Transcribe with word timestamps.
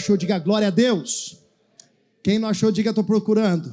achou, 0.00 0.16
diga 0.16 0.38
glória 0.38 0.68
a 0.68 0.70
Deus. 0.70 1.38
Quem 2.22 2.38
não 2.38 2.48
achou, 2.48 2.72
diga 2.72 2.88
estou 2.88 3.04
procurando. 3.04 3.70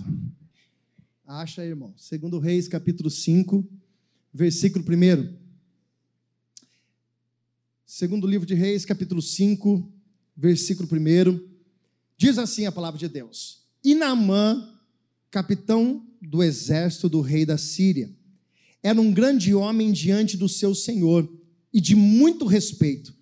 Acha, 1.25 1.63
irmão. 1.63 1.95
2 1.97 2.43
Reis, 2.43 2.67
capítulo 2.67 3.09
5, 3.09 3.65
versículo 4.33 4.83
1. 4.85 5.33
Segundo 7.85 8.27
livro 8.27 8.45
de 8.45 8.53
Reis, 8.53 8.83
capítulo 8.83 9.21
5, 9.21 9.89
versículo 10.35 10.87
1. 10.91 11.39
Diz 12.17 12.37
assim 12.37 12.65
a 12.65 12.71
palavra 12.73 12.99
de 12.99 13.07
Deus: 13.07 13.65
E 13.81 13.95
capitão 15.31 16.05
do 16.21 16.43
exército 16.43 17.07
do 17.07 17.21
rei 17.21 17.45
da 17.45 17.57
Síria, 17.57 18.13
era 18.83 18.99
um 18.99 19.13
grande 19.13 19.53
homem 19.53 19.93
diante 19.93 20.35
do 20.35 20.49
seu 20.49 20.75
senhor 20.75 21.29
e 21.73 21.79
de 21.79 21.95
muito 21.95 22.45
respeito 22.45 23.16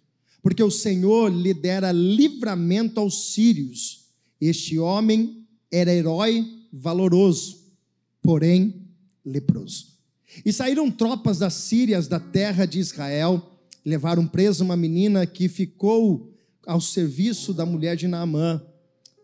porque 0.45 0.61
o 0.61 0.69
Senhor 0.69 1.33
lhe 1.33 1.55
dera 1.55 1.91
livramento 1.91 2.99
aos 2.99 3.33
sírios. 3.33 4.11
Este 4.39 4.77
homem 4.77 5.43
era 5.71 5.91
herói 5.91 6.45
valoroso, 6.71 7.73
porém 8.21 8.85
leproso. 9.25 9.97
E 10.45 10.53
saíram 10.53 10.91
tropas 10.91 11.39
das 11.39 11.55
Sírias 11.55 12.07
da 12.07 12.19
terra 12.19 12.67
de 12.67 12.77
Israel, 12.77 13.59
levaram 13.83 14.27
presa 14.27 14.63
uma 14.63 14.77
menina 14.77 15.25
que 15.25 15.49
ficou 15.49 16.31
ao 16.67 16.79
serviço 16.79 17.51
da 17.51 17.65
mulher 17.65 17.95
de 17.95 18.07
Naamã. 18.07 18.63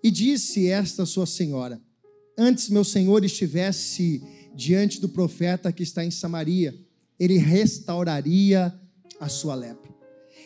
E 0.04 0.10
disse 0.10 0.70
esta 0.70 1.06
sua 1.06 1.28
senhora: 1.28 1.80
Antes 2.36 2.68
meu 2.68 2.84
senhor 2.84 3.24
estivesse 3.24 4.24
diante 4.56 5.00
do 5.00 5.08
profeta 5.08 5.72
que 5.72 5.84
está 5.84 6.04
em 6.04 6.10
Samaria, 6.10 6.76
ele 7.20 7.38
restauraria 7.38 8.74
a 9.20 9.30
sua 9.30 9.54
lepra. 9.54 9.81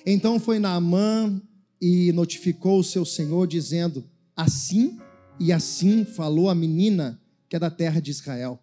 Então 0.06 0.40
foi 0.40 0.60
Naamã 0.60 1.42
e 1.82 2.12
notificou 2.12 2.80
o 2.80 2.84
seu 2.84 3.04
senhor, 3.04 3.48
dizendo: 3.48 4.06
Assim 4.36 5.00
e 5.40 5.52
assim 5.52 6.06
falou 6.06 6.50
a 6.50 6.56
menina 6.56 7.20
que 7.50 7.56
é 7.56 7.60
da 7.60 7.72
terra 7.72 8.00
de 8.00 8.12
Israel. 8.12 8.60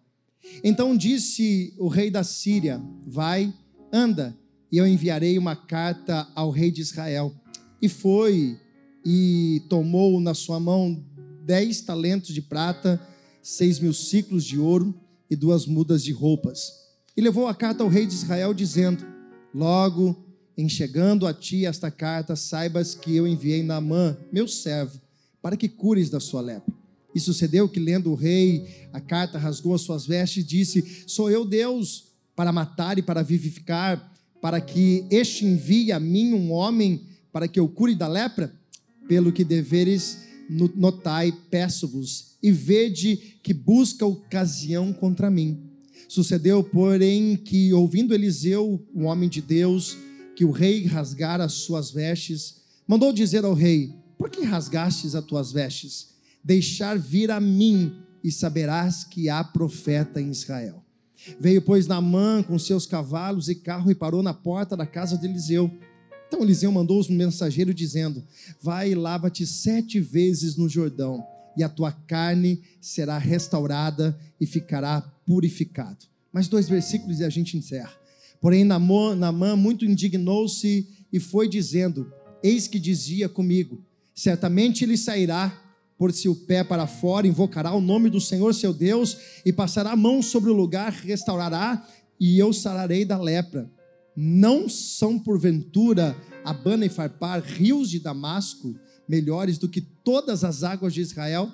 Então 0.63 0.95
disse 0.95 1.73
o 1.77 1.87
rei 1.87 2.09
da 2.09 2.23
Síria: 2.23 2.81
Vai, 3.05 3.53
anda, 3.91 4.37
e 4.71 4.77
eu 4.77 4.87
enviarei 4.87 5.37
uma 5.37 5.55
carta 5.55 6.27
ao 6.33 6.49
rei 6.49 6.71
de 6.71 6.81
Israel. 6.81 7.33
E 7.81 7.89
foi 7.89 8.57
e 9.05 9.61
tomou 9.67 10.21
na 10.21 10.33
sua 10.33 10.59
mão 10.59 11.03
dez 11.45 11.81
talentos 11.81 12.33
de 12.33 12.41
prata, 12.41 13.01
seis 13.41 13.79
mil 13.79 13.93
ciclos 13.93 14.45
de 14.45 14.57
ouro 14.57 14.95
e 15.29 15.35
duas 15.35 15.65
mudas 15.65 16.03
de 16.03 16.13
roupas. 16.13 16.71
E 17.17 17.21
levou 17.21 17.47
a 17.47 17.53
carta 17.53 17.83
ao 17.83 17.89
rei 17.89 18.05
de 18.05 18.13
Israel, 18.13 18.53
dizendo: 18.53 19.05
Logo 19.53 20.22
em 20.57 20.69
chegando 20.69 21.25
a 21.25 21.33
ti 21.33 21.65
esta 21.65 21.89
carta, 21.89 22.35
saibas 22.35 22.93
que 22.93 23.15
eu 23.15 23.27
enviei 23.27 23.63
Naamã, 23.63 24.17
meu 24.31 24.47
servo, 24.47 25.01
para 25.41 25.57
que 25.57 25.67
cures 25.67 26.09
da 26.09 26.19
sua 26.19 26.41
lepra. 26.41 26.73
E 27.15 27.19
sucedeu 27.19 27.69
que, 27.69 27.79
lendo 27.79 28.11
o 28.11 28.15
rei 28.15 28.87
a 28.91 28.99
carta, 28.99 29.37
rasgou 29.37 29.73
as 29.75 29.81
suas 29.81 30.05
vestes 30.05 30.43
e 30.43 30.47
disse: 30.47 31.03
Sou 31.05 31.29
eu 31.29 31.45
Deus 31.45 32.05
para 32.35 32.51
matar 32.51 32.97
e 32.97 33.01
para 33.01 33.21
vivificar, 33.21 34.11
para 34.41 34.59
que 34.59 35.05
este 35.11 35.45
envie 35.45 35.91
a 35.91 35.99
mim 35.99 36.33
um 36.33 36.51
homem 36.51 37.01
para 37.31 37.47
que 37.47 37.59
eu 37.59 37.67
cure 37.67 37.95
da 37.95 38.07
lepra? 38.07 38.53
Pelo 39.07 39.31
que 39.31 39.43
deveres 39.43 40.19
notai, 40.49 41.33
peço-vos, 41.49 42.35
e 42.41 42.51
vede 42.51 43.37
que 43.41 43.53
busca 43.53 44.05
ocasião 44.05 44.93
contra 44.93 45.29
mim. 45.29 45.69
Sucedeu, 46.07 46.63
porém, 46.63 47.35
que, 47.35 47.73
ouvindo 47.73 48.13
Eliseu, 48.13 48.85
o 48.93 49.03
homem 49.03 49.29
de 49.29 49.41
Deus, 49.41 49.97
que 50.35 50.45
o 50.45 50.51
rei 50.51 50.85
rasgara 50.85 51.43
as 51.43 51.53
suas 51.53 51.91
vestes, 51.91 52.61
mandou 52.87 53.13
dizer 53.13 53.45
ao 53.45 53.53
rei: 53.53 53.95
Por 54.17 54.29
que 54.29 54.43
rasgastes 54.43 55.15
as 55.15 55.23
tuas 55.25 55.51
vestes? 55.51 56.13
Deixar 56.43 56.97
vir 56.97 57.31
a 57.31 57.39
mim, 57.39 58.03
e 58.23 58.31
saberás 58.31 59.03
que 59.03 59.29
há 59.29 59.43
profeta 59.43 60.21
em 60.21 60.29
Israel. 60.29 60.83
Veio, 61.39 61.61
pois, 61.61 61.87
Naamã 61.87 62.41
com 62.41 62.57
seus 62.57 62.85
cavalos 62.85 63.49
e 63.49 63.55
carro 63.55 63.91
e 63.91 63.95
parou 63.95 64.23
na 64.23 64.33
porta 64.33 64.75
da 64.75 64.85
casa 64.85 65.17
de 65.17 65.25
Eliseu. 65.25 65.71
Então 66.27 66.41
Eliseu 66.41 66.71
mandou 66.71 66.99
os 66.99 67.09
mensageiros 67.09 67.75
dizendo: 67.75 68.23
Vai 68.61 68.91
e 68.91 68.95
lava-te 68.95 69.45
sete 69.45 69.99
vezes 69.99 70.55
no 70.55 70.67
Jordão, 70.67 71.25
e 71.55 71.63
a 71.63 71.69
tua 71.69 71.91
carne 71.91 72.61
será 72.81 73.17
restaurada 73.17 74.17
e 74.39 74.45
ficará 74.45 75.01
purificado. 75.25 76.05
Mais 76.31 76.47
dois 76.47 76.67
versículos 76.67 77.19
e 77.19 77.23
a 77.23 77.29
gente 77.29 77.57
encerra. 77.57 78.02
Porém, 78.43 78.65
Namã 78.65 79.55
muito 79.55 79.85
indignou-se 79.85 80.85
e 81.13 81.17
foi 81.17 81.47
dizendo: 81.47 82.11
Eis 82.43 82.67
que 82.67 82.77
dizia 82.77 83.29
comigo: 83.29 83.81
Certamente 84.13 84.83
ele 84.83 84.97
sairá, 84.97 85.73
por-se 85.97 86.27
o 86.27 86.35
pé 86.35 86.61
para 86.61 86.85
fora, 86.85 87.25
invocará 87.25 87.73
o 87.73 87.79
nome 87.79 88.09
do 88.09 88.19
Senhor 88.19 88.53
seu 88.53 88.73
Deus 88.73 89.17
e 89.45 89.53
passará 89.53 89.93
a 89.93 89.95
mão 89.95 90.21
sobre 90.21 90.49
o 90.49 90.53
lugar, 90.53 90.91
restaurará, 90.91 91.87
e 92.19 92.37
eu 92.37 92.51
sararei 92.51 93.05
da 93.05 93.17
lepra. 93.17 93.71
Não 94.13 94.67
são 94.67 95.17
porventura 95.17 96.13
Abana 96.43 96.85
e 96.85 96.89
Farpar, 96.89 97.41
rios 97.41 97.89
de 97.89 97.99
Damasco, 98.01 98.75
melhores 99.07 99.57
do 99.57 99.69
que 99.69 99.79
todas 99.79 100.43
as 100.43 100.63
águas 100.63 100.93
de 100.93 100.99
Israel? 100.99 101.49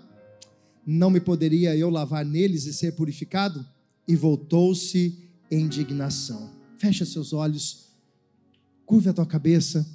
Não 0.84 1.12
me 1.12 1.20
poderia 1.20 1.78
eu 1.78 1.92
lavar 1.92 2.26
neles 2.26 2.66
e 2.66 2.74
ser 2.74 2.94
purificado? 2.94 3.64
E 4.08 4.16
voltou-se 4.16 5.30
em 5.52 5.66
indignação. 5.66 6.58
Fecha 6.80 7.06
seus 7.06 7.34
olhos, 7.34 7.90
curva 8.86 9.10
a 9.10 9.14
tua 9.14 9.26
cabeça 9.26 9.86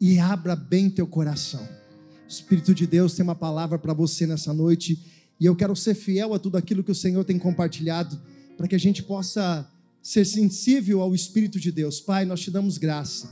e 0.00 0.18
abra 0.18 0.56
bem 0.56 0.88
teu 0.88 1.06
coração. 1.06 1.62
O 1.62 2.28
Espírito 2.30 2.74
de 2.74 2.86
Deus 2.86 3.12
tem 3.12 3.22
uma 3.22 3.34
palavra 3.34 3.78
para 3.78 3.92
você 3.92 4.26
nessa 4.26 4.54
noite 4.54 5.04
e 5.38 5.44
eu 5.44 5.54
quero 5.54 5.76
ser 5.76 5.94
fiel 5.94 6.32
a 6.32 6.38
tudo 6.38 6.56
aquilo 6.56 6.82
que 6.82 6.90
o 6.90 6.94
Senhor 6.94 7.24
tem 7.24 7.38
compartilhado 7.38 8.18
para 8.56 8.66
que 8.66 8.74
a 8.74 8.78
gente 8.78 9.02
possa 9.02 9.70
ser 10.02 10.24
sensível 10.24 11.02
ao 11.02 11.14
Espírito 11.14 11.60
de 11.60 11.70
Deus. 11.70 12.00
Pai, 12.00 12.24
nós 12.24 12.40
te 12.40 12.50
damos 12.50 12.78
graça. 12.78 13.28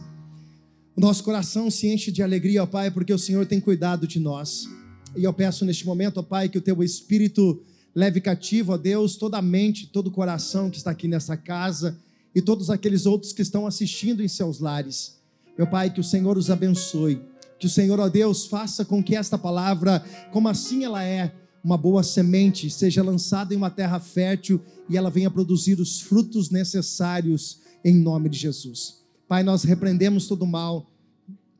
O 0.95 1.01
nosso 1.01 1.25
coração 1.25 1.71
se 1.71 1.89
enche 1.89 2.13
de 2.13 2.23
alegria, 2.23 2.63
ó 2.63 2.67
Pai, 2.67 2.91
porque 2.91 3.15
o 3.15 3.19
Senhor 3.19 3.47
tem 3.47 3.59
cuidado 3.59 4.07
de 4.07 4.21
nós. 4.21 4.69
E 5.17 5.25
eu 5.25 5.33
peço 5.33 5.65
neste 5.65 5.87
momento, 5.87 6.19
ó 6.19 6.23
Pai, 6.23 6.51
que 6.51 6.59
o 6.59 6.63
teu 6.63 6.83
Espírito 6.83 7.63
leve 7.95 8.21
cativo, 8.21 8.73
ó 8.73 8.77
Deus, 8.77 9.17
toda 9.17 9.39
a 9.39 9.43
mente, 9.43 9.87
todo 9.87 10.09
o 10.09 10.13
coração 10.13 10.69
que 10.69 10.77
está 10.77 10.91
aqui 10.91 11.09
nessa 11.09 11.39
casa 11.39 11.99
e 12.39 12.43
todos 12.43 12.71
aqueles 12.71 13.05
outros 13.05 13.33
que 13.33 13.43
estão 13.43 13.67
assistindo 13.67 14.23
em 14.23 14.29
seus 14.29 14.61
lares. 14.61 15.17
Meu 15.57 15.67
Pai, 15.67 15.91
que 15.91 15.99
o 15.99 16.05
Senhor 16.05 16.39
os 16.39 16.53
abençoe. 16.53 17.21
Que 17.59 17.67
o 17.67 17.69
Senhor, 17.69 17.99
ó 17.99 18.09
Deus, 18.09 18.47
faça 18.47 18.85
com 18.85 19.03
que 19.03 19.17
esta 19.17 19.37
palavra, 19.37 20.05
como 20.31 20.49
assim 20.49 20.85
ela 20.85 21.03
é, 21.03 21.35
uma 21.65 21.77
boa 21.77 22.05
semente, 22.05 22.71
seja 22.71 23.03
lançada 23.03 23.53
em 23.53 23.57
uma 23.57 23.71
terra 23.71 23.99
fértil 23.99 24.63
e 24.89 24.97
ela 24.97 25.11
venha 25.11 25.29
produzir 25.29 25.81
os 25.81 26.01
frutos 26.01 26.49
necessários 26.49 27.59
em 27.85 27.97
nome 27.97 28.29
de 28.29 28.39
Jesus. 28.39 28.99
Pai, 29.27 29.43
nós 29.43 29.65
repreendemos 29.65 30.29
todo 30.29 30.43
o 30.43 30.47
mal, 30.47 30.89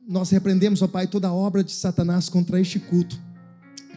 nós 0.07 0.29
repreendemos, 0.29 0.81
ó 0.81 0.87
Pai, 0.87 1.07
toda 1.07 1.33
obra 1.33 1.61
de 1.61 1.73
Satanás 1.73 2.29
contra 2.29 2.61
este 2.61 2.79
culto, 2.79 3.21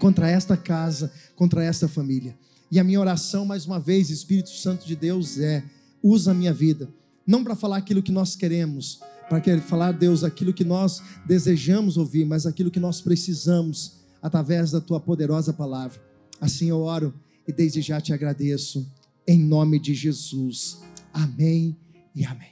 contra 0.00 0.28
esta 0.28 0.56
casa, 0.56 1.12
contra 1.36 1.62
esta 1.62 1.86
família. 1.86 2.36
E 2.72 2.80
a 2.80 2.82
minha 2.82 2.98
oração, 2.98 3.46
mais 3.46 3.66
uma 3.66 3.78
vez, 3.78 4.10
Espírito 4.10 4.50
Santo 4.50 4.84
de 4.84 4.96
Deus, 4.96 5.38
é 5.38 5.62
usa 6.02 6.32
a 6.32 6.34
minha 6.34 6.52
vida, 6.52 6.88
não 7.26 7.44
para 7.44 7.54
falar 7.54 7.76
aquilo 7.76 8.02
que 8.02 8.12
nós 8.12 8.34
queremos, 8.34 9.00
para 9.28 9.60
falar, 9.60 9.92
Deus, 9.92 10.24
aquilo 10.24 10.52
que 10.52 10.64
nós 10.64 11.02
desejamos 11.26 11.96
ouvir, 11.96 12.24
mas 12.24 12.44
aquilo 12.44 12.70
que 12.70 12.80
nós 12.80 13.00
precisamos 13.00 14.02
através 14.20 14.70
da 14.70 14.80
tua 14.80 15.00
poderosa 15.00 15.52
palavra. 15.52 16.00
Assim 16.40 16.68
eu 16.68 16.80
oro 16.80 17.14
e 17.46 17.52
desde 17.52 17.80
já 17.80 18.00
te 18.00 18.12
agradeço, 18.12 18.86
em 19.26 19.38
nome 19.38 19.78
de 19.78 19.94
Jesus. 19.94 20.78
Amém 21.12 21.76
e 22.14 22.24
amém. 22.24 22.50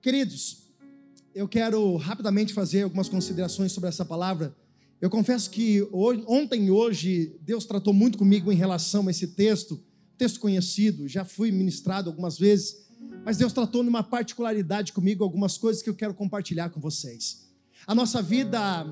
Queridos, 0.00 0.64
eu 1.34 1.48
quero 1.48 1.96
rapidamente 1.96 2.52
fazer 2.52 2.82
algumas 2.82 3.08
considerações 3.08 3.72
sobre 3.72 3.88
essa 3.88 4.04
palavra. 4.04 4.54
Eu 5.00 5.10
confesso 5.10 5.50
que 5.50 5.86
hoje, 5.92 6.24
ontem 6.26 6.66
e 6.66 6.70
hoje 6.70 7.36
Deus 7.42 7.66
tratou 7.66 7.92
muito 7.92 8.16
comigo 8.16 8.50
em 8.50 8.56
relação 8.56 9.06
a 9.08 9.10
esse 9.10 9.28
texto 9.28 9.80
texto 10.16 10.40
conhecido, 10.40 11.08
já 11.08 11.24
fui 11.24 11.50
ministrado 11.50 12.08
algumas 12.08 12.38
vezes, 12.38 12.84
mas 13.24 13.36
Deus 13.36 13.52
tratou 13.52 13.82
numa 13.82 14.02
particularidade 14.02 14.92
comigo 14.92 15.24
algumas 15.24 15.56
coisas 15.58 15.82
que 15.82 15.90
eu 15.90 15.94
quero 15.94 16.14
compartilhar 16.14 16.70
com 16.70 16.80
vocês. 16.80 17.48
A 17.86 17.94
nossa 17.94 18.22
vida, 18.22 18.86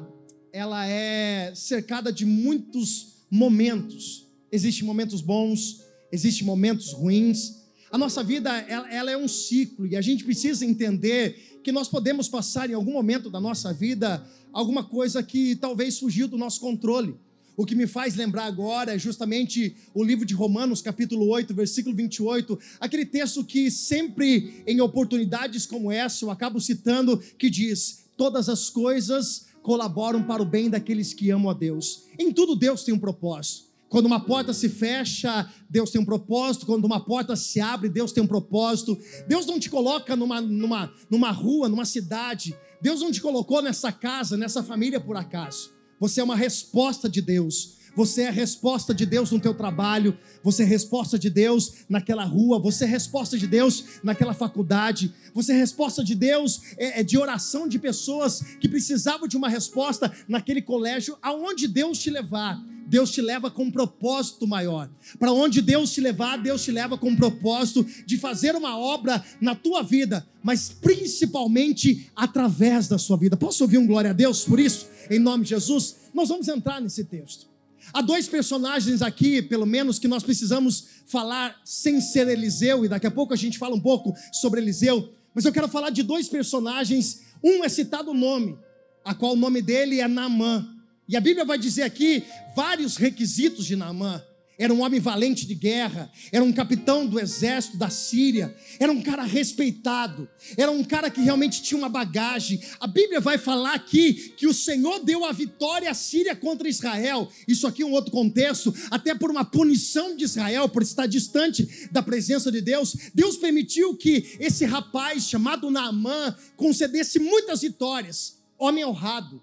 ela 0.52 0.86
é 0.86 1.54
cercada 1.54 2.12
de 2.12 2.24
muitos 2.24 3.24
momentos. 3.30 4.26
Existem 4.50 4.84
momentos 4.84 5.20
bons, 5.20 5.82
existem 6.10 6.46
momentos 6.46 6.92
ruins. 6.92 7.62
A 7.90 7.96
nossa 7.96 8.22
vida, 8.22 8.50
ela, 8.68 8.92
ela 8.92 9.10
é 9.10 9.16
um 9.16 9.28
ciclo 9.28 9.86
e 9.86 9.96
a 9.96 10.02
gente 10.02 10.24
precisa 10.24 10.64
entender 10.64 11.60
que 11.62 11.72
nós 11.72 11.88
podemos 11.88 12.28
passar 12.28 12.68
em 12.68 12.74
algum 12.74 12.92
momento 12.92 13.30
da 13.30 13.40
nossa 13.40 13.72
vida 13.72 14.26
alguma 14.52 14.84
coisa 14.84 15.22
que 15.22 15.56
talvez 15.56 15.98
fugiu 15.98 16.28
do 16.28 16.36
nosso 16.36 16.60
controle. 16.60 17.16
O 17.56 17.66
que 17.66 17.74
me 17.74 17.86
faz 17.86 18.14
lembrar 18.14 18.44
agora 18.44 18.94
é 18.94 18.98
justamente 18.98 19.76
o 19.92 20.02
livro 20.02 20.24
de 20.24 20.34
Romanos, 20.34 20.80
capítulo 20.80 21.28
8, 21.28 21.52
versículo 21.52 21.94
28, 21.94 22.58
aquele 22.80 23.04
texto 23.04 23.44
que 23.44 23.70
sempre 23.70 24.62
em 24.66 24.80
oportunidades 24.80 25.66
como 25.66 25.92
essa 25.92 26.24
eu 26.24 26.30
acabo 26.30 26.60
citando, 26.60 27.18
que 27.38 27.50
diz: 27.50 28.04
Todas 28.16 28.48
as 28.48 28.70
coisas 28.70 29.46
colaboram 29.62 30.22
para 30.22 30.42
o 30.42 30.46
bem 30.46 30.70
daqueles 30.70 31.12
que 31.12 31.30
amam 31.30 31.50
a 31.50 31.54
Deus. 31.54 32.04
Em 32.18 32.32
tudo 32.32 32.56
Deus 32.56 32.84
tem 32.84 32.94
um 32.94 32.98
propósito. 32.98 33.70
Quando 33.88 34.06
uma 34.06 34.20
porta 34.20 34.54
se 34.54 34.70
fecha, 34.70 35.46
Deus 35.68 35.90
tem 35.90 36.00
um 36.00 36.04
propósito. 36.04 36.64
Quando 36.64 36.86
uma 36.86 37.04
porta 37.04 37.36
se 37.36 37.60
abre, 37.60 37.90
Deus 37.90 38.10
tem 38.10 38.22
um 38.22 38.26
propósito. 38.26 38.98
Deus 39.28 39.44
não 39.44 39.60
te 39.60 39.68
coloca 39.68 40.16
numa, 40.16 40.40
numa, 40.40 40.90
numa 41.10 41.30
rua, 41.30 41.68
numa 41.68 41.84
cidade. 41.84 42.56
Deus 42.80 43.02
não 43.02 43.12
te 43.12 43.20
colocou 43.20 43.60
nessa 43.60 43.92
casa, 43.92 44.34
nessa 44.34 44.62
família 44.62 44.98
por 44.98 45.14
acaso. 45.14 45.70
Você 46.02 46.20
é 46.20 46.24
uma 46.24 46.34
resposta 46.34 47.08
de 47.08 47.22
Deus. 47.22 47.74
Você 47.94 48.22
é 48.22 48.30
resposta 48.30 48.92
de 48.92 49.06
Deus 49.06 49.30
no 49.30 49.38
teu 49.38 49.54
trabalho, 49.54 50.18
você 50.42 50.64
é 50.64 50.66
resposta 50.66 51.16
de 51.16 51.30
Deus 51.30 51.74
naquela 51.88 52.24
rua, 52.24 52.58
você 52.58 52.82
é 52.82 52.88
resposta 52.88 53.38
de 53.38 53.46
Deus 53.46 53.84
naquela 54.02 54.34
faculdade, 54.34 55.14
você 55.32 55.52
é 55.52 55.56
resposta 55.56 56.02
de 56.02 56.16
Deus 56.16 56.62
é, 56.76 57.00
é 57.00 57.02
de 57.04 57.16
oração 57.16 57.68
de 57.68 57.78
pessoas 57.78 58.40
que 58.58 58.68
precisavam 58.68 59.28
de 59.28 59.36
uma 59.36 59.48
resposta 59.48 60.12
naquele 60.26 60.60
colégio, 60.60 61.16
aonde 61.22 61.68
Deus 61.68 61.98
te 61.98 62.10
levar. 62.10 62.60
Deus 62.92 63.10
te 63.10 63.22
leva 63.22 63.50
com 63.50 63.64
um 63.64 63.70
propósito 63.70 64.46
maior. 64.46 64.86
Para 65.18 65.32
onde 65.32 65.62
Deus 65.62 65.92
te 65.92 66.00
levar, 66.02 66.36
Deus 66.36 66.62
te 66.62 66.70
leva 66.70 66.98
com 66.98 67.08
um 67.08 67.16
propósito 67.16 67.86
de 68.04 68.18
fazer 68.18 68.54
uma 68.54 68.78
obra 68.78 69.24
na 69.40 69.54
tua 69.54 69.82
vida, 69.82 70.28
mas 70.42 70.68
principalmente 70.68 72.10
através 72.14 72.88
da 72.88 72.98
sua 72.98 73.16
vida. 73.16 73.34
Posso 73.34 73.64
ouvir 73.64 73.78
um 73.78 73.86
glória 73.86 74.10
a 74.10 74.12
Deus 74.12 74.44
por 74.44 74.60
isso? 74.60 74.88
Em 75.10 75.18
nome 75.18 75.44
de 75.44 75.50
Jesus, 75.50 75.96
nós 76.12 76.28
vamos 76.28 76.46
entrar 76.48 76.82
nesse 76.82 77.04
texto. 77.04 77.46
Há 77.94 78.02
dois 78.02 78.28
personagens 78.28 79.00
aqui, 79.00 79.40
pelo 79.40 79.64
menos, 79.64 79.98
que 79.98 80.06
nós 80.06 80.22
precisamos 80.22 80.84
falar 81.06 81.62
sem 81.64 81.98
ser 81.98 82.28
Eliseu, 82.28 82.84
e 82.84 82.90
daqui 82.90 83.06
a 83.06 83.10
pouco 83.10 83.32
a 83.32 83.38
gente 83.38 83.58
fala 83.58 83.74
um 83.74 83.80
pouco 83.80 84.14
sobre 84.30 84.60
Eliseu, 84.60 85.14
mas 85.34 85.46
eu 85.46 85.52
quero 85.52 85.66
falar 85.66 85.88
de 85.88 86.02
dois 86.02 86.28
personagens. 86.28 87.22
Um 87.42 87.64
é 87.64 87.70
citado 87.70 88.10
o 88.10 88.14
nome, 88.14 88.58
a 89.02 89.14
qual 89.14 89.32
o 89.32 89.36
nome 89.36 89.62
dele 89.62 89.98
é 89.98 90.06
Naamã. 90.06 90.71
E 91.12 91.16
a 91.16 91.20
Bíblia 91.20 91.44
vai 91.44 91.58
dizer 91.58 91.82
aqui 91.82 92.24
vários 92.56 92.96
requisitos 92.96 93.66
de 93.66 93.76
Naamã. 93.76 94.24
Era 94.58 94.72
um 94.72 94.80
homem 94.80 94.98
valente 94.98 95.46
de 95.46 95.54
guerra, 95.54 96.10
era 96.30 96.42
um 96.42 96.52
capitão 96.52 97.06
do 97.06 97.20
exército 97.20 97.76
da 97.76 97.90
Síria, 97.90 98.56
era 98.80 98.90
um 98.90 99.02
cara 99.02 99.22
respeitado, 99.22 100.26
era 100.56 100.70
um 100.70 100.82
cara 100.82 101.10
que 101.10 101.20
realmente 101.20 101.62
tinha 101.62 101.76
uma 101.76 101.90
bagagem. 101.90 102.62
A 102.80 102.86
Bíblia 102.86 103.20
vai 103.20 103.36
falar 103.36 103.74
aqui 103.74 104.32
que 104.38 104.46
o 104.46 104.54
Senhor 104.54 105.04
deu 105.04 105.26
a 105.26 105.32
vitória 105.32 105.90
à 105.90 105.94
Síria 105.94 106.34
contra 106.34 106.66
Israel. 106.66 107.30
Isso 107.46 107.66
aqui 107.66 107.82
é 107.82 107.86
um 107.86 107.92
outro 107.92 108.10
contexto, 108.10 108.74
até 108.90 109.14
por 109.14 109.30
uma 109.30 109.44
punição 109.44 110.16
de 110.16 110.24
Israel, 110.24 110.66
por 110.66 110.80
estar 110.80 111.04
distante 111.04 111.90
da 111.90 112.02
presença 112.02 112.50
de 112.50 112.62
Deus. 112.62 112.96
Deus 113.14 113.36
permitiu 113.36 113.94
que 113.98 114.38
esse 114.40 114.64
rapaz 114.64 115.28
chamado 115.28 115.70
Naamã 115.70 116.34
concedesse 116.56 117.18
muitas 117.18 117.60
vitórias. 117.60 118.40
Homem 118.58 118.82
honrado, 118.82 119.42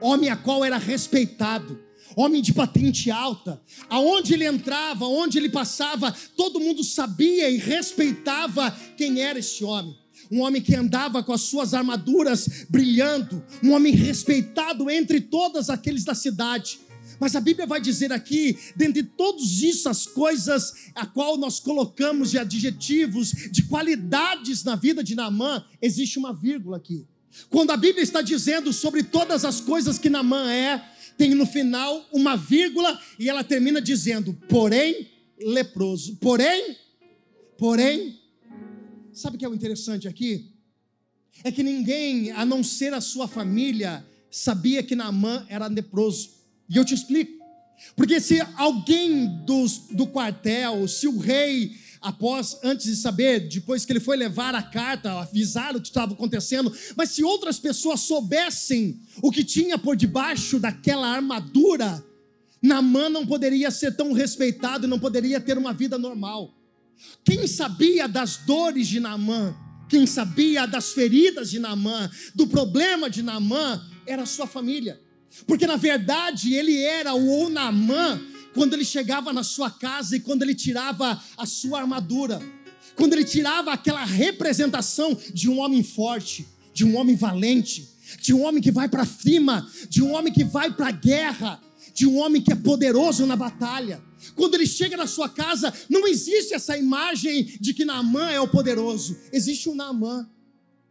homem 0.00 0.30
a 0.30 0.36
qual 0.36 0.64
era 0.64 0.78
respeitado 0.78 1.90
homem 2.16 2.42
de 2.42 2.52
patente 2.52 3.10
alta. 3.10 3.60
Aonde 3.88 4.34
ele 4.34 4.44
entrava, 4.44 5.06
onde 5.06 5.38
ele 5.38 5.48
passava, 5.48 6.14
todo 6.36 6.60
mundo 6.60 6.82
sabia 6.82 7.48
e 7.48 7.56
respeitava 7.56 8.70
quem 8.96 9.20
era 9.20 9.38
esse 9.38 9.64
homem. 9.64 9.96
Um 10.30 10.40
homem 10.40 10.62
que 10.62 10.74
andava 10.74 11.22
com 11.22 11.32
as 11.32 11.42
suas 11.42 11.74
armaduras 11.74 12.66
brilhando, 12.68 13.44
um 13.62 13.72
homem 13.72 13.94
respeitado 13.94 14.88
entre 14.90 15.20
todos 15.20 15.68
aqueles 15.68 16.04
da 16.04 16.14
cidade. 16.14 16.78
Mas 17.18 17.34
a 17.36 17.40
Bíblia 17.40 17.66
vai 17.66 17.80
dizer 17.80 18.12
aqui, 18.12 18.56
dentre 18.76 19.02
todas 19.02 19.62
essas 19.62 20.06
coisas 20.06 20.72
a 20.94 21.04
qual 21.04 21.36
nós 21.36 21.58
colocamos 21.60 22.30
de 22.30 22.38
adjetivos, 22.38 23.30
de 23.50 23.64
qualidades 23.64 24.64
na 24.64 24.76
vida 24.76 25.02
de 25.02 25.14
Naamã, 25.14 25.64
existe 25.82 26.18
uma 26.18 26.32
vírgula 26.32 26.76
aqui. 26.76 27.06
Quando 27.48 27.70
a 27.70 27.76
Bíblia 27.76 28.02
está 28.02 28.22
dizendo 28.22 28.72
sobre 28.72 29.02
todas 29.02 29.44
as 29.44 29.60
coisas 29.60 29.98
que 29.98 30.10
Naamã 30.10 30.52
é, 30.52 30.82
tem 31.16 31.34
no 31.34 31.46
final 31.46 32.08
uma 32.12 32.36
vírgula 32.36 33.00
e 33.18 33.28
ela 33.28 33.44
termina 33.44 33.80
dizendo: 33.80 34.34
porém 34.48 35.08
leproso. 35.38 36.16
Porém, 36.16 36.76
porém, 37.58 38.20
sabe 39.12 39.36
o 39.36 39.38
que 39.38 39.44
é 39.44 39.48
o 39.48 39.54
interessante 39.54 40.08
aqui? 40.08 40.52
É 41.42 41.50
que 41.50 41.62
ninguém, 41.62 42.30
a 42.32 42.44
não 42.44 42.62
ser 42.62 42.92
a 42.92 43.00
sua 43.00 43.26
família, 43.26 44.04
sabia 44.30 44.82
que 44.82 44.94
Naamã 44.94 45.46
era 45.48 45.66
leproso. 45.66 46.30
E 46.68 46.76
eu 46.76 46.84
te 46.84 46.94
explico. 46.94 47.40
Porque 47.96 48.20
se 48.20 48.40
alguém 48.56 49.26
dos, 49.44 49.78
do 49.90 50.06
quartel, 50.06 50.86
se 50.86 51.08
o 51.08 51.18
rei 51.18 51.74
após, 52.00 52.58
antes 52.62 52.86
de 52.86 52.96
saber, 52.96 53.48
depois 53.48 53.84
que 53.84 53.92
ele 53.92 54.00
foi 54.00 54.16
levar 54.16 54.54
a 54.54 54.62
carta, 54.62 55.12
avisar 55.20 55.76
o 55.76 55.80
que 55.80 55.88
estava 55.88 56.14
acontecendo, 56.14 56.72
mas 56.96 57.10
se 57.10 57.22
outras 57.22 57.58
pessoas 57.58 58.00
soubessem 58.00 59.00
o 59.22 59.30
que 59.30 59.44
tinha 59.44 59.76
por 59.76 59.96
debaixo 59.96 60.58
daquela 60.58 61.08
armadura, 61.08 62.04
Namã 62.62 63.08
não 63.08 63.26
poderia 63.26 63.70
ser 63.70 63.96
tão 63.96 64.12
respeitado 64.12 64.86
e 64.86 64.90
não 64.90 64.98
poderia 64.98 65.40
ter 65.40 65.58
uma 65.58 65.72
vida 65.72 65.98
normal. 65.98 66.54
Quem 67.24 67.46
sabia 67.46 68.06
das 68.06 68.38
dores 68.38 68.86
de 68.88 69.00
Namã, 69.00 69.54
quem 69.88 70.06
sabia 70.06 70.66
das 70.66 70.92
feridas 70.92 71.50
de 71.50 71.58
Namã, 71.58 72.10
do 72.34 72.46
problema 72.46 73.08
de 73.10 73.22
Namã, 73.22 73.82
era 74.06 74.22
a 74.22 74.26
sua 74.26 74.46
família. 74.46 75.00
Porque 75.46 75.66
na 75.66 75.76
verdade 75.76 76.54
ele 76.54 76.76
era 76.76 77.14
o 77.14 77.48
Namã 77.48 78.20
quando 78.54 78.74
ele 78.74 78.84
chegava 78.84 79.32
na 79.32 79.42
sua 79.42 79.70
casa 79.70 80.16
e 80.16 80.20
quando 80.20 80.42
ele 80.42 80.54
tirava 80.54 81.22
a 81.36 81.46
sua 81.46 81.80
armadura, 81.80 82.40
quando 82.94 83.12
ele 83.14 83.24
tirava 83.24 83.72
aquela 83.72 84.04
representação 84.04 85.16
de 85.32 85.48
um 85.48 85.58
homem 85.60 85.82
forte, 85.82 86.46
de 86.72 86.84
um 86.84 86.96
homem 86.96 87.16
valente, 87.16 87.88
de 88.20 88.34
um 88.34 88.42
homem 88.42 88.62
que 88.62 88.70
vai 88.70 88.88
para 88.88 89.04
cima, 89.04 89.68
de 89.88 90.02
um 90.02 90.12
homem 90.12 90.32
que 90.32 90.44
vai 90.44 90.72
para 90.72 90.88
a 90.88 90.92
guerra, 90.92 91.60
de 91.94 92.06
um 92.06 92.18
homem 92.18 92.42
que 92.42 92.52
é 92.52 92.56
poderoso 92.56 93.26
na 93.26 93.36
batalha. 93.36 94.02
Quando 94.34 94.54
ele 94.54 94.66
chega 94.66 94.96
na 94.96 95.06
sua 95.06 95.28
casa, 95.28 95.72
não 95.88 96.06
existe 96.06 96.54
essa 96.54 96.76
imagem 96.76 97.56
de 97.60 97.72
que 97.72 97.84
Naamã 97.84 98.30
é 98.30 98.40
o 98.40 98.48
poderoso. 98.48 99.16
Existe 99.32 99.68
um 99.68 99.74
Naamã, 99.74 100.28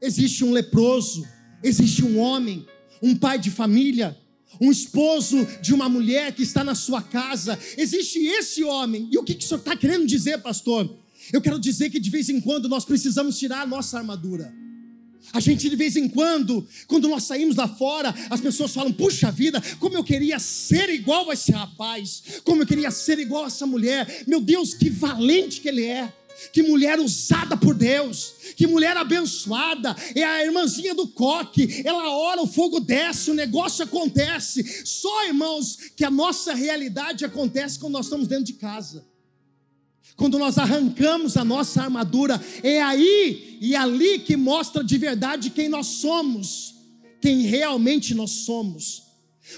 existe 0.01 0.43
um 0.43 0.51
leproso, 0.51 1.25
existe 1.63 2.03
um 2.03 2.17
homem, 2.17 2.65
um 3.01 3.15
pai 3.15 3.37
de 3.37 3.51
família, 3.51 4.17
um 4.59 4.71
esposo 4.71 5.47
de 5.61 5.73
uma 5.73 5.87
mulher 5.87 6.33
que 6.33 6.43
está 6.43 6.63
na 6.63 6.75
sua 6.75 7.01
casa. 7.01 7.57
Existe 7.77 8.19
esse 8.19 8.63
homem. 8.63 9.09
E 9.11 9.17
o 9.17 9.23
que, 9.23 9.35
que 9.35 9.43
o 9.43 9.47
senhor 9.47 9.59
está 9.59 9.75
querendo 9.75 10.05
dizer, 10.05 10.39
pastor? 10.39 10.97
Eu 11.31 11.41
quero 11.41 11.59
dizer 11.59 11.89
que 11.89 11.99
de 11.99 12.09
vez 12.09 12.29
em 12.29 12.39
quando 12.39 12.67
nós 12.67 12.85
precisamos 12.85 13.37
tirar 13.37 13.61
a 13.61 13.67
nossa 13.67 13.97
armadura. 13.97 14.53
A 15.31 15.39
gente 15.39 15.69
de 15.69 15.75
vez 15.75 15.95
em 15.95 16.07
quando, 16.07 16.67
quando 16.87 17.07
nós 17.07 17.23
saímos 17.23 17.55
lá 17.55 17.67
fora, 17.67 18.13
as 18.29 18.41
pessoas 18.41 18.73
falam: 18.73 18.91
puxa 18.91 19.31
vida, 19.31 19.61
como 19.79 19.95
eu 19.95 20.03
queria 20.03 20.39
ser 20.39 20.89
igual 20.89 21.29
a 21.29 21.33
esse 21.33 21.51
rapaz, 21.51 22.23
como 22.43 22.63
eu 22.63 22.65
queria 22.65 22.89
ser 22.89 23.19
igual 23.19 23.43
a 23.43 23.47
essa 23.47 23.65
mulher. 23.65 24.23
Meu 24.25 24.41
Deus, 24.41 24.73
que 24.73 24.89
valente 24.89 25.61
que 25.61 25.67
ele 25.67 25.83
é 25.83 26.11
que 26.51 26.63
mulher 26.63 26.99
usada 26.99 27.55
por 27.55 27.75
Deus, 27.75 28.33
que 28.55 28.67
mulher 28.67 28.95
abençoada, 28.97 29.95
é 30.15 30.23
a 30.23 30.45
irmãzinha 30.45 30.95
do 30.95 31.07
coque, 31.07 31.81
ela 31.85 32.09
ora, 32.09 32.41
o 32.41 32.47
fogo 32.47 32.79
desce, 32.79 33.31
o 33.31 33.33
negócio 33.33 33.83
acontece. 33.83 34.85
Só, 34.85 35.25
irmãos, 35.25 35.77
que 35.95 36.03
a 36.03 36.11
nossa 36.11 36.53
realidade 36.53 37.25
acontece 37.25 37.79
quando 37.79 37.93
nós 37.93 38.05
estamos 38.05 38.27
dentro 38.27 38.45
de 38.45 38.53
casa. 38.53 39.05
Quando 40.15 40.37
nós 40.37 40.57
arrancamos 40.57 41.37
a 41.37 41.45
nossa 41.45 41.81
armadura, 41.81 42.41
é 42.61 42.81
aí 42.81 43.57
e 43.61 43.75
ali 43.75 44.19
que 44.19 44.35
mostra 44.35 44.83
de 44.83 44.97
verdade 44.97 45.49
quem 45.49 45.69
nós 45.69 45.87
somos, 45.87 46.75
quem 47.21 47.43
realmente 47.43 48.13
nós 48.13 48.31
somos. 48.31 49.03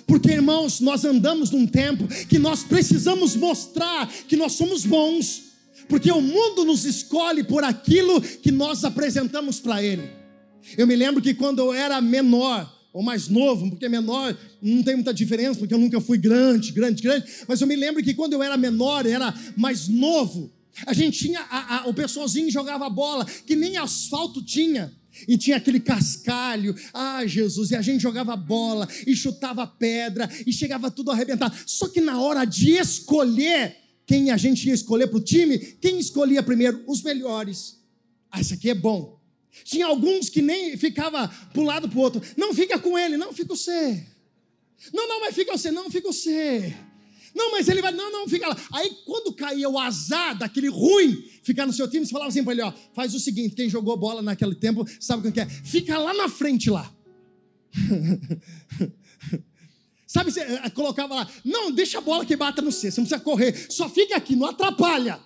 Porque, 0.06 0.30
irmãos, 0.30 0.80
nós 0.80 1.04
andamos 1.04 1.52
num 1.52 1.66
tempo 1.66 2.08
que 2.28 2.38
nós 2.38 2.64
precisamos 2.64 3.36
mostrar 3.36 4.08
que 4.28 4.38
nós 4.38 4.54
somos 4.54 4.86
bons 4.86 5.51
porque 5.88 6.12
o 6.12 6.22
mundo 6.22 6.66
nos 6.66 6.86
escolhe 6.86 7.44
por 7.44 7.64
aquilo 7.64 8.22
que 8.22 8.52
nós 8.52 8.84
apresentamos 8.84 9.60
para 9.60 9.84
ele. 9.84 10.10
Eu 10.78 10.88
me 10.88 10.96
lembro 10.96 11.22
que 11.22 11.34
quando 11.34 11.60
eu 11.60 11.74
era 11.74 12.00
menor, 12.00 12.72
ou 12.94 13.02
mais 13.02 13.28
novo, 13.28 13.70
porque 13.70 13.88
menor 13.88 14.38
não 14.62 14.84
tem 14.84 14.96
muita 14.96 15.14
diferença, 15.14 15.60
porque 15.60 15.74
eu 15.74 15.78
nunca 15.78 16.00
fui 16.02 16.18
grande, 16.18 16.72
grande, 16.72 17.02
grande, 17.02 17.26
mas 17.48 17.62
eu 17.62 17.68
me 17.68 17.76
lembro 17.76 18.04
que 18.04 18.14
quando 18.14 18.34
eu 18.34 18.44
era 18.44 18.58
menor, 18.58 19.06
era 19.06 19.34
mais 19.56 19.88
novo, 19.88 20.52
a 20.86 20.94
gente 20.94 21.20
tinha, 21.20 21.40
a, 21.42 21.78
a, 21.78 21.88
o 21.88 21.94
pessoalzinho 21.94 22.50
jogava 22.52 22.90
bola, 22.90 23.26
que 23.26 23.56
nem 23.56 23.78
asfalto 23.78 24.44
tinha, 24.44 24.94
e 25.28 25.38
tinha 25.38 25.58
aquele 25.58 25.80
cascalho, 25.80 26.76
ah 26.94 27.26
Jesus, 27.26 27.72
e 27.72 27.76
a 27.76 27.82
gente 27.82 28.02
jogava 28.02 28.36
bola, 28.36 28.88
e 29.06 29.16
chutava 29.16 29.68
pedra, 29.68 30.30
e 30.46 30.54
chegava 30.54 30.90
tudo 30.90 31.12
arrebentado, 31.12 31.56
só 31.66 31.88
que 31.88 32.02
na 32.02 32.20
hora 32.20 32.46
de 32.46 32.72
escolher, 32.72 33.78
quem 34.12 34.30
a 34.30 34.36
gente 34.36 34.68
ia 34.68 34.74
escolher 34.74 35.08
para 35.08 35.20
o 35.20 35.24
time, 35.24 35.58
quem 35.58 35.98
escolhia 35.98 36.44
primeiro? 36.44 36.84
Os 36.86 37.02
melhores. 37.02 37.80
Ah, 38.30 38.42
esse 38.42 38.54
aqui 38.54 38.70
é 38.70 38.76
bom. 38.76 39.18
Tinha 39.64 39.86
alguns 39.86 40.28
que 40.28 40.42
nem 40.42 40.76
ficava 40.76 41.30
para 41.30 41.62
um 41.62 41.64
lado 41.64 41.88
para 41.88 41.98
o 41.98 42.02
outro. 42.02 42.22
Não 42.36 42.54
fica 42.54 42.78
com 42.78 43.00
ele, 43.00 43.16
não 43.16 43.32
fica 43.32 43.56
você. 43.56 44.06
Não, 44.94 45.08
não, 45.08 45.22
mas 45.22 45.34
fica 45.34 45.58
você, 45.58 45.72
não 45.72 45.90
fica 45.90 46.12
você. 46.12 46.76
Não, 47.34 47.52
mas 47.52 47.70
ele 47.70 47.82
vai, 47.82 47.94
não, 47.94 48.12
não, 48.12 48.28
fica 48.28 48.50
lá. 48.50 48.58
Aí 48.74 48.98
quando 49.06 49.32
caía 49.32 49.70
o 49.70 49.80
azar 49.80 50.38
daquele 50.38 50.68
ruim 50.68 51.24
ficar 51.42 51.66
no 51.66 51.72
seu 51.72 51.90
time, 51.90 52.06
você 52.06 52.12
falava 52.12 52.32
assim 52.32 52.44
para 52.44 52.52
ele: 52.52 52.64
ó, 52.64 52.74
faz 52.94 53.14
o 53.14 53.20
seguinte: 53.20 53.56
quem 53.56 53.70
jogou 53.70 53.96
bola 53.96 54.22
naquele 54.22 54.56
tempo 54.56 54.86
sabe 55.00 55.26
o 55.26 55.32
que 55.32 55.40
é? 55.40 55.46
Fica 55.46 55.98
lá 55.98 56.14
na 56.14 56.28
frente 56.28 56.70
lá. 56.70 56.94
Sabe, 60.12 60.30
você 60.30 60.42
eh, 60.42 60.70
colocava 60.72 61.16
lá, 61.16 61.28
não, 61.42 61.72
deixa 61.72 62.00
a 62.00 62.02
bola 62.02 62.26
que 62.26 62.36
bata 62.36 62.62
no 62.62 62.70
C, 62.70 62.92
você 62.92 63.00
não 63.00 63.08
precisa 63.08 63.24
correr, 63.24 63.68
só 63.70 63.88
fica 63.88 64.18
aqui, 64.18 64.36
não 64.36 64.46
atrapalha. 64.46 65.18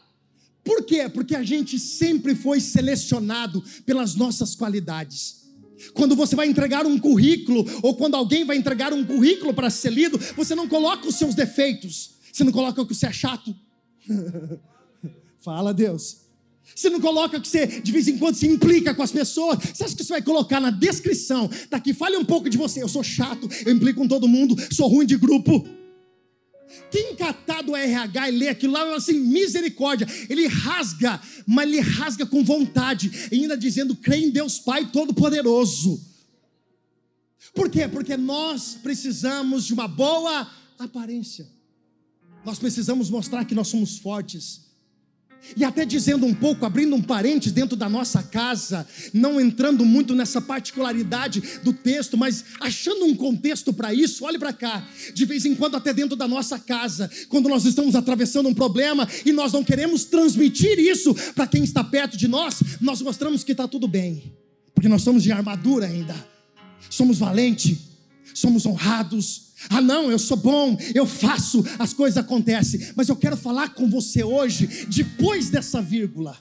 Por 0.64 0.86
quê? 0.86 1.10
Porque 1.10 1.36
a 1.36 1.42
gente 1.42 1.80
sempre 1.80 2.36
foi 2.36 2.60
selecionado 2.60 3.64
pelas 3.84 4.14
nossas 4.14 4.54
qualidades. 4.54 5.48
Quando 5.96 6.16
você 6.16 6.36
vai 6.36 6.46
entregar 6.46 6.86
um 6.86 7.00
currículo, 7.00 7.66
ou 7.82 7.96
quando 7.96 8.14
alguém 8.14 8.46
vai 8.46 8.58
entregar 8.58 8.94
um 8.94 9.04
currículo 9.04 9.56
para 9.56 9.72
ser 9.72 9.92
lido, 9.92 10.20
você 10.36 10.54
não 10.54 10.68
coloca 10.68 11.08
os 11.08 11.16
seus 11.16 11.34
defeitos, 11.34 12.12
você 12.32 12.44
não 12.44 12.52
coloca 12.52 12.86
que 12.86 12.94
você 12.94 13.08
é 13.08 13.12
chato. 13.12 13.56
Fala, 15.42 15.74
Deus. 15.74 16.25
Você 16.74 16.90
não 16.90 17.00
coloca 17.00 17.40
que 17.40 17.48
você 17.48 17.68
de 17.68 17.92
vez 17.92 18.08
em 18.08 18.18
quando 18.18 18.36
se 18.36 18.48
implica 18.48 18.94
com 18.94 19.04
as 19.04 19.12
pessoas. 19.12 19.60
Você 19.60 19.84
acha 19.84 19.96
que 19.96 20.04
você 20.04 20.14
vai 20.14 20.22
colocar 20.22 20.60
na 20.60 20.72
descrição? 20.72 21.50
Tá 21.70 21.78
aqui, 21.78 21.94
fale 21.94 22.18
um 22.18 22.26
pouco 22.26 22.50
de 22.50 22.58
você. 22.58 22.82
Eu 22.82 22.90
sou 22.90 23.04
chato, 23.04 23.48
eu 23.66 23.74
implico 23.74 24.00
com 24.00 24.08
todo 24.08 24.28
mundo, 24.28 24.56
sou 24.74 24.88
ruim 24.88 25.06
de 25.06 25.18
grupo. 25.18 25.68
Quem 26.92 27.16
catar 27.16 27.62
do 27.62 27.76
RH 27.76 28.30
e 28.30 28.32
lê 28.32 28.50
aquilo 28.50 28.74
lá, 28.74 28.96
assim, 28.96 29.14
misericórdia. 29.14 30.08
Ele 30.30 30.48
rasga, 30.48 31.22
mas 31.46 31.68
ele 31.68 31.80
rasga 31.80 32.26
com 32.26 32.44
vontade, 32.44 33.12
ainda 33.32 33.56
dizendo: 33.56 33.96
crê 33.96 34.18
em 34.18 34.30
Deus 34.30 34.60
Pai 34.60 34.90
Todo-Poderoso. 34.92 36.02
Por 37.54 37.70
quê? 37.70 37.88
Porque 37.88 38.18
nós 38.18 38.78
precisamos 38.82 39.66
de 39.66 39.74
uma 39.74 39.88
boa 39.88 40.52
aparência. 40.78 41.48
Nós 42.44 42.60
precisamos 42.60 43.10
mostrar 43.10 43.46
que 43.46 43.56
nós 43.56 43.68
somos 43.68 43.98
fortes. 43.98 44.65
E 45.56 45.64
até 45.64 45.86
dizendo 45.86 46.26
um 46.26 46.34
pouco, 46.34 46.66
abrindo 46.66 46.96
um 46.96 47.02
parênteses 47.02 47.52
dentro 47.52 47.76
da 47.76 47.88
nossa 47.88 48.24
casa, 48.24 48.88
não 49.14 49.40
entrando 49.40 49.86
muito 49.86 50.16
nessa 50.16 50.42
particularidade 50.42 51.42
do 51.64 51.72
texto, 51.72 52.18
mas 52.18 52.44
achando 52.60 53.06
um 53.06 53.16
contexto 53.16 53.72
para 53.72 53.94
isso, 53.94 54.26
olhe 54.26 54.40
para 54.40 54.54
cá. 54.54 54.88
De 55.14 55.26
vez 55.26 55.46
em 55.46 55.56
quando, 55.56 55.76
até 55.76 55.94
dentro 55.94 56.16
da 56.16 56.28
nossa 56.28 56.58
casa, 56.58 57.10
quando 57.30 57.48
nós 57.48 57.66
estamos 57.66 57.96
atravessando 57.96 58.50
um 58.50 58.54
problema 58.54 59.08
e 59.26 59.32
nós 59.32 59.54
não 59.54 59.64
queremos 59.64 60.06
transmitir 60.06 60.80
isso 60.80 61.14
para 61.34 61.48
quem 61.48 61.64
está 61.64 61.84
perto 61.84 62.18
de 62.18 62.28
nós, 62.28 62.62
nós 62.82 63.02
mostramos 63.02 63.44
que 63.44 63.52
está 63.52 63.68
tudo 63.68 63.88
bem, 63.88 64.34
porque 64.74 64.90
nós 64.90 65.04
somos 65.04 65.24
de 65.24 65.32
armadura 65.32 65.86
ainda, 65.86 66.16
somos 66.90 67.20
valentes, 67.20 67.95
somos 68.34 68.66
honrados, 68.66 69.46
ah, 69.70 69.82
não, 69.82 70.12
eu 70.12 70.20
sou 70.20 70.38
bom, 70.38 70.78
eu 70.94 71.06
faço, 71.06 71.66
as 71.80 71.94
coisas 71.94 72.18
acontecem. 72.18 72.88
Mas 72.96 73.10
eu 73.10 73.16
quero 73.16 73.38
falar 73.38 73.70
com 73.70 73.90
você 73.90 74.24
hoje, 74.24 74.68
depois 74.88 75.50
dessa 75.50 75.82
vírgula. 75.82 76.38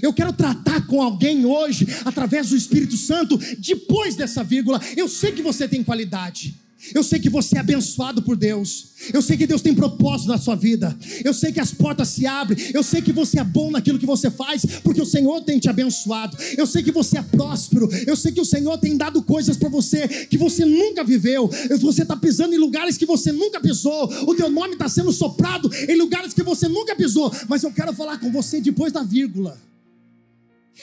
Eu 0.00 0.14
quero 0.14 0.32
tratar 0.32 0.86
com 0.86 1.02
alguém 1.02 1.44
hoje, 1.44 1.86
através 2.04 2.48
do 2.48 2.56
Espírito 2.56 2.96
Santo, 2.96 3.38
depois 3.58 4.16
dessa 4.16 4.42
vírgula. 4.42 4.80
Eu 4.96 5.08
sei 5.08 5.32
que 5.32 5.42
você 5.42 5.68
tem 5.68 5.84
qualidade. 5.84 6.54
Eu 6.92 7.02
sei 7.02 7.18
que 7.18 7.30
você 7.30 7.56
é 7.56 7.60
abençoado 7.60 8.20
por 8.22 8.36
Deus. 8.36 8.88
Eu 9.12 9.22
sei 9.22 9.36
que 9.36 9.46
Deus 9.46 9.62
tem 9.62 9.74
propósito 9.74 10.28
na 10.28 10.38
sua 10.38 10.54
vida. 10.54 10.96
Eu 11.24 11.32
sei 11.32 11.52
que 11.52 11.60
as 11.60 11.72
portas 11.72 12.08
se 12.08 12.26
abrem. 12.26 12.58
Eu 12.74 12.82
sei 12.82 13.00
que 13.00 13.12
você 13.12 13.40
é 13.40 13.44
bom 13.44 13.70
naquilo 13.70 13.98
que 13.98 14.06
você 14.06 14.30
faz, 14.30 14.64
porque 14.82 15.00
o 15.00 15.06
Senhor 15.06 15.40
tem 15.42 15.58
te 15.58 15.68
abençoado. 15.68 16.36
Eu 16.56 16.66
sei 16.66 16.82
que 16.82 16.90
você 16.90 17.18
é 17.18 17.22
próspero. 17.22 17.88
Eu 18.06 18.16
sei 18.16 18.32
que 18.32 18.40
o 18.40 18.44
Senhor 18.44 18.76
tem 18.78 18.96
dado 18.96 19.22
coisas 19.22 19.56
para 19.56 19.68
você 19.68 20.06
que 20.26 20.36
você 20.36 20.64
nunca 20.64 21.02
viveu. 21.04 21.48
Você 21.80 22.02
está 22.02 22.16
pisando 22.16 22.54
em 22.54 22.58
lugares 22.58 22.96
que 22.96 23.06
você 23.06 23.32
nunca 23.32 23.60
pisou. 23.60 24.04
O 24.28 24.34
teu 24.34 24.50
nome 24.50 24.74
está 24.74 24.88
sendo 24.88 25.12
soprado 25.12 25.70
em 25.88 25.96
lugares 25.96 26.34
que 26.34 26.42
você 26.42 26.68
nunca 26.68 26.94
pisou. 26.94 27.32
Mas 27.48 27.62
eu 27.62 27.72
quero 27.72 27.94
falar 27.94 28.18
com 28.18 28.30
você 28.30 28.60
depois 28.60 28.92
da 28.92 29.02
vírgula. 29.02 29.58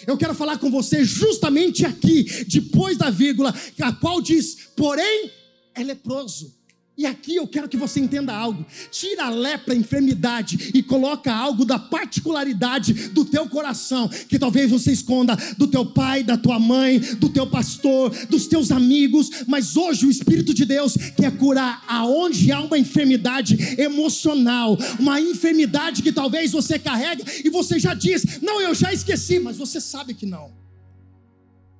Eu 0.07 0.17
quero 0.17 0.33
falar 0.33 0.57
com 0.57 0.71
você 0.71 1.03
justamente 1.03 1.85
aqui, 1.85 2.45
depois 2.47 2.97
da 2.97 3.09
vírgula, 3.09 3.53
a 3.81 3.91
qual 3.91 4.21
diz: 4.21 4.57
porém 4.75 5.29
é 5.73 5.83
leproso. 5.83 6.61
E 6.97 7.05
aqui 7.05 7.37
eu 7.37 7.47
quero 7.47 7.69
que 7.69 7.77
você 7.77 7.99
entenda 7.99 8.31
algo. 8.31 8.65
Tira 8.91 9.25
a 9.25 9.29
lepra, 9.29 9.73
a 9.73 9.77
enfermidade 9.77 10.71
e 10.75 10.83
coloca 10.83 11.33
algo 11.33 11.65
da 11.65 11.79
particularidade 11.79 12.93
do 13.09 13.23
teu 13.23 13.49
coração, 13.49 14.07
que 14.07 14.37
talvez 14.37 14.69
você 14.69 14.91
esconda 14.91 15.35
do 15.57 15.67
teu 15.67 15.85
pai, 15.85 16.21
da 16.21 16.37
tua 16.37 16.59
mãe, 16.59 16.99
do 16.99 17.29
teu 17.29 17.47
pastor, 17.47 18.11
dos 18.27 18.45
teus 18.45 18.71
amigos, 18.71 19.31
mas 19.47 19.75
hoje 19.77 20.05
o 20.05 20.11
Espírito 20.11 20.53
de 20.53 20.65
Deus 20.65 20.95
quer 21.15 21.35
curar 21.37 21.83
aonde 21.87 22.51
há 22.51 22.61
uma 22.61 22.77
enfermidade 22.77 23.57
emocional, 23.81 24.77
uma 24.99 25.19
enfermidade 25.19 26.03
que 26.03 26.11
talvez 26.11 26.51
você 26.51 26.77
carrega 26.77 27.23
e 27.43 27.49
você 27.49 27.79
já 27.79 27.93
diz: 27.93 28.41
"Não, 28.41 28.61
eu 28.61 28.75
já 28.75 28.93
esqueci", 28.93 29.39
mas 29.39 29.57
você 29.57 29.79
sabe 29.81 30.13
que 30.13 30.25
não. 30.25 30.51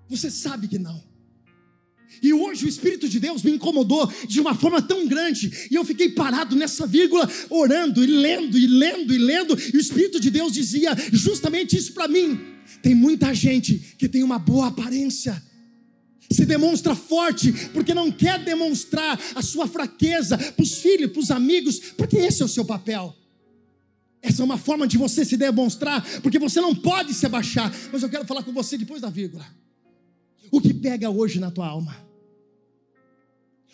Você 0.09 0.31
sabe 0.31 0.67
que 0.67 0.79
não. 0.79 1.10
E 2.21 2.33
hoje 2.33 2.65
o 2.65 2.69
Espírito 2.69 3.09
de 3.09 3.19
Deus 3.19 3.43
me 3.43 3.51
incomodou 3.51 4.11
de 4.27 4.39
uma 4.39 4.55
forma 4.55 4.81
tão 4.81 5.07
grande, 5.07 5.67
e 5.69 5.75
eu 5.75 5.83
fiquei 5.85 6.09
parado 6.09 6.55
nessa 6.55 6.85
vírgula, 6.85 7.29
orando 7.49 8.03
e 8.03 8.07
lendo 8.07 8.57
e 8.57 8.67
lendo 8.67 9.13
e 9.13 9.17
lendo, 9.17 9.57
e 9.73 9.77
o 9.77 9.79
Espírito 9.79 10.19
de 10.19 10.29
Deus 10.29 10.53
dizia 10.53 10.95
justamente 11.11 11.75
isso 11.75 11.93
para 11.93 12.07
mim. 12.07 12.39
Tem 12.81 12.95
muita 12.95 13.33
gente 13.33 13.95
que 13.97 14.07
tem 14.07 14.23
uma 14.23 14.39
boa 14.39 14.67
aparência, 14.67 15.41
se 16.31 16.45
demonstra 16.45 16.95
forte, 16.95 17.51
porque 17.73 17.93
não 17.93 18.11
quer 18.11 18.43
demonstrar 18.43 19.19
a 19.35 19.41
sua 19.41 19.67
fraqueza 19.67 20.37
para 20.37 20.63
os 20.63 20.75
filhos, 20.75 21.11
para 21.11 21.19
os 21.19 21.31
amigos, 21.31 21.79
porque 21.97 22.17
esse 22.17 22.41
é 22.41 22.45
o 22.45 22.49
seu 22.49 22.63
papel. 22.63 23.15
Essa 24.21 24.43
é 24.43 24.45
uma 24.45 24.57
forma 24.57 24.87
de 24.87 24.97
você 24.97 25.25
se 25.25 25.35
demonstrar, 25.35 26.05
porque 26.21 26.37
você 26.37 26.61
não 26.61 26.75
pode 26.75 27.13
se 27.13 27.25
abaixar. 27.25 27.73
Mas 27.91 28.03
eu 28.03 28.09
quero 28.09 28.25
falar 28.25 28.43
com 28.43 28.53
você 28.53 28.77
depois 28.77 29.01
da 29.01 29.09
vírgula. 29.09 29.45
O 30.51 30.59
que 30.59 30.73
pega 30.73 31.09
hoje 31.09 31.39
na 31.39 31.49
tua 31.49 31.67
alma? 31.67 32.11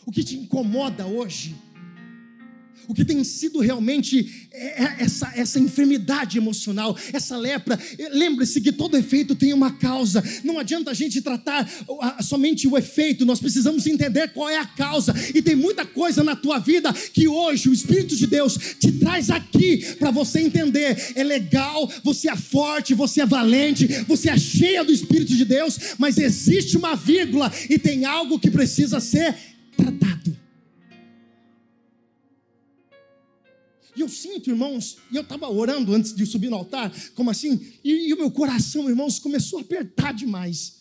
o 0.07 0.11
que 0.11 0.23
te 0.23 0.37
incomoda 0.37 1.05
hoje, 1.05 1.53
o 2.87 2.93
que 2.93 3.05
tem 3.05 3.23
sido 3.23 3.59
realmente 3.59 4.47
é, 4.51 4.83
é 4.83 4.95
essa, 4.99 5.31
essa 5.35 5.59
enfermidade 5.59 6.37
emocional, 6.37 6.97
essa 7.11 7.37
lepra. 7.37 7.79
Lembre-se 8.11 8.61
que 8.61 8.71
todo 8.71 8.97
efeito 8.97 9.35
tem 9.35 9.53
uma 9.53 9.71
causa. 9.71 10.23
Não 10.43 10.57
adianta 10.59 10.91
a 10.91 10.93
gente 10.93 11.21
tratar 11.21 11.69
somente 12.21 12.67
o 12.67 12.77
efeito, 12.77 13.25
nós 13.25 13.39
precisamos 13.39 13.85
entender 13.85 14.29
qual 14.29 14.49
é 14.49 14.57
a 14.57 14.65
causa. 14.65 15.13
E 15.33 15.41
tem 15.41 15.55
muita 15.55 15.85
coisa 15.85 16.23
na 16.23 16.35
tua 16.35 16.59
vida 16.59 16.93
que 16.93 17.27
hoje 17.27 17.69
o 17.69 17.73
Espírito 17.73 18.15
de 18.15 18.27
Deus 18.27 18.57
te 18.79 18.91
traz 18.93 19.29
aqui 19.29 19.95
para 19.95 20.11
você 20.11 20.39
entender. 20.39 21.13
É 21.15 21.23
legal, 21.23 21.91
você 22.03 22.29
é 22.29 22.35
forte, 22.35 22.93
você 22.93 23.21
é 23.21 23.25
valente, 23.25 23.87
você 24.07 24.29
é 24.29 24.37
cheia 24.37 24.83
do 24.83 24.91
Espírito 24.91 25.35
de 25.35 25.45
Deus, 25.45 25.77
mas 25.97 26.17
existe 26.17 26.77
uma 26.77 26.95
vírgula 26.95 27.51
e 27.69 27.77
tem 27.77 28.05
algo 28.05 28.39
que 28.39 28.49
precisa 28.49 28.99
ser 28.99 29.35
tratado. 29.75 30.46
E 33.97 34.01
eu 34.01 34.07
sinto, 34.07 34.51
irmãos, 34.51 34.97
e 35.11 35.15
eu 35.15 35.23
estava 35.23 35.49
orando 35.49 35.91
antes 35.91 36.13
de 36.13 36.23
subir 36.23 36.51
no 36.51 36.55
altar, 36.55 36.93
como 37.15 37.31
assim, 37.31 37.59
e, 37.83 38.09
e 38.09 38.13
o 38.13 38.17
meu 38.17 38.29
coração, 38.29 38.87
irmãos, 38.87 39.17
começou 39.17 39.57
a 39.57 39.63
apertar 39.63 40.13
demais. 40.13 40.75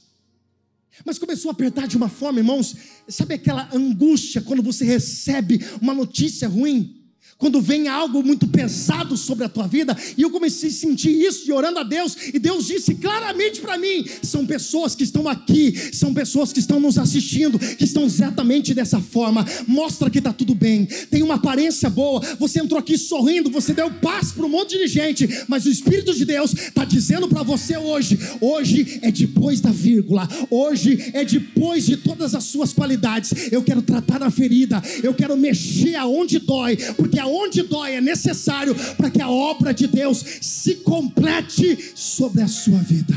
Mas 1.03 1.19
começou 1.19 1.49
a 1.51 1.53
apertar 1.53 1.89
de 1.89 1.97
uma 1.97 2.11
forma, 2.11 2.41
irmãos, 2.41 2.77
sabe 3.09 3.33
aquela 3.33 3.75
angústia 3.75 4.43
quando 4.43 4.63
você 4.63 4.85
recebe 4.85 5.61
uma 5.81 5.95
notícia 5.95 6.47
ruim? 6.47 7.06
Quando 7.39 7.61
vem 7.61 7.87
algo 7.87 8.23
muito 8.23 8.49
pesado 8.49 9.17
sobre 9.17 9.45
a 9.45 9.49
tua 9.49 9.67
vida, 9.67 9.97
e 10.17 10.23
eu 10.23 10.31
comecei 10.31 10.71
a 10.71 10.73
sentir 10.73 11.11
isso, 11.11 11.49
e 11.49 11.53
orando 11.53 11.79
a 11.79 11.83
Deus, 11.83 12.17
e 12.33 12.39
Deus 12.39 12.67
disse 12.67 12.95
claramente 12.95 13.61
para 13.61 13.77
mim: 13.77 14.05
são 14.23 14.47
pessoas 14.47 14.95
que 14.95 15.05
estão 15.05 15.29
aqui, 15.29 15.75
são 15.93 16.15
pessoas 16.15 16.53
que 16.53 16.61
estão 16.61 16.81
nos 16.81 16.99
assistindo, 16.99 17.59
que 17.59 17.85
estão 17.85 18.05
exatamente 18.05 18.73
dessa 18.73 19.01
forma. 19.01 19.47
Mostra 19.67 20.09
que 20.09 20.19
está 20.19 20.33
tudo 20.33 20.55
bem, 20.55 20.87
tem 21.11 21.23
uma 21.23 21.35
aparência 21.35 21.91
boa. 21.91 22.21
Você 22.39 22.61
entrou 22.61 22.81
aqui 22.81 22.97
sorrindo, 22.97 23.51
você 23.51 23.75
deu 23.75 23.91
paz 23.91 24.33
para 24.33 24.47
um 24.47 24.49
monte 24.49 24.79
de 24.79 24.87
gente, 24.87 25.29
mas 25.47 25.67
o 25.67 25.71
Espírito 25.71 26.15
de 26.15 26.25
Deus 26.25 26.55
está 26.55 26.85
dizendo 26.85 27.29
para 27.29 27.43
você 27.43 27.77
hoje: 27.77 28.19
hoje 28.41 28.99
é 29.03 29.11
depois 29.11 29.61
da 29.61 29.71
vírgula, 29.71 30.27
hoje 30.51 31.11
é 31.13 31.25
depois 31.25 31.85
de 31.85 31.99
todas 31.99 32.35
as 32.35 32.45
suas 32.45 32.73
qualidades. 32.73 33.53
Eu 33.53 33.63
quero 33.63 33.83
tratar 33.83 34.23
a 34.23 34.31
ferida, 34.31 34.83
eu 35.03 35.13
quero 35.13 35.37
mexer 35.37 35.97
aonde 35.97 36.39
dói, 36.39 36.77
porque 36.97 37.26
aonde 37.27 37.63
dói 37.63 37.97
é 37.97 38.01
necessário 38.01 38.75
para 38.97 39.11
que 39.11 39.21
a 39.21 39.29
obra 39.29 39.75
de 39.75 39.87
Deus 39.87 40.19
se 40.41 40.77
complete 40.77 41.93
sobre 41.95 42.43
a 42.43 42.49
sua 42.49 42.79
vida. 42.79 43.15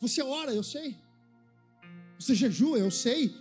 Você 0.00 0.22
ora, 0.22 0.52
eu 0.52 0.62
sei. 0.62 0.96
Você 2.18 2.34
jejua, 2.34 2.78
eu 2.78 2.90
sei. 2.90 3.34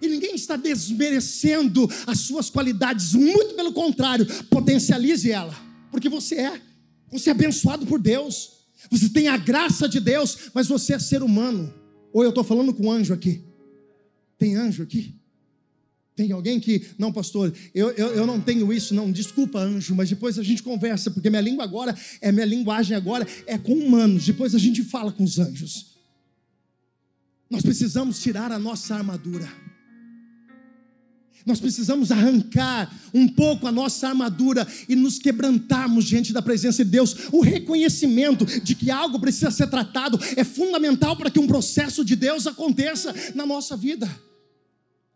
E 0.00 0.08
ninguém 0.08 0.34
está 0.34 0.56
desmerecendo 0.56 1.88
as 2.06 2.20
suas 2.20 2.48
qualidades, 2.48 3.14
muito 3.14 3.54
pelo 3.54 3.72
contrário, 3.72 4.26
potencialize 4.44 5.30
ela, 5.30 5.54
porque 5.90 6.08
você 6.08 6.36
é, 6.36 6.62
você 7.10 7.30
é 7.30 7.32
abençoado 7.32 7.84
por 7.84 8.00
Deus, 8.00 8.58
você 8.90 9.08
tem 9.08 9.26
a 9.26 9.36
graça 9.36 9.88
de 9.88 9.98
Deus, 9.98 10.50
mas 10.54 10.68
você 10.68 10.94
é 10.94 10.98
ser 10.98 11.22
humano. 11.22 11.74
Ou 12.12 12.22
eu 12.22 12.28
estou 12.28 12.44
falando 12.44 12.72
com 12.72 12.90
anjo 12.90 13.12
aqui? 13.12 13.44
Tem 14.38 14.54
anjo 14.54 14.82
aqui? 14.82 15.17
Tem 16.18 16.32
alguém 16.32 16.58
que, 16.58 16.84
não, 16.98 17.12
pastor, 17.12 17.54
eu, 17.72 17.92
eu, 17.92 18.08
eu 18.08 18.26
não 18.26 18.40
tenho 18.40 18.72
isso, 18.72 18.92
não, 18.92 19.08
desculpa, 19.12 19.60
anjo, 19.60 19.94
mas 19.94 20.08
depois 20.08 20.36
a 20.36 20.42
gente 20.42 20.64
conversa, 20.64 21.12
porque 21.12 21.30
minha 21.30 21.40
língua 21.40 21.62
agora, 21.62 21.96
é 22.20 22.32
minha 22.32 22.44
linguagem 22.44 22.96
agora 22.96 23.24
é 23.46 23.56
com 23.56 23.72
humanos, 23.72 24.26
depois 24.26 24.52
a 24.52 24.58
gente 24.58 24.82
fala 24.82 25.12
com 25.12 25.22
os 25.22 25.38
anjos. 25.38 25.92
Nós 27.48 27.62
precisamos 27.62 28.18
tirar 28.18 28.50
a 28.50 28.58
nossa 28.58 28.96
armadura. 28.96 29.48
Nós 31.46 31.60
precisamos 31.60 32.10
arrancar 32.10 32.92
um 33.14 33.28
pouco 33.28 33.68
a 33.68 33.70
nossa 33.70 34.08
armadura 34.08 34.66
e 34.88 34.96
nos 34.96 35.20
quebrantarmos 35.20 36.04
diante 36.04 36.32
da 36.32 36.42
presença 36.42 36.84
de 36.84 36.90
Deus. 36.90 37.28
O 37.30 37.42
reconhecimento 37.42 38.44
de 38.44 38.74
que 38.74 38.90
algo 38.90 39.20
precisa 39.20 39.52
ser 39.52 39.68
tratado 39.68 40.18
é 40.36 40.42
fundamental 40.42 41.16
para 41.16 41.30
que 41.30 41.38
um 41.38 41.46
processo 41.46 42.04
de 42.04 42.16
Deus 42.16 42.48
aconteça 42.48 43.14
na 43.36 43.46
nossa 43.46 43.76
vida. 43.76 44.27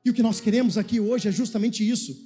E 0.04 0.10
o 0.10 0.14
que 0.14 0.22
nós 0.22 0.40
queremos 0.40 0.76
aqui 0.76 0.98
hoje 0.98 1.28
é 1.28 1.32
justamente 1.32 1.88
isso. 1.88 2.16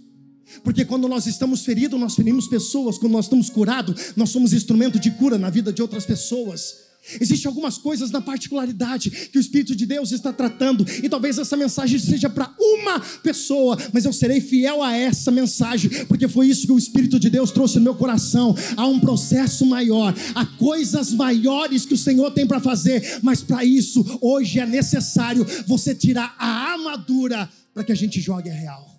Porque 0.62 0.84
quando 0.84 1.08
nós 1.08 1.26
estamos 1.26 1.64
feridos, 1.64 1.98
nós 1.98 2.14
ferimos 2.14 2.46
pessoas, 2.46 2.98
quando 2.98 3.12
nós 3.12 3.26
estamos 3.26 3.50
curados, 3.50 4.12
nós 4.16 4.30
somos 4.30 4.52
instrumento 4.52 4.98
de 4.98 5.10
cura 5.10 5.36
na 5.36 5.50
vida 5.50 5.72
de 5.72 5.82
outras 5.82 6.06
pessoas. 6.06 6.86
Existem 7.20 7.48
algumas 7.48 7.78
coisas 7.78 8.10
na 8.10 8.20
particularidade 8.20 9.10
que 9.10 9.38
o 9.38 9.40
Espírito 9.40 9.76
de 9.76 9.86
Deus 9.86 10.10
está 10.10 10.32
tratando, 10.32 10.84
e 11.02 11.08
talvez 11.08 11.38
essa 11.38 11.56
mensagem 11.56 12.00
seja 12.00 12.28
para 12.28 12.52
uma 12.58 12.98
pessoa, 13.22 13.78
mas 13.92 14.04
eu 14.04 14.12
serei 14.12 14.40
fiel 14.40 14.82
a 14.82 14.96
essa 14.96 15.30
mensagem, 15.30 15.88
porque 16.06 16.26
foi 16.26 16.48
isso 16.48 16.66
que 16.66 16.72
o 16.72 16.78
Espírito 16.78 17.20
de 17.20 17.30
Deus 17.30 17.52
trouxe 17.52 17.76
no 17.76 17.84
meu 17.84 17.94
coração. 17.94 18.56
Há 18.76 18.86
um 18.86 18.98
processo 18.98 19.64
maior, 19.64 20.14
há 20.34 20.44
coisas 20.44 21.12
maiores 21.12 21.86
que 21.86 21.94
o 21.94 21.98
Senhor 21.98 22.32
tem 22.32 22.46
para 22.46 22.60
fazer, 22.60 23.20
mas 23.22 23.40
para 23.40 23.64
isso, 23.64 24.18
hoje 24.20 24.58
é 24.58 24.66
necessário 24.66 25.46
você 25.66 25.94
tirar 25.94 26.34
a 26.38 26.72
armadura 26.72 27.48
para 27.76 27.84
que 27.84 27.92
a 27.92 27.94
gente 27.94 28.18
jogue 28.22 28.48
a 28.48 28.54
real. 28.54 28.90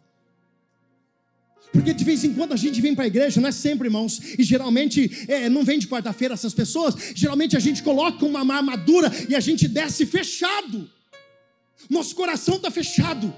Porque 1.73 1.91
de 1.95 2.03
vez 2.03 2.23
em 2.23 2.31
quando 2.35 2.53
a 2.53 2.55
gente 2.55 2.79
vem 2.79 2.93
para 2.93 3.05
a 3.05 3.07
igreja, 3.07 3.41
não 3.41 3.49
é 3.49 3.51
sempre, 3.51 3.87
irmãos, 3.87 4.21
e 4.37 4.43
geralmente 4.43 5.25
é, 5.27 5.49
não 5.49 5.63
vem 5.63 5.79
de 5.79 5.87
quarta-feira 5.87 6.35
essas 6.35 6.53
pessoas, 6.53 6.93
geralmente 7.15 7.57
a 7.57 7.59
gente 7.59 7.81
coloca 7.81 8.23
uma 8.23 8.39
armadura 8.39 9.11
e 9.27 9.35
a 9.35 9.39
gente 9.39 9.67
desce 9.67 10.05
fechado. 10.05 10.87
Nosso 11.89 12.13
coração 12.13 12.57
está 12.57 12.69
fechado. 12.69 13.33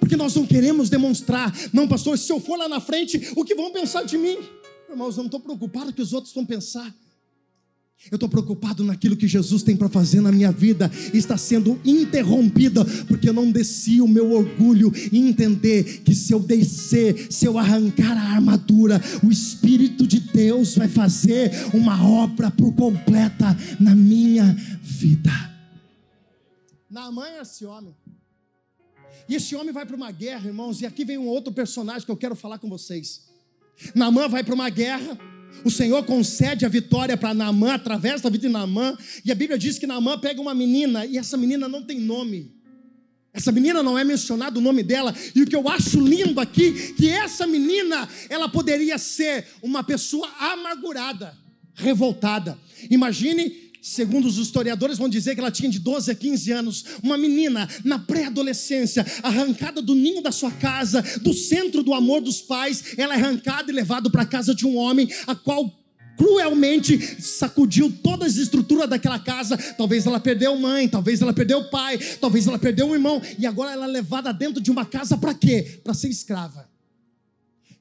Porque 0.00 0.16
nós 0.16 0.34
não 0.34 0.44
queremos 0.44 0.90
demonstrar, 0.90 1.54
não, 1.72 1.86
pastor, 1.86 2.18
se 2.18 2.32
eu 2.32 2.40
for 2.40 2.58
lá 2.58 2.68
na 2.68 2.80
frente, 2.80 3.30
o 3.36 3.44
que 3.44 3.54
vão 3.54 3.70
pensar 3.70 4.02
de 4.02 4.18
mim? 4.18 4.38
Irmãos, 4.88 5.16
eu 5.16 5.22
não 5.22 5.26
estou 5.26 5.38
preocupado 5.38 5.92
que 5.92 6.02
os 6.02 6.12
outros 6.12 6.34
vão 6.34 6.44
pensar. 6.44 6.92
Eu 8.08 8.16
estou 8.16 8.28
preocupado 8.28 8.82
naquilo 8.82 9.16
que 9.16 9.28
Jesus 9.28 9.62
tem 9.62 9.76
para 9.76 9.88
fazer 9.88 10.22
na 10.22 10.32
minha 10.32 10.50
vida, 10.50 10.90
está 11.12 11.36
sendo 11.36 11.78
interrompida, 11.84 12.82
porque 13.06 13.28
eu 13.28 13.32
não 13.32 13.50
desci 13.50 14.00
o 14.00 14.08
meu 14.08 14.32
orgulho 14.32 14.90
e 15.12 15.18
entender 15.18 16.00
que 16.02 16.14
se 16.14 16.32
eu 16.32 16.40
descer, 16.40 17.30
se 17.30 17.44
eu 17.44 17.58
arrancar 17.58 18.16
a 18.16 18.34
armadura, 18.34 19.00
o 19.22 19.30
Espírito 19.30 20.06
de 20.06 20.18
Deus 20.18 20.76
vai 20.76 20.88
fazer 20.88 21.52
uma 21.74 22.02
obra 22.02 22.50
por 22.50 22.72
completa 22.74 23.54
na 23.78 23.94
minha 23.94 24.46
vida. 24.80 25.30
Naamã 26.88 27.26
é 27.26 27.42
esse 27.42 27.66
homem. 27.66 27.94
E 29.28 29.34
esse 29.34 29.54
homem 29.54 29.72
vai 29.72 29.84
para 29.84 29.94
uma 29.94 30.10
guerra, 30.10 30.48
irmãos, 30.48 30.80
e 30.80 30.86
aqui 30.86 31.04
vem 31.04 31.18
um 31.18 31.26
outro 31.26 31.52
personagem 31.52 32.06
que 32.06 32.10
eu 32.10 32.16
quero 32.16 32.34
falar 32.34 32.58
com 32.58 32.68
vocês. 32.68 33.28
Naamã 33.94 34.26
vai 34.26 34.42
para 34.42 34.54
uma 34.54 34.70
guerra 34.70 35.18
o 35.64 35.70
Senhor 35.70 36.04
concede 36.04 36.64
a 36.64 36.68
vitória 36.68 37.16
para 37.16 37.34
Naamã, 37.34 37.74
através 37.74 38.20
da 38.20 38.30
vida 38.30 38.46
de 38.46 38.52
Naamã, 38.52 38.96
e 39.24 39.30
a 39.30 39.34
Bíblia 39.34 39.58
diz 39.58 39.78
que 39.78 39.86
Naamã 39.86 40.18
pega 40.18 40.40
uma 40.40 40.54
menina, 40.54 41.04
e 41.04 41.18
essa 41.18 41.36
menina 41.36 41.68
não 41.68 41.82
tem 41.82 42.00
nome. 42.00 42.52
Essa 43.32 43.52
menina 43.52 43.82
não 43.82 43.98
é 43.98 44.02
mencionado 44.02 44.58
o 44.58 44.62
nome 44.62 44.82
dela, 44.82 45.14
e 45.34 45.42
o 45.42 45.46
que 45.46 45.54
eu 45.54 45.68
acho 45.68 46.00
lindo 46.00 46.40
aqui, 46.40 46.94
que 46.94 47.08
essa 47.08 47.46
menina, 47.46 48.08
ela 48.28 48.48
poderia 48.48 48.98
ser 48.98 49.46
uma 49.62 49.84
pessoa 49.84 50.28
amargurada, 50.38 51.36
revoltada. 51.74 52.58
Imagine 52.90 53.69
segundo 53.82 54.26
os 54.26 54.36
historiadores 54.36 54.98
vão 54.98 55.08
dizer 55.08 55.34
que 55.34 55.40
ela 55.40 55.50
tinha 55.50 55.70
de 55.70 55.78
12 55.78 56.10
a 56.10 56.14
15 56.14 56.52
anos, 56.52 56.84
uma 57.02 57.16
menina 57.16 57.68
na 57.84 57.98
pré-adolescência, 57.98 59.04
arrancada 59.22 59.80
do 59.80 59.94
ninho 59.94 60.22
da 60.22 60.32
sua 60.32 60.50
casa, 60.50 61.02
do 61.22 61.32
centro 61.32 61.82
do 61.82 61.94
amor 61.94 62.20
dos 62.20 62.40
pais, 62.40 62.96
ela 62.96 63.14
é 63.14 63.16
arrancada 63.16 63.70
e 63.70 63.74
levada 63.74 64.10
para 64.10 64.22
a 64.22 64.26
casa 64.26 64.54
de 64.54 64.66
um 64.66 64.76
homem, 64.76 65.08
a 65.26 65.34
qual 65.34 65.80
cruelmente 66.20 67.22
sacudiu 67.22 67.90
todas 68.02 68.34
as 68.34 68.38
estruturas 68.38 68.90
daquela 68.90 69.18
casa. 69.18 69.56
Talvez 69.56 70.04
ela 70.04 70.20
perdeu 70.20 70.54
mãe, 70.58 70.86
talvez 70.86 71.22
ela 71.22 71.32
perdeu 71.32 71.70
pai, 71.70 71.96
talvez 72.20 72.46
ela 72.46 72.58
perdeu 72.58 72.86
um 72.86 72.92
irmão, 72.92 73.22
e 73.38 73.46
agora 73.46 73.72
ela 73.72 73.86
é 73.86 73.88
levada 73.88 74.30
dentro 74.30 74.60
de 74.60 74.70
uma 74.70 74.84
casa 74.84 75.16
para 75.16 75.32
quê? 75.32 75.80
Para 75.82 75.94
ser 75.94 76.08
escrava. 76.08 76.68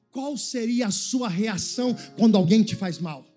Qual 0.10 0.38
seria 0.38 0.88
a 0.88 0.92
sua 0.92 1.28
reação 1.28 1.96
quando 2.18 2.38
alguém 2.38 2.64
te 2.64 2.76
faz 2.76 2.98
mal? 2.98 3.29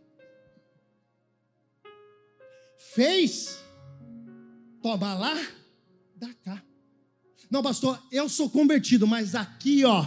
Fez, 2.95 3.59
toma 4.83 5.15
lá, 5.15 5.39
dá 6.17 6.29
cá. 6.45 6.63
Não, 7.51 7.63
pastor, 7.63 7.99
eu 8.11 8.29
sou 8.29 8.49
convertido, 8.49 9.07
mas 9.07 9.35
aqui, 9.35 9.85
ó, 9.85 10.07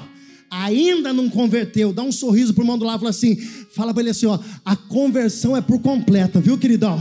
ainda 0.50 1.13
não 1.13 1.30
converteu. 1.30 1.93
Dá 1.93 2.04
um 2.04 2.12
sorriso 2.12 2.54
pro 2.54 2.63
irmão 2.63 2.78
do 2.78 2.86
lado 2.86 2.98
e 2.98 3.02
fala 3.02 3.10
assim: 3.10 3.36
fala 3.36 3.93
para 3.93 4.02
ele 4.02 4.10
assim, 4.12 4.26
ó, 4.26 4.39
a 4.63 4.76
conversão 4.76 5.56
é 5.56 5.62
por 5.62 5.80
completa, 5.82 6.39
viu, 6.39 6.58
queridão? 6.58 7.00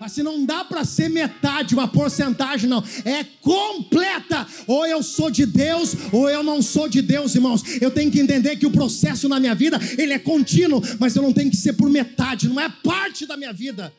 Assim, 0.00 0.22
não 0.22 0.44
dá 0.44 0.64
para 0.64 0.84
ser 0.84 1.08
metade, 1.08 1.74
uma 1.74 1.88
porcentagem, 1.88 2.70
não. 2.70 2.82
É 3.04 3.24
completa. 3.24 4.46
Ou 4.68 4.86
eu 4.86 5.02
sou 5.02 5.28
de 5.28 5.44
Deus, 5.44 5.94
ou 6.12 6.30
eu 6.30 6.42
não 6.44 6.62
sou 6.62 6.88
de 6.88 7.02
Deus, 7.02 7.34
irmãos. 7.34 7.64
Eu 7.80 7.90
tenho 7.90 8.10
que 8.10 8.20
entender 8.20 8.56
que 8.56 8.66
o 8.66 8.70
processo 8.70 9.28
na 9.28 9.40
minha 9.40 9.56
vida, 9.56 9.76
ele 9.98 10.12
é 10.12 10.18
contínuo, 10.18 10.80
mas 11.00 11.16
eu 11.16 11.22
não 11.22 11.32
tenho 11.32 11.50
que 11.50 11.56
ser 11.56 11.72
por 11.72 11.90
metade, 11.90 12.48
não 12.48 12.60
é 12.60 12.68
parte 12.68 13.26
da 13.26 13.36
minha 13.36 13.52
vida. 13.52 13.92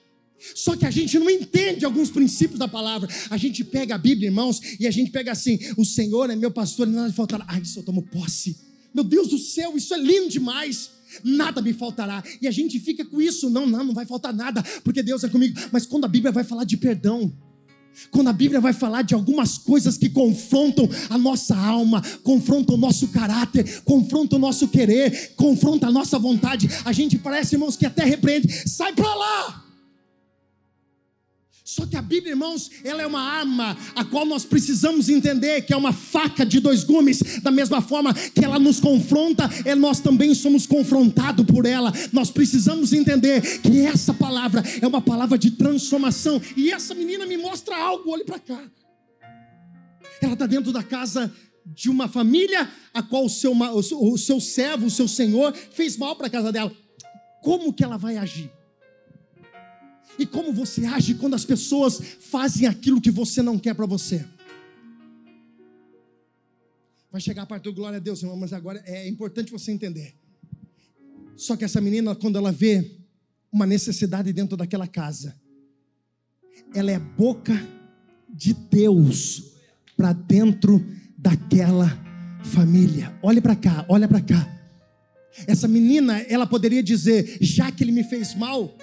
Só 0.56 0.76
que 0.76 0.86
a 0.86 0.92
gente 0.92 1.18
não 1.20 1.30
entende 1.30 1.86
alguns 1.86 2.10
princípios 2.10 2.60
da 2.60 2.68
palavra. 2.68 3.10
A 3.30 3.38
gente 3.38 3.64
pega 3.64 3.96
a 3.96 3.98
Bíblia, 3.98 4.28
irmãos, 4.28 4.62
e 4.80 4.88
a 4.88 4.92
gente 4.92 5.12
pega 5.12 5.32
assim: 5.32 5.60
o 5.78 5.86
Senhor 5.86 6.30
é 6.30 6.36
meu 6.36 6.52
pastor 6.52 6.88
e 6.88 6.92
nada 6.92 7.12
faltará. 7.12 7.46
Ai, 7.48 7.62
isso 7.62 7.80
eu 7.80 7.84
tomo 7.84 8.02
posse. 8.04 8.58
Meu 8.94 9.04
Deus 9.04 9.28
do 9.28 9.38
céu, 9.38 9.76
isso 9.76 9.94
é 9.94 9.98
lindo 9.98 10.30
demais. 10.30 10.92
Nada 11.24 11.62
me 11.62 11.74
faltará. 11.74 12.24
E 12.42 12.48
a 12.48 12.52
gente 12.52 12.80
fica 12.80 13.04
com 13.04 13.22
isso. 13.22 13.50
Não, 13.50 13.66
não, 13.66 13.84
não 13.84 13.94
vai 13.94 14.06
faltar 14.06 14.34
nada, 14.34 14.64
porque 14.84 15.04
Deus 15.04 15.24
é 15.24 15.30
comigo. 15.30 15.60
Mas 15.72 15.86
quando 15.86 16.06
a 16.06 16.08
Bíblia 16.08 16.32
vai 16.32 16.44
falar 16.44 16.64
de 16.64 16.78
perdão, 16.78 17.34
quando 18.12 18.30
a 18.30 18.34
Bíblia 18.34 18.62
vai 18.62 18.74
falar 18.74 19.02
de 19.02 19.14
algumas 19.14 19.58
coisas 19.58 19.98
que 19.98 20.10
confrontam 20.10 20.88
a 21.10 21.18
nossa 21.18 21.56
alma, 21.56 22.02
confrontam 22.24 22.76
o 22.76 22.78
nosso 22.78 23.10
caráter, 23.10 23.82
confrontam 23.82 24.38
o 24.38 24.42
nosso 24.42 24.68
querer, 24.68 25.34
confrontam 25.36 25.90
a 25.90 25.92
nossa 25.92 26.18
vontade, 26.18 26.70
a 26.86 26.94
gente 26.94 27.18
parece, 27.18 27.56
irmãos, 27.56 27.76
que 27.76 27.86
até 27.86 28.04
repreende: 28.04 28.70
sai 28.70 28.94
para 28.94 29.14
lá. 29.14 29.69
Só 31.70 31.86
que 31.86 31.96
a 31.96 32.02
Bíblia, 32.02 32.32
irmãos, 32.32 32.72
ela 32.84 33.04
é 33.04 33.06
uma 33.06 33.22
arma 33.22 33.78
a 33.94 34.04
qual 34.04 34.26
nós 34.26 34.44
precisamos 34.44 35.08
entender 35.08 35.62
que 35.62 35.72
é 35.72 35.78
uma 35.78 35.94
faca 35.94 36.44
de 36.44 36.60
dois 36.60 36.84
gumes, 36.84 37.20
da 37.44 37.52
mesma 37.52 37.80
forma 37.80 38.12
que 38.12 38.44
ela 38.44 38.58
nos 38.58 38.80
confronta, 38.80 39.48
é 39.64 39.76
nós 39.76 40.00
também 40.00 40.34
somos 40.34 40.66
confrontados 40.66 41.46
por 41.46 41.68
ela. 41.68 41.94
Nós 42.12 42.32
precisamos 42.32 42.92
entender 42.92 43.60
que 43.62 43.82
essa 43.82 44.12
palavra 44.12 44.64
é 44.82 44.88
uma 44.88 45.00
palavra 45.00 45.38
de 45.38 45.52
transformação. 45.52 46.42
E 46.58 46.72
essa 46.72 46.96
menina 46.96 47.28
me 47.28 47.38
mostra 47.38 47.78
algo, 47.78 48.10
olhe 48.10 48.24
para 48.24 48.40
cá. 48.40 48.64
Ela 50.24 50.34
está 50.34 50.48
dentro 50.48 50.72
da 50.72 50.82
casa 50.82 51.32
de 51.64 51.88
uma 51.88 52.08
família 52.08 52.68
a 52.92 53.04
qual 53.04 53.26
o 53.26 53.30
seu, 53.30 53.56
o 53.56 54.18
seu 54.18 54.42
servo, 54.42 54.88
o 54.88 54.92
seu 54.92 55.08
senhor, 55.08 55.54
fez 55.54 55.98
mal 55.98 56.16
para 56.16 56.26
a 56.26 56.32
casa 56.32 56.52
dela. 56.52 56.72
Como 57.44 57.72
que 57.72 57.84
ela 57.84 57.96
vai 57.96 58.18
agir? 58.18 58.52
E 60.20 60.26
como 60.26 60.52
você 60.52 60.86
age 60.86 61.16
quando 61.16 61.34
as 61.34 61.46
pessoas 61.46 61.98
fazem 62.20 62.68
aquilo 62.68 63.00
que 63.00 63.10
você 63.10 63.42
não 63.42 63.58
quer 63.58 63.74
para 63.74 63.86
você? 63.86 64.26
Vai 67.10 67.22
chegar 67.22 67.44
a 67.44 67.46
parte 67.46 67.64
do 67.64 67.74
glória 67.74 67.98
a 67.98 68.00
Deus, 68.00 68.22
irmão, 68.22 68.36
mas 68.36 68.52
agora 68.52 68.84
é 68.86 69.08
importante 69.08 69.50
você 69.50 69.72
entender. 69.72 70.14
Só 71.38 71.56
que 71.56 71.64
essa 71.64 71.80
menina, 71.80 72.14
quando 72.14 72.38
ela 72.38 72.52
vê 72.52 72.98
uma 73.50 73.66
necessidade 73.66 74.34
dentro 74.34 74.58
daquela 74.58 74.86
casa, 74.86 75.34
ela 76.76 76.92
é 76.92 77.00
boca 77.00 77.54
de 78.28 78.54
Deus 78.54 79.54
para 79.96 80.12
dentro 80.12 80.86
daquela 81.18 81.88
família. 82.44 83.18
Olhe 83.24 83.40
para 83.40 83.56
cá, 83.56 83.86
olha 83.88 84.08
para 84.08 84.22
cá. 84.22 84.48
Essa 85.48 85.68
menina, 85.68 86.20
ela 86.24 86.46
poderia 86.46 86.84
dizer: 86.84 87.38
já 87.40 87.72
que 87.72 87.84
ele 87.84 87.94
me 87.94 88.04
fez 88.04 88.36
mal, 88.36 88.78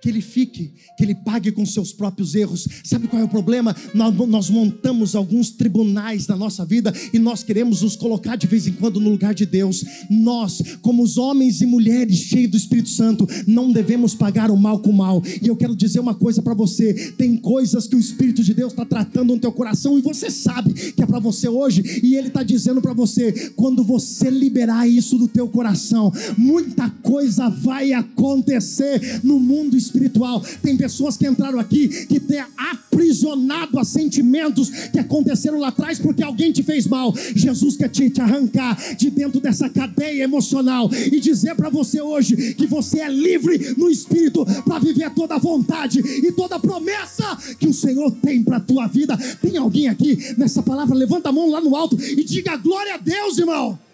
que 0.00 0.08
ele 0.08 0.20
fique, 0.20 0.72
que 0.96 1.04
ele 1.04 1.14
pague 1.14 1.50
com 1.50 1.64
seus 1.64 1.92
próprios 1.92 2.34
erros. 2.34 2.68
Sabe 2.84 3.08
qual 3.08 3.20
é 3.20 3.24
o 3.24 3.28
problema? 3.28 3.74
Nós, 3.94 4.14
nós, 4.28 4.50
montamos 4.50 5.16
alguns 5.16 5.50
tribunais 5.50 6.26
na 6.26 6.36
nossa 6.36 6.64
vida 6.64 6.92
e 7.12 7.18
nós 7.18 7.42
queremos 7.42 7.82
nos 7.82 7.96
colocar 7.96 8.36
de 8.36 8.46
vez 8.46 8.66
em 8.66 8.72
quando 8.72 9.00
no 9.00 9.10
lugar 9.10 9.34
de 9.34 9.46
Deus. 9.46 9.84
Nós, 10.10 10.62
como 10.82 11.02
os 11.02 11.16
homens 11.16 11.60
e 11.60 11.66
mulheres 11.66 12.18
cheios 12.18 12.50
do 12.50 12.56
Espírito 12.56 12.90
Santo, 12.90 13.26
não 13.46 13.72
devemos 13.72 14.14
pagar 14.14 14.50
o 14.50 14.56
mal 14.56 14.78
com 14.78 14.90
o 14.90 14.96
mal. 14.96 15.22
E 15.42 15.48
eu 15.48 15.56
quero 15.56 15.74
dizer 15.74 15.98
uma 15.98 16.14
coisa 16.14 16.42
para 16.42 16.54
você: 16.54 17.12
tem 17.16 17.36
coisas 17.36 17.86
que 17.86 17.96
o 17.96 18.00
Espírito 18.00 18.44
de 18.44 18.54
Deus 18.54 18.72
está 18.72 18.84
tratando 18.84 19.34
no 19.34 19.40
teu 19.40 19.52
coração 19.52 19.98
e 19.98 20.02
você 20.02 20.30
sabe 20.30 20.72
que 20.92 21.02
é 21.02 21.06
para 21.06 21.18
você 21.18 21.48
hoje, 21.48 22.00
e 22.02 22.14
Ele 22.14 22.28
está 22.28 22.42
dizendo 22.42 22.82
para 22.82 22.92
você: 22.92 23.50
quando 23.56 23.82
você 23.82 24.30
liberar 24.30 24.86
isso 24.86 25.18
do 25.18 25.26
teu 25.26 25.48
coração, 25.48 26.12
muita 26.36 26.88
coisa 26.90 27.48
vai 27.48 27.92
acontecer 27.92 29.20
no 29.24 29.40
mundo 29.40 29.76
espiritual 29.76 29.85
espiritual. 29.86 30.42
Tem 30.62 30.76
pessoas 30.76 31.16
que 31.16 31.26
entraram 31.26 31.58
aqui 31.58 31.88
que 32.06 32.20
têm 32.20 32.44
aprisionado 32.56 33.78
a 33.78 33.84
sentimentos 33.84 34.70
que 34.92 34.98
aconteceram 34.98 35.58
lá 35.58 35.68
atrás 35.68 35.98
porque 35.98 36.22
alguém 36.22 36.52
te 36.52 36.62
fez 36.62 36.86
mal. 36.86 37.14
Jesus 37.34 37.76
quer 37.76 37.88
te, 37.88 38.10
te 38.10 38.20
arrancar 38.20 38.76
de 38.96 39.10
dentro 39.10 39.40
dessa 39.40 39.68
cadeia 39.68 40.24
emocional 40.24 40.90
e 40.92 41.20
dizer 41.20 41.54
para 41.54 41.70
você 41.70 42.00
hoje 42.00 42.54
que 42.54 42.66
você 42.66 43.00
é 43.00 43.08
livre 43.08 43.74
no 43.76 43.90
espírito 43.90 44.44
para 44.64 44.78
viver 44.78 45.10
toda 45.10 45.34
a 45.34 45.38
vontade 45.38 46.00
e 46.00 46.32
toda 46.32 46.56
a 46.56 46.60
promessa 46.60 47.36
que 47.58 47.68
o 47.68 47.74
Senhor 47.74 48.10
tem 48.22 48.42
para 48.42 48.58
a 48.58 48.60
tua 48.60 48.86
vida. 48.86 49.16
Tem 49.40 49.56
alguém 49.56 49.88
aqui 49.88 50.34
nessa 50.36 50.62
palavra? 50.62 50.96
Levanta 50.96 51.28
a 51.28 51.32
mão 51.32 51.50
lá 51.50 51.60
no 51.60 51.74
alto 51.74 51.98
e 52.00 52.22
diga 52.24 52.56
glória 52.56 52.94
a 52.94 52.98
Deus, 52.98 53.38
irmão. 53.38 53.85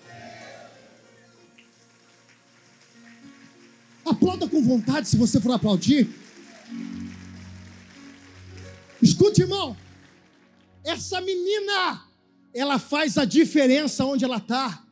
Aplauda 4.12 4.46
com 4.46 4.62
vontade 4.62 5.08
se 5.08 5.16
você 5.16 5.40
for 5.40 5.52
aplaudir. 5.52 6.08
Escute, 9.00 9.40
irmão. 9.40 9.74
Essa 10.84 11.20
menina, 11.20 12.02
ela 12.54 12.78
faz 12.78 13.16
a 13.16 13.24
diferença 13.24 14.04
onde 14.04 14.24
ela 14.24 14.36
está. 14.36 14.84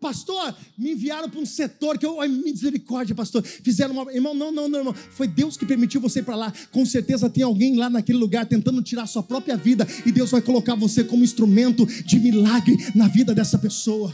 Pastor, 0.00 0.54
me 0.76 0.92
enviaram 0.92 1.30
para 1.30 1.40
um 1.40 1.46
setor 1.46 1.96
que 1.96 2.04
eu, 2.04 2.20
ai, 2.20 2.28
misericórdia, 2.28 3.14
pastor. 3.14 3.42
Fizeram 3.42 3.94
uma. 3.94 4.12
Irmão, 4.12 4.34
não, 4.34 4.50
não, 4.50 4.68
não, 4.68 4.80
irmão. 4.80 4.94
Foi 4.94 5.26
Deus 5.26 5.56
que 5.56 5.64
permitiu 5.64 6.00
você 6.00 6.18
ir 6.18 6.24
para 6.24 6.36
lá. 6.36 6.52
Com 6.72 6.84
certeza 6.84 7.30
tem 7.30 7.44
alguém 7.44 7.76
lá 7.76 7.88
naquele 7.88 8.18
lugar 8.18 8.44
tentando 8.44 8.82
tirar 8.82 9.04
a 9.04 9.06
sua 9.06 9.22
própria 9.22 9.56
vida. 9.56 9.86
E 10.04 10.10
Deus 10.10 10.32
vai 10.32 10.42
colocar 10.42 10.74
você 10.74 11.04
como 11.04 11.24
instrumento 11.24 11.86
de 11.86 12.18
milagre 12.18 12.76
na 12.94 13.06
vida 13.06 13.34
dessa 13.34 13.56
pessoa. 13.56 14.12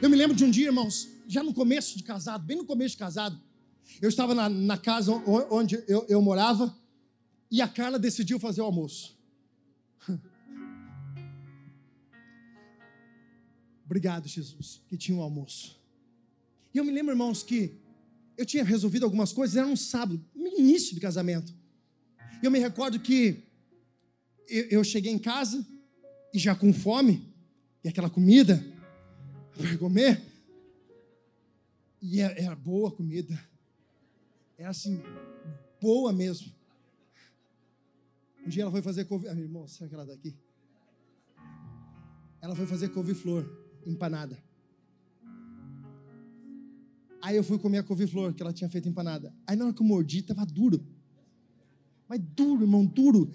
Eu 0.00 0.08
me 0.08 0.16
lembro 0.16 0.34
de 0.34 0.44
um 0.44 0.50
dia, 0.50 0.66
irmãos, 0.66 1.09
já 1.30 1.42
no 1.44 1.54
começo 1.54 1.96
de 1.96 2.02
casado, 2.02 2.44
bem 2.44 2.56
no 2.56 2.64
começo 2.64 2.94
de 2.94 2.98
casado. 2.98 3.40
Eu 4.02 4.08
estava 4.08 4.34
na, 4.34 4.48
na 4.48 4.76
casa 4.76 5.12
onde 5.12 5.82
eu, 5.86 6.04
eu 6.08 6.20
morava. 6.20 6.76
E 7.48 7.62
a 7.62 7.68
Carla 7.68 7.98
decidiu 7.98 8.40
fazer 8.40 8.60
o 8.60 8.64
almoço. 8.64 9.16
Obrigado, 13.86 14.26
Jesus, 14.26 14.80
que 14.88 14.96
tinha 14.96 15.16
um 15.16 15.20
almoço. 15.20 15.80
E 16.74 16.78
eu 16.78 16.84
me 16.84 16.90
lembro, 16.90 17.12
irmãos, 17.12 17.44
que 17.44 17.76
eu 18.36 18.44
tinha 18.44 18.64
resolvido 18.64 19.04
algumas 19.04 19.32
coisas, 19.32 19.56
era 19.56 19.66
um 19.66 19.76
sábado, 19.76 20.24
no 20.34 20.46
início 20.48 20.94
do 20.94 21.00
casamento. 21.00 21.54
E 22.42 22.46
eu 22.46 22.50
me 22.50 22.58
recordo 22.58 22.98
que 22.98 23.44
eu, 24.48 24.64
eu 24.64 24.84
cheguei 24.84 25.12
em 25.12 25.18
casa 25.18 25.64
e 26.34 26.38
já 26.38 26.54
com 26.56 26.72
fome, 26.72 27.28
e 27.84 27.88
aquela 27.88 28.10
comida 28.10 28.64
para 29.56 29.78
comer, 29.78 30.29
e 32.00 32.20
era, 32.20 32.34
era 32.40 32.56
boa 32.56 32.90
comida, 32.90 33.38
era 34.56 34.70
assim, 34.70 35.02
boa 35.80 36.12
mesmo. 36.12 36.52
Um 38.44 38.48
dia 38.48 38.62
ela 38.62 38.70
foi 38.70 38.82
fazer 38.82 39.04
couve. 39.04 39.28
Ah, 39.28 39.34
irmão, 39.34 39.66
será 39.68 39.88
que 39.88 39.94
ela 39.94 40.04
está 40.04 40.14
aqui? 40.14 40.34
Ela 42.40 42.56
foi 42.56 42.66
fazer 42.66 42.88
couve-flor 42.88 43.44
empanada. 43.86 44.38
Aí 47.22 47.36
eu 47.36 47.44
fui 47.44 47.58
comer 47.58 47.78
a 47.78 47.82
couve-flor 47.82 48.32
que 48.32 48.42
ela 48.42 48.52
tinha 48.52 48.68
feito 48.70 48.88
empanada. 48.88 49.34
Aí 49.46 49.54
na 49.54 49.66
hora 49.66 49.74
que 49.74 49.82
eu 49.82 49.86
mordi, 49.86 50.20
estava 50.20 50.46
duro. 50.46 50.82
Mas 52.08 52.18
duro, 52.18 52.62
irmão, 52.62 52.84
duro. 52.84 53.30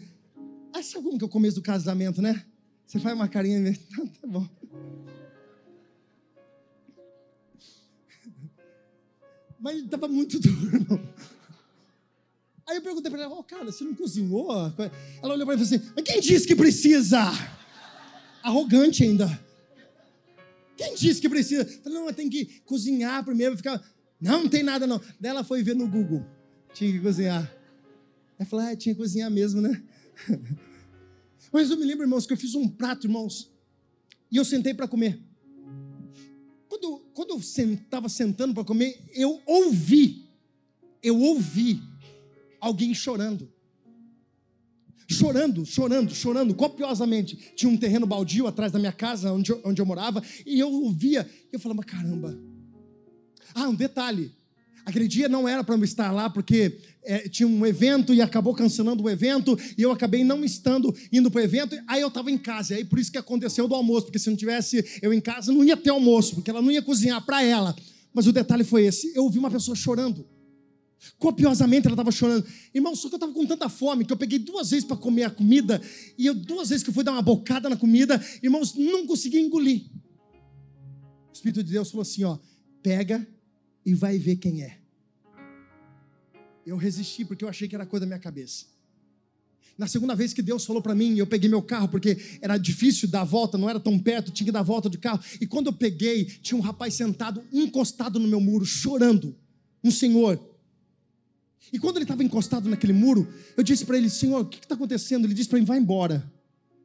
Aí 0.73 0.83
sabe 0.83 1.05
como 1.05 1.17
que 1.17 1.23
é 1.23 1.27
o 1.27 1.29
começo 1.29 1.55
do 1.55 1.61
casamento, 1.61 2.21
né? 2.21 2.45
Você 2.85 2.99
faz 2.99 3.15
uma 3.15 3.27
carinha 3.27 3.59
e 3.69 3.77
tá, 3.77 4.05
tá 4.21 4.27
bom. 4.27 4.47
Mas 9.59 9.77
estava 9.77 10.07
muito 10.07 10.39
duro. 10.41 11.01
Aí 12.67 12.77
eu 12.77 12.81
perguntei 12.81 13.11
para 13.11 13.23
ela, 13.23 13.35
oh, 13.35 13.43
cara, 13.43 13.65
você 13.65 13.83
não 13.83 13.93
cozinhou? 13.93 14.51
Ela 15.21 15.33
olhou 15.33 15.45
para 15.45 15.55
mim 15.55 15.61
e 15.61 15.65
falou 15.65 15.81
assim, 15.81 15.91
mas 15.95 16.03
quem 16.03 16.19
disse 16.19 16.47
que 16.47 16.55
precisa? 16.55 17.21
Arrogante 18.41 19.03
ainda. 19.03 19.39
Quem 20.75 20.95
disse 20.95 21.21
que 21.21 21.29
precisa? 21.29 21.61
Eu 21.61 21.83
falei, 21.83 21.99
não, 21.99 22.13
tem 22.13 22.29
que 22.29 22.45
cozinhar 22.65 23.23
primeiro, 23.23 23.55
ficar. 23.55 23.81
Não, 24.19 24.43
não 24.43 24.49
tem 24.49 24.63
nada 24.63 24.87
não. 24.87 24.99
Daí 25.19 25.29
ela 25.29 25.43
foi 25.43 25.61
ver 25.61 25.75
no 25.75 25.87
Google. 25.87 26.25
Tinha 26.73 26.91
que 26.91 26.99
cozinhar. 26.99 27.49
Ela 28.37 28.49
falou, 28.49 28.65
ah, 28.65 28.75
tinha 28.75 28.93
que 28.93 28.99
cozinhar 28.99 29.29
mesmo, 29.29 29.61
né? 29.61 29.81
Mas 31.53 31.69
eu 31.69 31.77
me 31.77 31.85
lembro, 31.85 32.03
irmãos, 32.03 32.25
que 32.25 32.33
eu 32.33 32.37
fiz 32.37 32.55
um 32.55 32.67
prato, 32.67 33.07
irmãos, 33.07 33.49
e 34.31 34.37
eu 34.37 34.43
sentei 34.43 34.73
para 34.73 34.87
comer. 34.87 35.21
Quando, 36.75 36.99
quando 37.13 37.29
eu 37.29 37.37
estava 37.37 38.09
sentando 38.09 38.53
para 38.53 38.65
comer, 38.65 39.01
eu 39.13 39.41
ouvi, 39.45 40.29
eu 41.01 41.17
ouvi 41.17 41.81
alguém 42.59 42.93
chorando. 42.93 43.49
Chorando, 45.07 45.65
chorando, 45.65 46.13
chorando, 46.13 46.53
copiosamente. 46.53 47.37
Tinha 47.55 47.71
um 47.71 47.77
terreno 47.77 48.05
baldio 48.05 48.45
atrás 48.45 48.73
da 48.73 48.79
minha 48.79 48.91
casa, 48.91 49.31
onde 49.31 49.53
eu, 49.53 49.61
onde 49.63 49.81
eu 49.81 49.85
morava, 49.85 50.21
e 50.45 50.59
eu 50.59 50.69
ouvia, 50.69 51.29
e 51.49 51.55
eu 51.55 51.59
falava, 51.59 51.81
caramba. 51.81 52.37
Ah, 53.53 53.69
um 53.69 53.75
detalhe. 53.75 54.33
Aquele 54.85 55.07
dia 55.07 55.27
não 55.27 55.47
era 55.47 55.63
para 55.63 55.75
eu 55.75 55.83
estar 55.83 56.11
lá, 56.11 56.29
porque 56.29 56.77
é, 57.03 57.27
tinha 57.27 57.47
um 57.47 57.65
evento 57.65 58.13
e 58.13 58.21
acabou 58.21 58.53
cancelando 58.53 59.03
o 59.03 59.09
evento, 59.09 59.57
e 59.75 59.81
eu 59.81 59.91
acabei 59.91 60.23
não 60.23 60.45
estando 60.45 60.95
indo 61.11 61.31
para 61.31 61.41
o 61.41 61.43
evento, 61.43 61.75
aí 61.87 62.01
eu 62.01 62.07
estava 62.07 62.29
em 62.29 62.37
casa, 62.37 62.73
e 62.73 62.77
aí 62.77 62.85
por 62.85 62.99
isso 62.99 63.11
que 63.11 63.17
aconteceu 63.17 63.67
do 63.67 63.73
almoço, 63.73 64.05
porque 64.05 64.19
se 64.19 64.29
não 64.29 64.37
tivesse 64.37 64.85
eu 65.01 65.11
em 65.11 65.19
casa, 65.19 65.51
não 65.51 65.63
ia 65.63 65.75
ter 65.75 65.89
almoço, 65.89 66.35
porque 66.35 66.51
ela 66.51 66.61
não 66.61 66.71
ia 66.71 66.83
cozinhar 66.83 67.23
para 67.25 67.43
ela. 67.43 67.75
Mas 68.13 68.27
o 68.27 68.31
detalhe 68.31 68.63
foi 68.63 68.85
esse: 68.85 69.11
eu 69.15 69.23
ouvi 69.23 69.39
uma 69.39 69.51
pessoa 69.51 69.75
chorando. 69.75 70.25
Copiosamente 71.19 71.87
ela 71.87 71.93
estava 71.93 72.11
chorando. 72.11 72.45
Irmão, 72.73 72.95
só 72.95 73.09
que 73.09 73.15
eu 73.15 73.17
estava 73.17 73.33
com 73.33 73.45
tanta 73.45 73.67
fome 73.67 74.05
que 74.05 74.13
eu 74.13 74.17
peguei 74.17 74.39
duas 74.39 74.69
vezes 74.69 74.85
para 74.85 74.95
comer 74.95 75.23
a 75.23 75.29
comida. 75.29 75.81
E 76.17 76.25
eu, 76.25 76.33
duas 76.33 76.69
vezes 76.69 76.83
que 76.83 76.89
eu 76.89 76.93
fui 76.93 77.03
dar 77.03 77.11
uma 77.11 77.21
bocada 77.21 77.69
na 77.69 77.75
comida, 77.75 78.23
irmãos, 78.41 78.73
não 78.73 79.05
consegui 79.05 79.39
engolir. 79.39 79.83
O 81.29 81.33
Espírito 81.33 81.63
de 81.63 81.73
Deus 81.73 81.89
falou 81.89 82.03
assim: 82.03 82.23
ó, 82.23 82.37
pega 82.81 83.27
e 83.85 83.93
vai 83.93 84.17
ver 84.17 84.37
quem 84.37 84.63
é. 84.63 84.77
Eu 86.65 86.77
resisti 86.77 87.23
porque 87.23 87.45
eu 87.45 87.49
achei 87.49 87.67
que 87.67 87.75
era 87.75 87.85
coisa 87.85 88.05
da 88.05 88.07
minha 88.07 88.19
cabeça. 88.19 88.65
Na 89.77 89.87
segunda 89.87 90.15
vez 90.15 90.33
que 90.33 90.41
Deus 90.41 90.65
falou 90.65 90.81
para 90.81 90.95
mim, 90.95 91.17
eu 91.17 91.27
peguei 91.27 91.49
meu 91.49 91.61
carro, 91.61 91.89
porque 91.89 92.17
era 92.41 92.57
difícil 92.57 93.09
dar 93.09 93.21
a 93.21 93.25
volta, 93.25 93.57
não 93.57 93.69
era 93.69 93.79
tão 93.79 93.99
perto, 93.99 94.31
tinha 94.31 94.45
que 94.45 94.51
dar 94.51 94.61
a 94.61 94.63
volta 94.63 94.89
de 94.89 94.97
carro. 94.97 95.19
E 95.39 95.45
quando 95.45 95.67
eu 95.67 95.73
peguei, 95.73 96.25
tinha 96.25 96.57
um 96.57 96.61
rapaz 96.61 96.93
sentado, 96.93 97.43
encostado 97.51 98.17
no 98.17 98.27
meu 98.27 98.39
muro, 98.39 98.65
chorando. 98.65 99.35
Um 99.83 99.91
senhor. 99.91 100.39
E 101.73 101.77
quando 101.77 101.97
ele 101.97 102.05
estava 102.05 102.23
encostado 102.23 102.69
naquele 102.69 102.93
muro, 102.93 103.27
eu 103.57 103.63
disse 103.63 103.85
para 103.85 103.97
ele: 103.97 104.09
Senhor, 104.09 104.41
o 104.41 104.45
que 104.45 104.59
está 104.59 104.75
acontecendo? 104.75 105.25
Ele 105.25 105.33
disse 105.33 105.49
para 105.49 105.59
mim: 105.59 105.65
Vai 105.65 105.77
embora. 105.77 106.31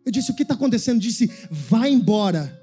Eu 0.04 0.10
disse: 0.10 0.32
O 0.32 0.34
que 0.34 0.42
está 0.42 0.54
acontecendo? 0.54 0.96
Ele 0.96 1.06
disse: 1.06 1.30
Vai 1.50 1.92
embora. 1.92 2.59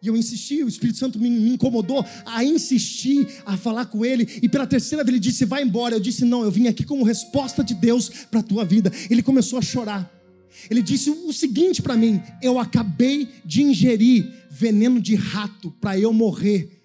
E 0.00 0.06
eu 0.06 0.16
insisti, 0.16 0.62
o 0.62 0.68
Espírito 0.68 0.98
Santo 0.98 1.18
me, 1.18 1.28
me, 1.28 1.50
incomodou 1.50 2.04
a 2.24 2.44
insistir, 2.44 3.26
a 3.44 3.56
falar 3.56 3.86
com 3.86 4.04
ele. 4.04 4.28
E 4.40 4.48
pela 4.48 4.66
terceira 4.66 5.02
vez 5.02 5.12
ele 5.14 5.20
disse: 5.20 5.44
Vai 5.44 5.62
embora. 5.62 5.96
Eu 5.96 6.00
disse: 6.00 6.24
Não, 6.24 6.42
eu 6.42 6.50
vim 6.50 6.68
aqui 6.68 6.84
como 6.84 7.04
resposta 7.04 7.64
de 7.64 7.74
Deus 7.74 8.08
para 8.30 8.40
a 8.40 8.42
tua 8.42 8.64
vida. 8.64 8.92
Ele 9.10 9.22
começou 9.22 9.58
a 9.58 9.62
chorar. 9.62 10.08
Ele 10.70 10.82
disse 10.82 11.10
o 11.10 11.32
seguinte 11.32 11.82
para 11.82 11.96
mim: 11.96 12.22
Eu 12.40 12.58
acabei 12.58 13.28
de 13.44 13.62
ingerir 13.62 14.32
veneno 14.50 15.00
de 15.00 15.14
rato 15.14 15.70
para 15.80 15.98
eu 15.98 16.12
morrer 16.12 16.77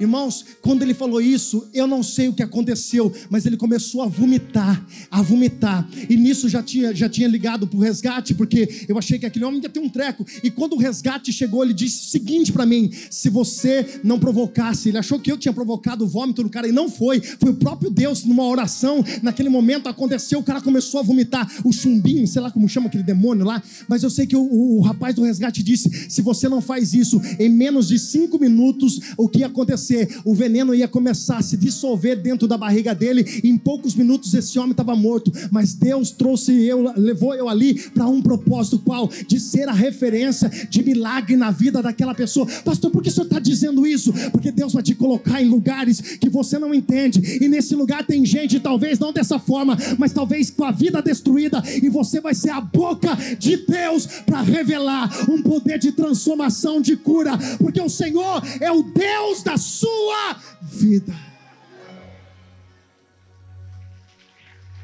Irmãos, 0.00 0.46
quando 0.62 0.82
ele 0.82 0.94
falou 0.94 1.20
isso, 1.20 1.68
eu 1.74 1.86
não 1.86 2.02
sei 2.02 2.26
o 2.28 2.32
que 2.32 2.42
aconteceu, 2.42 3.12
mas 3.28 3.44
ele 3.44 3.58
começou 3.58 4.00
a 4.00 4.06
vomitar, 4.06 4.82
a 5.10 5.20
vomitar. 5.20 5.86
E 6.08 6.16
nisso 6.16 6.48
já 6.48 6.62
tinha, 6.62 6.94
já 6.94 7.06
tinha 7.06 7.28
ligado 7.28 7.66
para 7.66 7.76
o 7.76 7.82
resgate, 7.82 8.32
porque 8.32 8.86
eu 8.88 8.96
achei 8.96 9.18
que 9.18 9.26
aquele 9.26 9.44
homem 9.44 9.60
ia 9.62 9.68
ter 9.68 9.78
um 9.78 9.90
treco. 9.90 10.26
E 10.42 10.50
quando 10.50 10.72
o 10.72 10.78
resgate 10.78 11.30
chegou, 11.30 11.62
ele 11.62 11.74
disse 11.74 12.06
o 12.06 12.10
seguinte 12.10 12.50
para 12.50 12.64
mim: 12.64 12.90
se 13.10 13.28
você 13.28 14.00
não 14.02 14.18
provocasse, 14.18 14.88
ele 14.88 14.96
achou 14.96 15.20
que 15.20 15.30
eu 15.30 15.36
tinha 15.36 15.52
provocado 15.52 16.04
o 16.04 16.08
vômito 16.08 16.42
no 16.42 16.48
cara 16.48 16.66
e 16.66 16.72
não 16.72 16.88
foi, 16.88 17.20
foi 17.20 17.50
o 17.50 17.54
próprio 17.54 17.90
Deus 17.90 18.24
numa 18.24 18.46
oração. 18.46 19.04
Naquele 19.22 19.50
momento 19.50 19.86
aconteceu, 19.86 20.38
o 20.38 20.42
cara 20.42 20.62
começou 20.62 21.00
a 21.00 21.02
vomitar 21.02 21.46
o 21.62 21.72
chumbinho, 21.72 22.26
sei 22.26 22.40
lá 22.40 22.50
como 22.50 22.66
chama 22.66 22.86
aquele 22.86 23.04
demônio 23.04 23.44
lá. 23.44 23.62
Mas 23.86 24.02
eu 24.02 24.08
sei 24.08 24.26
que 24.26 24.36
o, 24.36 24.40
o, 24.40 24.78
o 24.78 24.80
rapaz 24.80 25.14
do 25.14 25.24
resgate 25.24 25.62
disse: 25.62 25.90
se 26.08 26.22
você 26.22 26.48
não 26.48 26.62
faz 26.62 26.94
isso 26.94 27.20
em 27.38 27.50
menos 27.50 27.88
de 27.88 27.98
cinco 27.98 28.38
minutos, 28.38 28.98
o 29.18 29.28
que 29.28 29.44
aconteceu? 29.44 29.89
Acontecer, 29.90 30.20
o 30.24 30.34
veneno 30.34 30.74
ia 30.74 30.86
começar 30.86 31.38
a 31.38 31.42
se 31.42 31.56
dissolver 31.56 32.20
dentro 32.20 32.46
da 32.46 32.56
barriga 32.56 32.94
dele, 32.94 33.40
em 33.42 33.56
poucos 33.58 33.94
minutos 33.94 34.32
esse 34.34 34.58
homem 34.58 34.70
estava 34.70 34.94
morto, 34.94 35.32
mas 35.50 35.74
Deus 35.74 36.10
trouxe 36.10 36.52
eu, 36.64 36.92
levou 36.96 37.34
eu 37.34 37.48
ali 37.48 37.74
para 37.90 38.06
um 38.06 38.22
propósito 38.22 38.78
qual? 38.78 39.08
De 39.26 39.40
ser 39.40 39.68
a 39.68 39.72
referência 39.72 40.48
de 40.48 40.82
milagre 40.82 41.36
na 41.36 41.50
vida 41.50 41.82
daquela 41.82 42.14
pessoa. 42.14 42.46
Pastor, 42.64 42.90
por 42.90 43.02
que 43.02 43.08
o 43.08 43.12
senhor 43.12 43.26
está 43.26 43.38
dizendo 43.38 43.86
isso? 43.86 44.12
Porque 44.30 44.52
Deus 44.52 44.72
vai 44.72 44.82
te 44.82 44.94
colocar 44.94 45.42
em 45.42 45.48
lugares 45.48 46.00
que 46.00 46.28
você 46.28 46.58
não 46.58 46.72
entende, 46.72 47.38
e 47.40 47.48
nesse 47.48 47.74
lugar 47.74 48.06
tem 48.06 48.24
gente, 48.24 48.60
talvez 48.60 48.98
não 48.98 49.12
dessa 49.12 49.38
forma, 49.38 49.76
mas 49.98 50.12
talvez 50.12 50.50
com 50.50 50.64
a 50.64 50.70
vida 50.70 51.02
destruída, 51.02 51.62
e 51.82 51.88
você 51.88 52.20
vai 52.20 52.34
ser 52.34 52.50
a 52.50 52.60
boca 52.60 53.16
de 53.38 53.56
Deus 53.56 54.06
para 54.26 54.42
revelar 54.42 55.30
um 55.30 55.42
poder 55.42 55.78
de 55.78 55.92
transformação, 55.92 56.80
de 56.80 56.96
cura, 56.96 57.32
porque 57.58 57.80
o 57.80 57.88
Senhor 57.88 58.42
é 58.60 58.70
o 58.70 58.82
Deus 58.82 59.42
da 59.42 59.56
sua 59.56 59.79
sua 59.80 60.34
vida. 60.62 61.14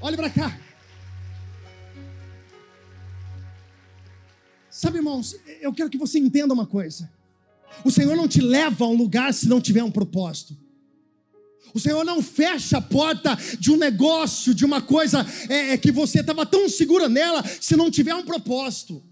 Olhe 0.00 0.16
para 0.16 0.30
cá. 0.30 0.58
Sabe, 4.70 4.98
irmãos, 4.98 5.36
eu 5.60 5.72
quero 5.72 5.90
que 5.90 5.98
você 5.98 6.18
entenda 6.18 6.54
uma 6.54 6.66
coisa. 6.66 7.10
O 7.84 7.90
Senhor 7.90 8.16
não 8.16 8.28
te 8.28 8.40
leva 8.40 8.84
a 8.84 8.88
um 8.88 8.96
lugar 8.96 9.34
se 9.34 9.48
não 9.48 9.60
tiver 9.60 9.82
um 9.82 9.90
propósito. 9.90 10.56
O 11.74 11.80
Senhor 11.80 12.04
não 12.04 12.22
fecha 12.22 12.78
a 12.78 12.80
porta 12.80 13.36
de 13.58 13.70
um 13.70 13.76
negócio, 13.76 14.54
de 14.54 14.64
uma 14.64 14.80
coisa 14.80 15.26
é, 15.48 15.72
é 15.72 15.78
que 15.78 15.92
você 15.92 16.20
estava 16.20 16.46
tão 16.46 16.68
segura 16.68 17.08
nela, 17.08 17.44
se 17.60 17.76
não 17.76 17.90
tiver 17.90 18.14
um 18.14 18.24
propósito. 18.24 19.02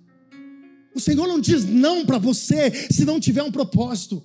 O 0.95 1.01
Senhor 1.01 1.27
não 1.27 1.41
diz 1.41 1.65
não 1.67 2.07
para 2.07 2.17
você 2.17 2.71
se 2.91 3.05
não 3.05 3.21
tiver 3.21 3.43
um 3.43 3.53
propósito. 3.53 4.23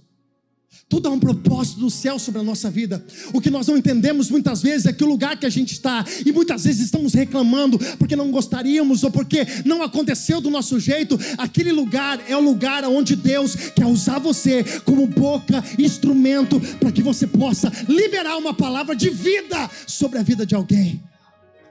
Tudo 0.89 1.07
há 1.07 1.11
um 1.11 1.19
propósito 1.19 1.79
do 1.79 1.89
céu 1.89 2.17
sobre 2.17 2.41
a 2.41 2.43
nossa 2.43 2.69
vida. 2.69 3.05
O 3.31 3.39
que 3.39 3.51
nós 3.51 3.67
não 3.67 3.77
entendemos 3.77 4.31
muitas 4.31 4.61
vezes 4.61 4.87
é 4.87 4.93
que 4.93 5.03
o 5.03 5.07
lugar 5.07 5.39
que 5.39 5.45
a 5.45 5.49
gente 5.49 5.73
está, 5.73 6.03
e 6.25 6.31
muitas 6.31 6.63
vezes 6.63 6.85
estamos 6.85 7.13
reclamando 7.13 7.77
porque 7.97 8.15
não 8.15 8.31
gostaríamos 8.31 9.03
ou 9.03 9.11
porque 9.11 9.45
não 9.65 9.83
aconteceu 9.83 10.41
do 10.41 10.49
nosso 10.49 10.79
jeito, 10.79 11.19
aquele 11.37 11.71
lugar 11.71 12.19
é 12.27 12.35
o 12.35 12.39
lugar 12.39 12.83
onde 12.85 13.15
Deus 13.15 13.55
quer 13.55 13.85
usar 13.85 14.17
você 14.17 14.63
como 14.83 15.05
boca, 15.05 15.63
instrumento, 15.77 16.59
para 16.79 16.91
que 16.91 17.03
você 17.03 17.27
possa 17.27 17.71
liberar 17.87 18.37
uma 18.37 18.53
palavra 18.53 18.95
de 18.95 19.11
vida 19.11 19.69
sobre 19.85 20.17
a 20.17 20.23
vida 20.23 20.43
de 20.43 20.55
alguém. 20.55 21.03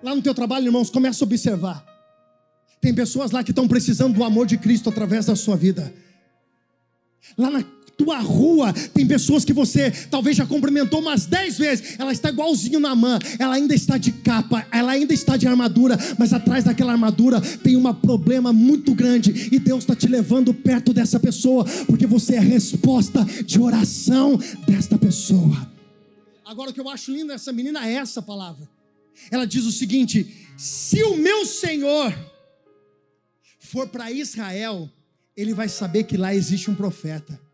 Lá 0.00 0.14
no 0.14 0.22
teu 0.22 0.32
trabalho, 0.34 0.66
irmãos, 0.66 0.90
começa 0.90 1.24
a 1.24 1.26
observar. 1.26 1.84
Tem 2.80 2.94
pessoas 2.94 3.32
lá 3.32 3.42
que 3.42 3.50
estão 3.50 3.66
precisando 3.66 4.14
do 4.14 4.22
amor 4.22 4.46
de 4.46 4.56
Cristo 4.56 4.88
através 4.88 5.26
da 5.26 5.34
sua 5.34 5.56
vida. 5.56 5.92
Lá 7.36 7.50
na 7.50 7.64
tua 7.98 8.20
rua 8.20 8.72
tem 8.94 9.04
pessoas 9.04 9.44
que 9.44 9.52
você 9.52 9.90
talvez 10.08 10.36
já 10.36 10.46
cumprimentou 10.46 11.00
umas 11.00 11.26
dez 11.26 11.58
vezes. 11.58 11.98
Ela 11.98 12.12
está 12.12 12.30
igualzinho 12.30 12.78
na 12.78 12.94
mão, 12.94 13.18
ela 13.40 13.56
ainda 13.56 13.74
está 13.74 13.98
de 13.98 14.12
capa, 14.12 14.64
ela 14.70 14.92
ainda 14.92 15.12
está 15.12 15.36
de 15.36 15.48
armadura, 15.48 15.98
mas 16.16 16.32
atrás 16.32 16.62
daquela 16.62 16.92
armadura 16.92 17.40
tem 17.40 17.76
um 17.76 17.92
problema 17.92 18.52
muito 18.52 18.94
grande 18.94 19.48
e 19.52 19.58
Deus 19.58 19.80
está 19.80 19.96
te 19.96 20.06
levando 20.06 20.54
perto 20.54 20.92
dessa 20.92 21.18
pessoa, 21.18 21.64
porque 21.86 22.06
você 22.06 22.36
é 22.36 22.38
a 22.38 22.42
resposta 22.42 23.24
de 23.44 23.60
oração 23.60 24.38
desta 24.66 24.96
pessoa. 24.96 25.68
Agora 26.44 26.70
o 26.70 26.72
que 26.72 26.80
eu 26.80 26.88
acho 26.88 27.10
lindo 27.10 27.26
nessa 27.26 27.52
menina 27.52 27.86
é 27.86 27.94
essa 27.94 28.22
palavra. 28.22 28.68
Ela 29.28 29.44
diz 29.44 29.64
o 29.64 29.72
seguinte: 29.72 30.46
se 30.56 31.02
o 31.02 31.16
meu 31.16 31.44
Senhor 31.44 32.16
for 33.58 33.88
para 33.88 34.12
Israel, 34.12 34.88
ele 35.36 35.52
vai 35.52 35.68
saber 35.68 36.04
que 36.04 36.16
lá 36.16 36.32
existe 36.32 36.70
um 36.70 36.76
profeta. 36.76 37.47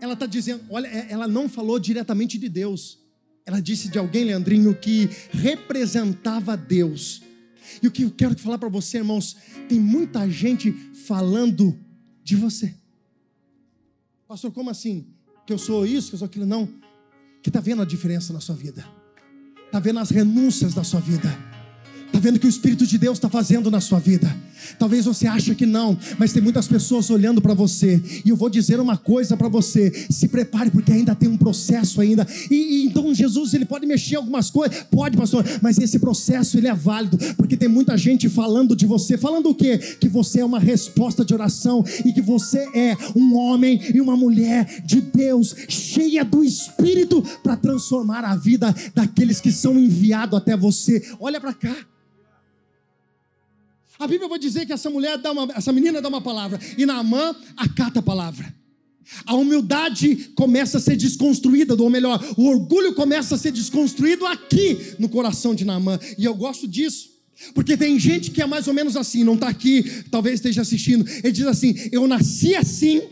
Ela 0.00 0.14
está 0.14 0.26
dizendo, 0.26 0.64
olha, 0.70 0.86
é, 0.86 1.08
ela 1.10 1.28
não 1.28 1.48
falou 1.48 1.78
diretamente 1.78 2.38
de 2.38 2.48
Deus. 2.48 2.98
Ela 3.44 3.60
disse 3.60 3.88
de 3.88 3.98
alguém, 3.98 4.24
Leandrinho, 4.24 4.74
que 4.74 5.08
representava 5.30 6.56
Deus. 6.56 7.22
E 7.82 7.86
o 7.86 7.90
que 7.90 8.02
eu 8.02 8.10
quero 8.10 8.36
falar 8.38 8.58
para 8.58 8.68
você, 8.68 8.98
irmãos, 8.98 9.36
tem 9.68 9.78
muita 9.78 10.28
gente 10.28 10.72
falando 11.06 11.78
de 12.22 12.36
você. 12.36 12.74
Pastor, 14.26 14.52
como 14.52 14.70
assim? 14.70 15.06
Que 15.46 15.52
eu 15.52 15.58
sou 15.58 15.86
isso, 15.86 16.08
que 16.08 16.14
eu 16.14 16.18
sou 16.18 16.26
aquilo? 16.26 16.46
Não. 16.46 16.68
Que 17.42 17.48
está 17.48 17.60
vendo 17.60 17.82
a 17.82 17.84
diferença 17.84 18.32
na 18.32 18.40
sua 18.40 18.54
vida. 18.54 18.86
Está 19.66 19.78
vendo 19.78 20.00
as 20.00 20.10
renúncias 20.10 20.74
da 20.74 20.82
sua 20.82 21.00
vida 21.00 21.50
Está 22.10 22.18
vendo 22.18 22.40
que 22.40 22.46
o 22.46 22.50
Espírito 22.50 22.84
de 22.84 22.98
Deus 22.98 23.18
está 23.18 23.28
fazendo 23.28 23.70
na 23.70 23.80
sua 23.80 24.00
vida? 24.00 24.36
Talvez 24.78 25.04
você 25.04 25.26
ache 25.26 25.54
que 25.54 25.66
não, 25.66 25.96
mas 26.18 26.32
tem 26.32 26.42
muitas 26.42 26.66
pessoas 26.68 27.10
olhando 27.10 27.40
para 27.40 27.54
você. 27.54 28.02
E 28.24 28.28
eu 28.28 28.36
vou 28.36 28.48
dizer 28.48 28.80
uma 28.80 28.96
coisa 28.96 29.36
para 29.36 29.48
você: 29.48 29.90
se 30.10 30.28
prepare, 30.28 30.70
porque 30.70 30.92
ainda 30.92 31.14
tem 31.14 31.28
um 31.28 31.36
processo 31.36 32.00
ainda. 32.00 32.26
E, 32.50 32.54
e, 32.54 32.86
então 32.86 33.14
Jesus 33.14 33.54
ele 33.54 33.64
pode 33.64 33.86
mexer 33.86 34.16
algumas 34.16 34.50
coisas, 34.50 34.84
pode, 34.90 35.16
pastor, 35.16 35.44
mas 35.62 35.78
esse 35.78 35.98
processo 35.98 36.58
ele 36.58 36.68
é 36.68 36.74
válido, 36.74 37.18
porque 37.36 37.56
tem 37.56 37.68
muita 37.68 37.96
gente 37.96 38.28
falando 38.28 38.74
de 38.76 38.86
você, 38.86 39.16
falando 39.16 39.50
o 39.50 39.54
quê? 39.54 39.78
Que 39.78 40.08
você 40.08 40.40
é 40.40 40.44
uma 40.44 40.58
resposta 40.58 41.24
de 41.24 41.34
oração 41.34 41.84
e 42.04 42.12
que 42.12 42.20
você 42.20 42.68
é 42.74 42.96
um 43.16 43.36
homem 43.36 43.80
e 43.94 44.00
uma 44.00 44.16
mulher 44.16 44.82
de 44.84 45.00
Deus, 45.00 45.54
cheia 45.68 46.24
do 46.24 46.44
Espírito 46.44 47.22
para 47.42 47.56
transformar 47.56 48.24
a 48.24 48.36
vida 48.36 48.74
daqueles 48.94 49.40
que 49.40 49.52
são 49.52 49.78
enviados 49.78 50.36
até 50.36 50.56
você. 50.56 51.02
Olha 51.18 51.40
para 51.40 51.54
cá. 51.54 51.76
A 54.00 54.06
Bíblia 54.06 54.30
vai 54.30 54.38
dizer 54.38 54.64
que 54.64 54.72
essa 54.72 54.88
mulher 54.88 55.18
dá 55.18 55.30
uma, 55.30 55.46
essa 55.54 55.70
menina 55.70 56.00
dá 56.00 56.08
uma 56.08 56.22
palavra 56.22 56.58
e 56.78 56.86
Naamã 56.86 57.36
acata 57.54 57.98
a 57.98 58.02
palavra. 58.02 58.52
A 59.26 59.34
humildade 59.34 60.32
começa 60.34 60.78
a 60.78 60.80
ser 60.80 60.96
desconstruída, 60.96 61.74
ou 61.74 61.90
melhor, 61.90 62.18
o 62.38 62.46
orgulho 62.46 62.94
começa 62.94 63.34
a 63.34 63.38
ser 63.38 63.52
desconstruído 63.52 64.24
aqui 64.24 64.94
no 64.98 65.06
coração 65.06 65.54
de 65.54 65.66
Naamã. 65.66 65.98
E 66.16 66.24
eu 66.24 66.34
gosto 66.34 66.66
disso. 66.66 67.10
Porque 67.54 67.76
tem 67.76 67.98
gente 67.98 68.30
que 68.30 68.40
é 68.40 68.46
mais 68.46 68.66
ou 68.68 68.72
menos 68.72 68.96
assim, 68.96 69.22
não 69.22 69.34
está 69.34 69.48
aqui, 69.48 69.82
talvez 70.10 70.36
esteja 70.36 70.62
assistindo. 70.62 71.06
Ele 71.08 71.32
diz 71.32 71.46
assim: 71.46 71.74
Eu 71.92 72.06
nasci 72.06 72.54
assim, 72.54 73.02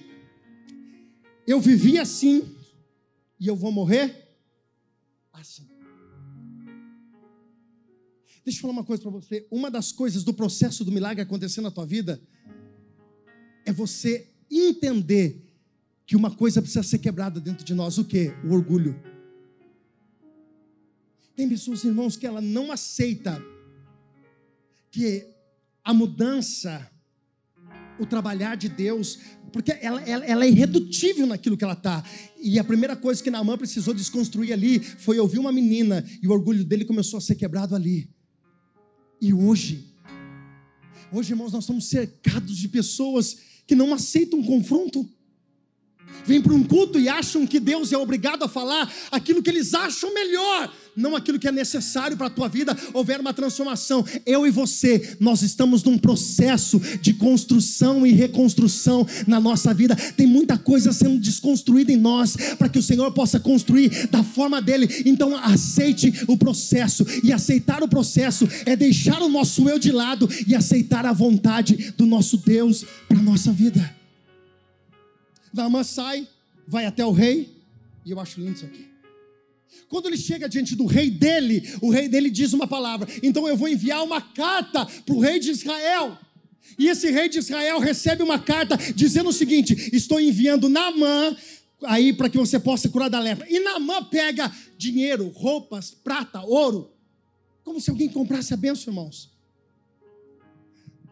eu 1.47 1.61
vivi 1.61 1.99
assim, 1.99 2.45
e 3.39 3.47
eu 3.47 3.57
vou 3.57 3.73
morrer 3.73 4.15
assim. 5.35 5.68
Deixa 8.49 8.61
eu 8.61 8.63
falar 8.63 8.73
uma 8.73 8.85
coisa 8.85 9.03
para 9.03 9.11
você. 9.11 9.47
Uma 9.51 9.71
das 9.71 9.93
coisas 9.93 10.25
do 10.25 10.33
processo 10.33 10.83
do 10.83 10.91
milagre 10.91 11.21
acontecer 11.21 11.61
na 11.61 11.71
tua 11.71 11.85
vida 11.85 12.19
é 13.67 13.71
você 13.71 14.27
entender 14.51 15.47
que 16.07 16.17
uma 16.17 16.31
coisa 16.31 16.63
precisa 16.63 16.83
ser 16.83 16.99
quebrada 16.99 17.39
dentro 17.41 17.63
de 17.63 17.75
nós. 17.75 17.99
O 17.99 18.07
que? 18.07 18.33
O 18.43 18.55
orgulho. 18.55 18.99
Tem 21.37 21.47
pessoas, 21.47 21.85
irmãos, 21.85 22.17
que 22.17 22.27
ela 22.27 22.41
não 22.41 22.73
aceita 22.73 23.39
que 24.91 25.27
a 25.85 25.93
mudança, 25.93 26.91
o 28.01 28.07
trabalhar 28.07 28.55
de 28.55 28.71
Deus, 28.71 29.19
porque 29.53 29.73
ela, 29.73 30.01
ela, 30.09 30.25
ela, 30.25 30.45
é 30.47 30.49
irredutível 30.49 31.27
naquilo 31.27 31.55
que 31.55 31.65
ela 31.65 31.75
está. 31.75 32.03
E 32.41 32.59
a 32.59 32.65
primeira 32.65 32.97
coisa 32.97 33.23
que 33.23 33.31
Naamã 33.31 33.59
precisou 33.59 33.93
desconstruir 33.93 34.55
ali 34.55 34.81
foi 34.81 35.19
ouvir 35.19 35.39
uma 35.39 35.53
menina, 35.53 36.03
e 36.23 36.27
o 36.27 36.31
orgulho 36.31 36.65
dele 36.65 36.87
começou 36.87 37.19
a 37.19 37.21
ser 37.21 37.35
quebrado 37.35 37.77
ali. 37.77 38.09
E 39.21 39.35
hoje, 39.35 39.85
hoje, 41.13 41.33
irmãos, 41.33 41.53
nós 41.53 41.65
estamos 41.65 41.87
cercados 41.87 42.57
de 42.57 42.69
pessoas 42.69 43.39
que 43.67 43.75
não 43.75 43.93
aceitam 43.93 44.43
confronto. 44.43 45.09
Vêm 46.25 46.41
para 46.41 46.55
um 46.55 46.63
culto 46.63 46.99
e 46.99 47.09
acham 47.09 47.47
que 47.47 47.61
Deus 47.61 47.93
é 47.93 47.97
obrigado 47.97 48.43
a 48.45 48.49
falar 48.49 48.93
aquilo 49.11 49.43
que 49.43 49.51
eles 49.51 49.75
acham 49.75 50.13
melhor, 50.13 50.73
não 50.97 51.15
aquilo 51.15 51.39
que 51.39 51.49
é 51.49 51.53
necessário 51.53 52.17
para 52.17 52.27
a 52.27 52.31
tua 52.31 52.49
vida, 52.49 52.77
houver 52.93 53.21
uma 53.21 53.33
transformação. 53.33 54.05
Eu 54.27 54.47
e 54.47 54.51
você, 54.51 55.17
nós 55.21 55.43
estamos 55.43 55.83
num 55.83 55.97
processo 55.97 56.81
de 57.01 57.15
construção 57.15 58.07
e 58.07 58.13
reconstrução 58.13 59.07
na 59.27 59.41
nossa 59.41 59.73
vida. 59.73 59.95
Tem 59.95 60.27
muita 60.27 60.59
coisa 60.59 60.93
sendo 60.93 61.19
desconstruída 61.19 61.93
em 61.93 61.97
nós 61.97 62.37
para 62.59 62.69
que 62.69 62.79
o 62.79 62.83
Senhor 62.83 63.11
possa 63.13 63.39
construir 63.39 64.09
da 64.09 64.23
forma 64.23 64.61
dele. 64.61 64.89
Então, 65.07 65.37
aceite 65.37 66.13
o 66.27 66.37
processo. 66.37 67.07
E 67.23 67.33
aceitar 67.33 67.83
o 67.83 67.89
processo 67.89 68.49
é 68.67 68.75
deixar 68.75 69.23
o 69.23 69.29
nosso 69.29 69.69
eu 69.69 69.79
de 69.79 69.93
lado 69.93 70.29
e 70.47 70.55
aceitar 70.55 71.07
a 71.07 71.13
vontade 71.13 71.95
do 71.97 72.07
nosso 72.07 72.39
Deus 72.39 72.85
para 73.09 73.19
nossa 73.19 73.53
vida. 73.53 73.98
Naamã 75.53 75.83
sai, 75.83 76.29
vai 76.67 76.87
até 76.87 77.05
o 77.05 77.13
rei, 77.13 77.63
e 78.05 78.11
eu 78.11 78.21
acho 78.21 78.41
lindo 78.41 78.57
isso 78.57 78.67
aqui. 78.67 78.89
Quando 79.89 80.07
ele 80.07 80.17
chega 80.17 80.49
diante 80.49 80.75
do 80.77 80.87
rei 80.87 81.11
dele, 81.11 81.63
o 81.81 81.91
rei 81.91 82.09
dele 82.09 82.31
diz 82.31 82.53
uma 82.53 82.67
palavra: 82.67 83.09
então 83.23 83.49
eu 83.49 83.57
vou 83.57 83.69
enviar 83.69 84.03
uma 84.03 84.21
carta 84.21 84.87
para 84.87 85.15
o 85.15 85.21
rei 85.21 85.39
de 85.39 85.51
Israel. 85.51 86.19
E 86.79 86.89
esse 86.89 87.11
rei 87.11 87.29
de 87.29 87.39
Israel 87.39 87.79
recebe 87.79 88.23
uma 88.23 88.39
carta 88.39 88.77
dizendo 88.95 89.31
o 89.31 89.33
seguinte: 89.33 89.91
estou 89.93 90.21
enviando 90.21 90.69
Naamã 90.69 91.37
aí 91.85 92.13
para 92.13 92.29
que 92.29 92.39
você 92.39 92.59
possa 92.59 92.89
curar 92.89 93.09
da 93.09 93.21
lepra. 93.21 93.47
E 93.49 93.61
Naamã 93.61 94.05
pega 94.05 94.53
dinheiro, 94.77 95.29
roupas, 95.29 95.91
prata, 95.91 96.41
ouro, 96.43 96.93
como 97.63 97.81
se 97.81 97.91
alguém 97.91 98.09
comprasse 98.09 98.53
a 98.53 98.57
benção, 98.57 98.93
irmãos. 98.93 99.31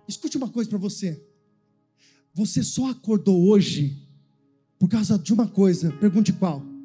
Escute 0.09 0.37
uma 0.37 0.49
coisa 0.49 0.69
para 0.69 0.79
você. 0.79 1.21
Você 2.35 2.63
só 2.63 2.91
acordou 2.91 3.49
hoje 3.49 4.06
por 4.79 4.89
causa 4.89 5.19
de 5.19 5.33
uma 5.33 5.47
coisa. 5.47 5.93
Pergunte 5.93 6.33
qual 6.33 6.77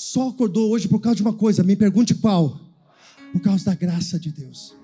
só 0.00 0.30
acordou 0.30 0.70
hoje 0.70 0.88
por 0.88 0.98
causa 0.98 1.16
de 1.16 1.22
uma 1.22 1.34
coisa, 1.34 1.62
me 1.62 1.76
pergunte 1.76 2.14
qual? 2.14 2.58
Por 3.32 3.40
causa 3.42 3.66
da 3.66 3.74
graça 3.74 4.18
de 4.18 4.32
Deus. 4.32 4.74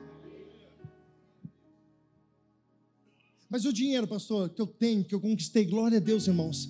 Mas 3.49 3.65
o 3.65 3.73
dinheiro, 3.73 4.07
pastor, 4.07 4.51
que 4.51 4.61
eu 4.61 4.67
tenho, 4.67 5.03
que 5.03 5.15
eu 5.15 5.21
conquistei, 5.21 5.65
glória 5.65 5.97
a 5.97 6.01
Deus, 6.01 6.27
irmãos. 6.27 6.69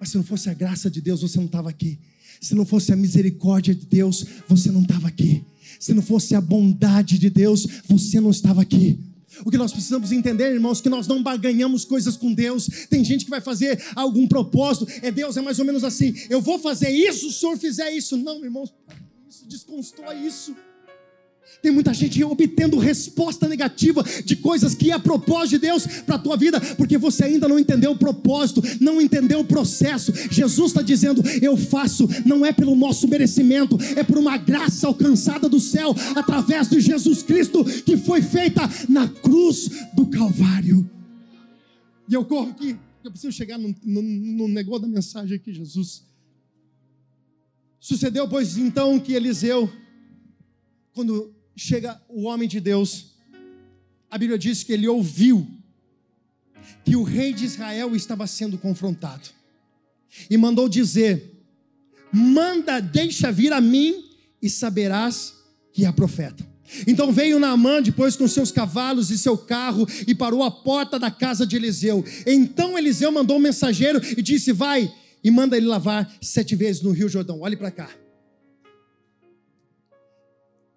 Mas 0.00 0.08
se 0.08 0.16
não 0.16 0.24
fosse 0.24 0.48
a 0.48 0.54
graça 0.54 0.90
de 0.90 1.02
Deus, 1.02 1.20
você 1.20 1.36
não 1.36 1.44
estava 1.44 1.68
aqui. 1.68 1.98
Se 2.40 2.54
não 2.54 2.64
fosse 2.64 2.92
a 2.92 2.96
misericórdia 2.96 3.74
de 3.74 3.84
Deus, 3.84 4.24
você 4.48 4.70
não 4.70 4.80
estava 4.80 5.08
aqui. 5.08 5.44
Se 5.78 5.92
não 5.92 6.02
fosse 6.02 6.34
a 6.34 6.40
bondade 6.40 7.18
de 7.18 7.28
Deus, 7.28 7.66
você 7.86 8.20
não 8.20 8.30
estava 8.30 8.62
aqui. 8.62 8.98
O 9.44 9.50
que 9.50 9.58
nós 9.58 9.72
precisamos 9.72 10.12
entender, 10.12 10.52
irmãos, 10.52 10.80
que 10.80 10.88
nós 10.88 11.06
não 11.06 11.22
baganhamos 11.22 11.84
coisas 11.84 12.16
com 12.16 12.32
Deus. 12.32 12.68
Tem 12.88 13.04
gente 13.04 13.24
que 13.24 13.30
vai 13.30 13.40
fazer 13.40 13.82
algum 13.94 14.26
propósito. 14.26 14.86
É 15.02 15.10
Deus, 15.10 15.36
é 15.36 15.40
mais 15.40 15.58
ou 15.58 15.64
menos 15.64 15.84
assim: 15.84 16.14
eu 16.28 16.40
vou 16.40 16.58
fazer 16.58 16.90
isso 16.90 17.20
se 17.20 17.26
o 17.26 17.32
senhor 17.32 17.58
fizer 17.58 17.90
isso. 17.90 18.16
Não, 18.16 18.44
irmãos, 18.44 18.72
isso 19.28 19.46
desconstrói 19.46 20.16
isso. 20.26 20.54
Tem 21.62 21.70
muita 21.70 21.94
gente 21.94 22.22
obtendo 22.24 22.76
resposta 22.76 23.46
negativa 23.46 24.02
de 24.24 24.34
coisas 24.34 24.74
que 24.74 24.90
é 24.90 24.98
propósito 24.98 25.50
de 25.50 25.58
Deus 25.58 25.86
para 25.86 26.16
a 26.16 26.18
tua 26.18 26.36
vida, 26.36 26.60
porque 26.76 26.98
você 26.98 27.24
ainda 27.24 27.46
não 27.46 27.58
entendeu 27.58 27.92
o 27.92 27.98
propósito, 27.98 28.60
não 28.80 29.00
entendeu 29.00 29.40
o 29.40 29.44
processo. 29.44 30.12
Jesus 30.30 30.70
está 30.70 30.82
dizendo: 30.82 31.22
Eu 31.40 31.56
faço, 31.56 32.08
não 32.26 32.44
é 32.44 32.52
pelo 32.52 32.74
nosso 32.74 33.06
merecimento, 33.06 33.78
é 33.96 34.02
por 34.02 34.18
uma 34.18 34.36
graça 34.36 34.88
alcançada 34.88 35.48
do 35.48 35.60
céu 35.60 35.94
através 36.16 36.68
de 36.68 36.80
Jesus 36.80 37.22
Cristo, 37.22 37.64
que 37.64 37.96
foi 37.96 38.22
feita 38.22 38.62
na 38.88 39.06
cruz 39.06 39.70
do 39.94 40.06
Calvário. 40.06 40.88
E 42.08 42.14
eu 42.14 42.24
corro 42.24 42.50
aqui, 42.50 42.76
eu 43.04 43.10
preciso 43.10 43.32
chegar 43.32 43.56
no, 43.56 43.74
no, 43.84 44.02
no 44.02 44.48
negócio 44.48 44.82
da 44.82 44.88
mensagem 44.88 45.36
aqui, 45.36 45.52
Jesus. 45.52 46.02
Sucedeu, 47.78 48.28
pois, 48.28 48.56
então, 48.56 48.98
que 48.98 49.12
Eliseu, 49.12 49.70
quando 50.94 51.34
chega 51.56 52.00
o 52.08 52.22
homem 52.22 52.48
de 52.48 52.60
Deus, 52.60 53.12
a 54.10 54.18
Bíblia 54.18 54.38
diz 54.38 54.62
que 54.62 54.72
ele 54.72 54.86
ouviu 54.86 55.46
que 56.84 56.96
o 56.96 57.02
rei 57.02 57.32
de 57.32 57.44
Israel 57.44 57.94
estava 57.94 58.26
sendo 58.26 58.58
confrontado 58.58 59.30
e 60.28 60.36
mandou 60.36 60.68
dizer: 60.68 61.44
Manda, 62.12 62.80
deixa 62.80 63.32
vir 63.32 63.52
a 63.52 63.60
mim 63.60 64.04
e 64.40 64.50
saberás 64.50 65.34
que 65.72 65.84
é 65.86 65.92
profeta. 65.92 66.46
Então 66.86 67.12
veio 67.12 67.38
Naamã 67.38 67.82
depois 67.82 68.16
com 68.16 68.26
seus 68.26 68.50
cavalos 68.50 69.10
e 69.10 69.18
seu 69.18 69.36
carro 69.36 69.86
e 70.06 70.14
parou 70.14 70.42
à 70.42 70.50
porta 70.50 70.98
da 70.98 71.10
casa 71.10 71.46
de 71.46 71.56
Eliseu. 71.56 72.04
Então 72.26 72.78
Eliseu 72.78 73.12
mandou 73.12 73.36
um 73.36 73.40
mensageiro 73.40 74.00
e 74.16 74.22
disse: 74.22 74.52
Vai 74.52 74.92
e 75.22 75.30
manda 75.30 75.56
ele 75.56 75.66
lavar 75.66 76.10
sete 76.20 76.54
vezes 76.56 76.82
no 76.82 76.90
Rio 76.90 77.08
Jordão. 77.08 77.40
Olhe 77.40 77.56
para 77.56 77.70
cá. 77.70 78.01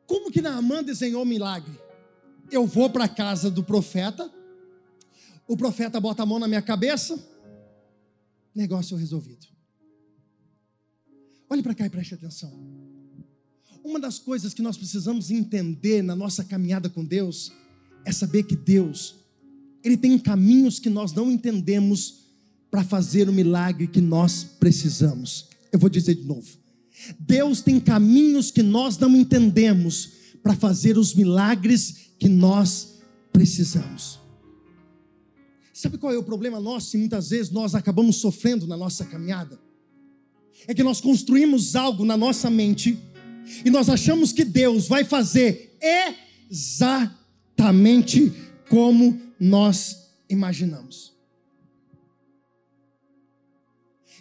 Como 0.07 0.31
que 0.31 0.41
Naamã 0.41 0.83
desenhou 0.83 1.23
o 1.23 1.25
milagre? 1.25 1.79
Eu 2.51 2.65
vou 2.65 2.89
para 2.89 3.05
a 3.05 3.09
casa 3.09 3.49
do 3.49 3.63
profeta, 3.63 4.31
o 5.47 5.57
profeta 5.57 5.99
bota 5.99 6.23
a 6.23 6.25
mão 6.25 6.39
na 6.39 6.47
minha 6.47 6.61
cabeça, 6.61 7.19
negócio 8.53 8.95
resolvido. 8.95 9.47
Olhe 11.49 11.61
para 11.61 11.75
cá 11.75 11.85
e 11.85 11.89
preste 11.89 12.13
atenção. 12.13 12.51
Uma 13.83 13.99
das 13.99 14.17
coisas 14.17 14.53
que 14.53 14.61
nós 14.61 14.77
precisamos 14.77 15.29
entender 15.29 16.01
na 16.01 16.15
nossa 16.15 16.43
caminhada 16.43 16.89
com 16.89 17.05
Deus 17.05 17.51
é 18.03 18.11
saber 18.11 18.43
que 18.43 18.55
Deus, 18.55 19.15
Ele 19.83 19.97
tem 19.97 20.17
caminhos 20.17 20.79
que 20.79 20.89
nós 20.89 21.13
não 21.13 21.31
entendemos 21.31 22.25
para 22.71 22.83
fazer 22.83 23.29
o 23.29 23.33
milagre 23.33 23.87
que 23.87 24.01
nós 24.01 24.43
precisamos. 24.43 25.49
Eu 25.71 25.79
vou 25.79 25.89
dizer 25.89 26.15
de 26.15 26.23
novo. 26.23 26.64
Deus 27.19 27.61
tem 27.61 27.79
caminhos 27.79 28.51
que 28.51 28.63
nós 28.63 28.97
não 28.97 29.15
entendemos 29.15 30.11
para 30.41 30.55
fazer 30.55 30.97
os 30.97 31.13
milagres 31.13 32.11
que 32.19 32.29
nós 32.29 32.99
precisamos. 33.31 34.19
Sabe 35.73 35.97
qual 35.97 36.13
é 36.13 36.17
o 36.17 36.23
problema 36.23 36.59
nosso 36.59 36.95
e 36.95 36.99
muitas 36.99 37.29
vezes 37.29 37.51
nós 37.51 37.75
acabamos 37.75 38.15
sofrendo 38.17 38.65
na 38.65 38.77
nossa 38.77 39.03
caminhada? 39.05 39.59
É 40.67 40.73
que 40.73 40.83
nós 40.83 41.01
construímos 41.01 41.75
algo 41.75 42.05
na 42.05 42.15
nossa 42.15 42.49
mente 42.49 42.97
e 43.63 43.69
nós 43.69 43.89
achamos 43.89 44.31
que 44.31 44.45
Deus 44.45 44.87
vai 44.87 45.03
fazer 45.03 45.77
exatamente 46.49 48.31
como 48.69 49.21
nós 49.39 50.11
imaginamos. 50.29 51.13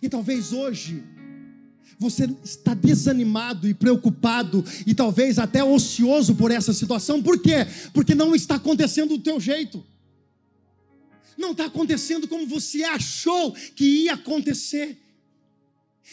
E 0.02 0.08
talvez 0.08 0.52
hoje 0.52 1.02
você 1.98 2.28
está 2.44 2.74
desanimado 2.74 3.68
e 3.68 3.74
preocupado 3.74 4.64
e 4.86 4.94
talvez 4.94 5.38
até 5.38 5.62
ocioso 5.62 6.34
por 6.34 6.50
essa 6.50 6.72
situação. 6.72 7.22
Por 7.22 7.40
quê? 7.40 7.66
Porque 7.92 8.14
não 8.14 8.34
está 8.34 8.56
acontecendo 8.56 9.16
do 9.16 9.22
teu 9.22 9.40
jeito. 9.40 9.84
Não 11.36 11.52
está 11.52 11.66
acontecendo 11.66 12.28
como 12.28 12.46
você 12.46 12.84
achou 12.84 13.52
que 13.52 13.84
ia 13.84 14.14
acontecer. 14.14 14.98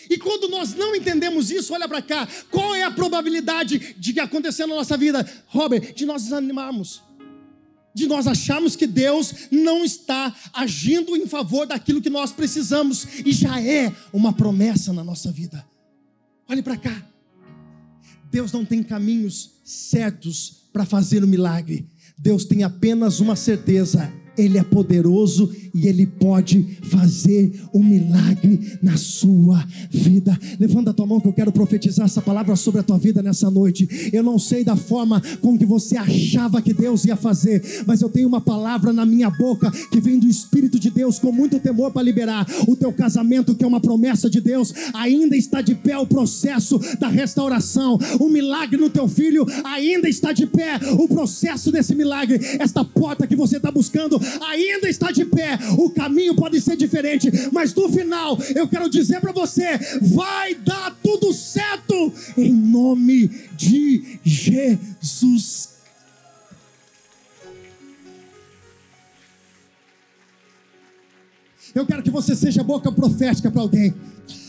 E 0.09 0.17
quando 0.17 0.47
nós 0.47 0.73
não 0.73 0.95
entendemos 0.95 1.51
isso, 1.51 1.73
olha 1.73 1.87
para 1.87 2.01
cá, 2.01 2.27
qual 2.49 2.73
é 2.73 2.83
a 2.83 2.91
probabilidade 2.91 3.95
de 3.97 4.13
que 4.13 4.19
acontecer 4.19 4.65
na 4.65 4.75
nossa 4.75 4.97
vida, 4.97 5.25
Robert, 5.47 5.93
de 5.93 6.05
nós 6.05 6.23
desanimarmos? 6.23 7.01
de 7.93 8.07
nós 8.07 8.27
acharmos 8.27 8.75
que 8.75 8.87
Deus 8.87 9.33
não 9.51 9.83
está 9.83 10.33
agindo 10.53 11.15
em 11.15 11.27
favor 11.27 11.67
daquilo 11.67 12.01
que 12.01 12.09
nós 12.09 12.31
precisamos 12.31 13.05
e 13.25 13.31
já 13.31 13.61
é 13.61 13.93
uma 14.13 14.33
promessa 14.33 14.93
na 14.93 15.03
nossa 15.03 15.31
vida. 15.31 15.65
Olhe 16.51 16.61
para 16.61 16.75
cá. 16.75 17.01
Deus 18.29 18.51
não 18.51 18.65
tem 18.65 18.83
caminhos 18.83 19.61
certos 19.63 20.67
para 20.73 20.83
fazer 20.83 21.23
o 21.23 21.27
milagre. 21.27 21.87
Deus 22.17 22.43
tem 22.43 22.61
apenas 22.61 23.21
uma 23.21 23.37
certeza: 23.37 24.11
Ele 24.41 24.57
é 24.57 24.63
poderoso 24.63 25.51
e 25.73 25.87
Ele 25.87 26.05
pode 26.05 26.77
fazer 26.83 27.53
um 27.73 27.83
milagre 27.83 28.77
na 28.81 28.97
sua 28.97 29.65
vida. 29.89 30.37
Levanta 30.59 30.91
a 30.91 30.93
tua 30.93 31.05
mão 31.05 31.19
que 31.19 31.27
eu 31.27 31.33
quero 31.33 31.51
profetizar 31.51 32.05
essa 32.05 32.21
palavra 32.21 32.55
sobre 32.55 32.81
a 32.81 32.83
tua 32.83 32.97
vida 32.97 33.21
nessa 33.21 33.49
noite. 33.49 34.09
Eu 34.11 34.23
não 34.23 34.37
sei 34.37 34.63
da 34.63 34.75
forma 34.75 35.21
com 35.41 35.57
que 35.57 35.65
você 35.65 35.97
achava 35.97 36.61
que 36.61 36.73
Deus 36.73 37.05
ia 37.05 37.15
fazer, 37.15 37.83
mas 37.85 38.01
eu 38.01 38.09
tenho 38.09 38.27
uma 38.27 38.41
palavra 38.41 38.91
na 38.91 39.05
minha 39.05 39.29
boca 39.29 39.71
que 39.91 40.01
vem 40.01 40.19
do 40.19 40.27
Espírito 40.27 40.79
de 40.79 40.89
Deus 40.89 41.19
com 41.19 41.31
muito 41.31 41.59
temor 41.59 41.91
para 41.91 42.01
liberar. 42.01 42.45
O 42.67 42.75
teu 42.75 42.91
casamento, 42.91 43.55
que 43.55 43.63
é 43.63 43.67
uma 43.67 43.79
promessa 43.79 44.29
de 44.29 44.41
Deus, 44.41 44.73
ainda 44.93 45.35
está 45.35 45.61
de 45.61 45.75
pé 45.75 45.97
o 45.97 46.05
processo 46.05 46.79
da 46.99 47.07
restauração. 47.07 47.97
O 48.19 48.29
milagre 48.29 48.79
no 48.79 48.89
teu 48.89 49.07
filho 49.07 49.45
ainda 49.63 50.09
está 50.09 50.33
de 50.33 50.45
pé. 50.45 50.79
O 50.97 51.07
processo 51.07 51.71
desse 51.71 51.95
milagre, 51.95 52.39
esta 52.59 52.83
porta 52.83 53.27
que 53.27 53.35
você 53.35 53.57
está 53.57 53.71
buscando, 53.71 54.19
ainda 54.41 54.89
está 54.89 55.11
de 55.11 55.25
pé 55.25 55.57
o 55.77 55.89
caminho 55.89 56.35
pode 56.35 56.59
ser 56.61 56.75
diferente, 56.75 57.29
mas 57.51 57.73
no 57.73 57.89
final 57.89 58.37
eu 58.55 58.67
quero 58.67 58.89
dizer 58.89 59.19
para 59.19 59.31
você: 59.31 59.77
vai 60.01 60.55
dar 60.55 60.95
tudo 61.01 61.33
certo 61.33 62.13
em 62.37 62.51
nome 62.53 63.27
de 63.55 64.19
Jesus. 64.23 65.71
Eu 71.73 71.85
quero 71.85 72.03
que 72.03 72.11
você 72.11 72.35
seja 72.35 72.63
boca 72.63 72.91
profética 72.91 73.49
para 73.49 73.61
alguém. 73.61 73.93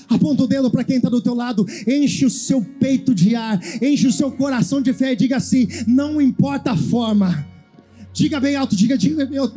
Aponta 0.09 0.43
o 0.43 0.47
dedo 0.47 0.71
para 0.71 0.85
quem 0.85 0.97
está 0.97 1.09
do 1.09 1.23
teu 1.23 1.35
lado, 1.35 1.65
enche 1.87 2.27
o 2.27 2.31
seu 2.31 2.63
peito 2.63 3.15
de 3.15 3.35
ar, 3.35 3.59
enche 3.81 4.09
o 4.09 4.13
seu 4.13 4.31
coração 4.31 4.83
de 4.83 4.93
fé 4.93 5.13
e 5.13 5.17
diga 5.17 5.37
assim: 5.37 5.69
não 5.87 6.21
importa 6.21 6.73
a 6.73 6.77
forma, 6.77 7.47
Diga 8.13 8.39
bem 8.39 8.57
alto, 8.57 8.77
diga, 8.77 8.97
diga 8.97 9.25
bem 9.25 9.39
alto, 9.39 9.55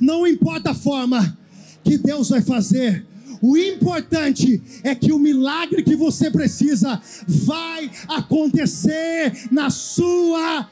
não 0.00 0.26
importa 0.26 0.70
a 0.70 0.74
forma 0.74 1.36
que 1.82 1.96
Deus 1.96 2.28
vai 2.28 2.42
fazer, 2.42 3.06
o 3.40 3.56
importante 3.56 4.60
é 4.82 4.94
que 4.94 5.12
o 5.12 5.18
milagre 5.18 5.82
que 5.82 5.94
você 5.94 6.30
precisa 6.30 7.00
vai 7.26 7.90
acontecer 8.08 9.48
na 9.50 9.70
sua 9.70 10.68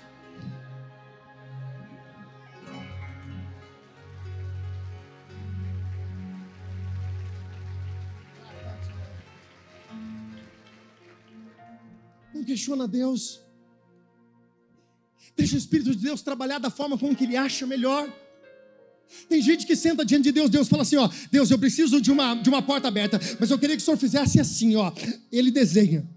Não 12.35 12.45
questiona 12.45 12.87
Deus. 12.87 13.46
Deixa 15.37 15.55
o 15.55 15.59
Espírito 15.59 15.95
de 15.95 16.03
Deus 16.03 16.23
trabalhar 16.23 16.59
da 16.59 16.71
forma 16.71 16.97
como 16.97 17.15
que 17.15 17.25
ele 17.25 17.37
acha 17.37 17.67
melhor. 17.67 18.11
Tem 19.29 19.41
gente 19.41 19.67
que 19.67 19.77
senta 19.77 20.05
diante 20.05 20.25
de 20.25 20.33
Deus, 20.33 20.51
Deus 20.51 20.69
fala 20.69 20.83
assim, 20.83 20.97
ó, 20.97 21.09
Deus, 21.31 21.51
eu 21.51 21.59
preciso 21.59 22.01
de 22.01 22.11
uma, 22.11 22.35
de 22.35 22.49
uma 22.49 22.63
porta 22.63 22.89
aberta, 22.89 23.21
mas 23.39 23.51
eu 23.51 23.59
queria 23.59 23.77
que 23.77 23.83
o 23.83 23.85
Senhor 23.85 23.97
fizesse 23.97 24.41
assim, 24.41 24.75
ó. 24.77 24.93
Ele 25.31 25.51
desenha. 25.51 26.09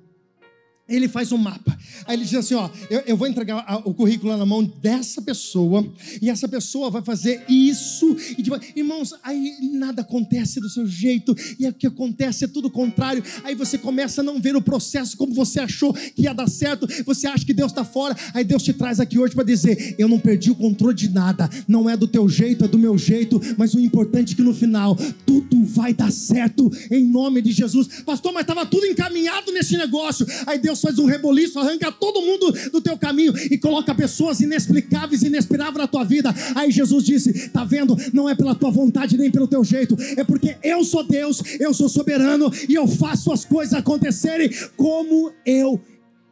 Ele 0.89 1.07
faz 1.07 1.31
um 1.31 1.37
mapa. 1.37 1.77
Aí 2.05 2.15
ele 2.15 2.25
diz 2.25 2.33
assim: 2.33 2.55
Ó, 2.55 2.69
eu, 2.89 3.01
eu 3.01 3.17
vou 3.17 3.27
entregar 3.27 3.81
o 3.85 3.93
currículo 3.93 4.35
na 4.35 4.45
mão 4.45 4.63
dessa 4.63 5.21
pessoa, 5.21 5.85
e 6.21 6.29
essa 6.29 6.47
pessoa 6.47 6.89
vai 6.89 7.01
fazer 7.01 7.43
isso. 7.47 8.15
E 8.37 8.43
tipo, 8.43 8.59
irmãos, 8.75 9.13
aí 9.23 9.57
nada 9.73 10.01
acontece 10.01 10.59
do 10.59 10.69
seu 10.69 10.87
jeito, 10.87 11.35
e 11.59 11.67
o 11.67 11.73
que 11.73 11.87
acontece 11.87 12.45
é 12.45 12.47
tudo 12.47 12.69
contrário. 12.69 13.23
Aí 13.43 13.55
você 13.55 13.77
começa 13.77 14.21
a 14.21 14.23
não 14.23 14.41
ver 14.41 14.55
o 14.55 14.61
processo 14.61 15.15
como 15.15 15.33
você 15.33 15.59
achou 15.59 15.93
que 15.93 16.23
ia 16.23 16.33
dar 16.33 16.49
certo, 16.49 16.87
você 17.05 17.27
acha 17.27 17.45
que 17.45 17.53
Deus 17.53 17.71
está 17.71 17.83
fora. 17.83 18.15
Aí 18.33 18.43
Deus 18.43 18.63
te 18.63 18.73
traz 18.73 18.99
aqui 18.99 19.19
hoje 19.19 19.35
para 19.35 19.43
dizer: 19.43 19.95
Eu 19.97 20.07
não 20.07 20.19
perdi 20.19 20.51
o 20.51 20.55
controle 20.55 20.95
de 20.95 21.09
nada, 21.09 21.49
não 21.67 21.89
é 21.89 21.95
do 21.95 22.07
teu 22.07 22.27
jeito, 22.27 22.65
é 22.65 22.67
do 22.67 22.79
meu 22.79 22.97
jeito, 22.97 23.39
mas 23.57 23.73
o 23.73 23.79
importante 23.79 24.33
é 24.33 24.35
que 24.35 24.41
no 24.41 24.53
final 24.53 24.95
tudo 25.25 25.63
vai 25.63 25.93
dar 25.93 26.11
certo 26.11 26.71
em 26.89 27.05
nome 27.05 27.41
de 27.41 27.51
Jesus. 27.51 28.01
Pastor, 28.03 28.33
mas 28.33 28.41
estava 28.41 28.65
tudo 28.65 28.85
encaminhado 28.85 29.51
nesse 29.51 29.77
negócio. 29.77 30.25
Aí 30.45 30.57
Deus 30.57 30.78
Deus 30.79 30.81
faz 30.81 30.99
um 30.99 31.05
reboliço, 31.05 31.59
arranca 31.59 31.91
todo 31.91 32.21
mundo 32.21 32.51
do 32.71 32.81
teu 32.81 32.97
caminho 32.97 33.33
e 33.51 33.57
coloca 33.57 33.93
pessoas 33.93 34.39
inexplicáveis, 34.39 35.21
inesperáveis 35.21 35.77
na 35.77 35.87
tua 35.87 36.03
vida. 36.03 36.33
Aí 36.55 36.71
Jesus 36.71 37.03
disse: 37.03 37.49
Tá 37.49 37.63
vendo? 37.63 37.95
Não 38.13 38.29
é 38.29 38.35
pela 38.35 38.55
tua 38.55 38.71
vontade 38.71 39.17
nem 39.17 39.29
pelo 39.29 39.47
teu 39.47 39.63
jeito, 39.63 39.95
é 40.17 40.23
porque 40.23 40.57
eu 40.63 40.83
sou 40.83 41.03
Deus, 41.03 41.41
eu 41.59 41.73
sou 41.73 41.89
soberano 41.89 42.51
e 42.67 42.73
eu 42.73 42.87
faço 42.87 43.31
as 43.31 43.45
coisas 43.45 43.73
acontecerem 43.73 44.49
como 44.77 45.31
eu 45.45 45.81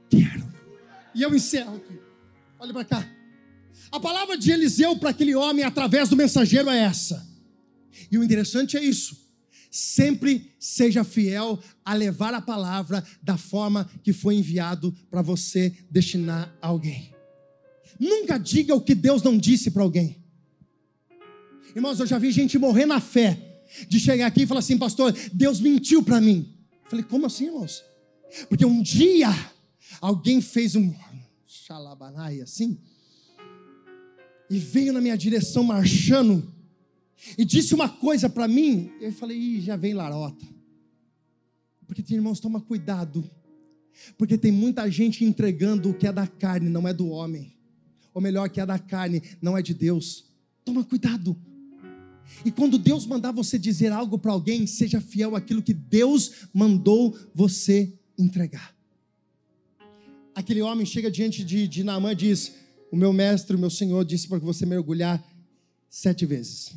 quero. 0.10 0.46
E 1.14 1.22
eu 1.22 1.36
encerro 1.36 1.76
aqui. 1.76 2.00
Olha 2.60 2.74
para 2.74 2.86
cá. 2.86 3.08
A 3.92 4.00
palavra 4.00 4.38
de 4.38 4.52
Eliseu 4.52 4.98
para 4.98 5.12
aquele 5.12 5.36
homem 5.36 5.64
através 5.64 6.10
do 6.10 6.16
mensageiro 6.16 6.70
é 6.70 6.80
essa. 6.80 7.26
E 8.12 8.18
o 8.18 8.24
interessante 8.24 8.78
é 8.78 8.84
isso. 8.84 9.27
Sempre 9.70 10.54
seja 10.60 11.04
fiel 11.04 11.60
a 11.84 11.94
levar 11.94 12.34
a 12.34 12.42
palavra 12.42 13.04
da 13.22 13.38
forma 13.38 13.90
que 14.04 14.14
foi 14.14 14.36
enviado 14.36 14.96
para 15.10 15.22
você 15.22 15.74
destinar 15.90 16.56
a 16.62 16.68
alguém. 16.68 17.14
Nunca 18.00 18.38
diga 18.38 18.76
o 18.76 18.82
que 18.82 18.96
Deus 18.96 19.22
não 19.22 19.38
disse 19.38 19.72
para 19.72 19.84
alguém. 19.84 20.18
Irmãos, 21.76 22.00
eu 22.00 22.08
já 22.08 22.18
vi 22.18 22.32
gente 22.32 22.58
morrer 22.58 22.86
na 22.86 23.00
fé 23.00 23.62
de 23.88 24.00
chegar 24.00 24.28
aqui 24.28 24.44
e 24.44 24.48
falar 24.48 24.60
assim, 24.60 24.78
pastor, 24.78 25.14
Deus 25.34 25.60
mentiu 25.60 26.02
para 26.02 26.22
mim. 26.22 26.54
Eu 26.84 26.90
falei, 26.90 27.06
como 27.06 27.26
assim, 27.26 27.46
irmãos? 27.46 27.84
Porque 28.50 28.66
um 28.66 28.82
dia 28.82 29.30
alguém 30.02 30.42
fez 30.42 30.76
um 30.76 30.94
xalabanai 31.46 32.42
assim 32.42 32.80
e 34.50 34.58
veio 34.58 34.94
na 34.94 35.02
minha 35.02 35.18
direção 35.18 35.64
marchando 35.64 36.54
e 37.38 37.44
disse 37.44 37.74
uma 37.74 37.90
coisa 37.90 38.30
para 38.30 38.48
mim. 38.48 38.92
Eu 39.02 39.12
falei, 39.12 39.38
Ih, 39.38 39.62
já 39.62 39.76
vem 39.76 39.94
larota. 39.94 40.46
Porque, 41.86 42.14
irmãos, 42.14 42.40
toma 42.40 42.62
cuidado. 42.62 43.30
Porque 44.18 44.38
tem 44.38 44.52
muita 44.52 44.90
gente 44.92 45.24
entregando 45.24 45.90
o 45.90 45.94
que 45.94 46.06
é 46.06 46.12
da 46.12 46.28
carne, 46.28 46.70
não 46.70 46.88
é 46.88 46.94
do 46.94 47.08
homem. 47.08 47.54
Ou 48.14 48.22
melhor, 48.22 48.50
que 48.50 48.60
é 48.60 48.66
da 48.66 48.78
carne, 48.78 49.22
não 49.42 49.58
é 49.58 49.62
de 49.62 49.74
Deus. 49.74 50.26
Toma 50.64 50.84
cuidado. 50.84 51.36
E 52.44 52.52
quando 52.52 52.78
Deus 52.78 53.06
mandar 53.06 53.32
você 53.32 53.58
dizer 53.58 53.92
algo 53.92 54.20
para 54.20 54.32
alguém, 54.32 54.68
seja 54.68 55.00
fiel 55.00 55.36
àquilo 55.36 55.62
que 55.62 55.74
Deus 55.74 56.48
mandou 56.54 57.18
você 57.34 57.94
entregar. 58.18 58.76
Aquele 60.36 60.62
homem 60.62 60.86
chega 60.86 61.10
diante 61.10 61.44
de, 61.44 61.68
de 61.68 61.84
Naamã 61.84 62.12
e 62.12 62.16
diz: 62.16 62.54
O 62.92 62.96
meu 62.96 63.14
mestre, 63.14 63.56
o 63.56 63.60
meu 63.60 63.70
senhor, 63.70 64.04
disse 64.04 64.28
para 64.28 64.40
que 64.40 64.46
você 64.46 64.66
mergulhar 64.66 65.24
sete 65.90 66.26
vezes 66.26 66.76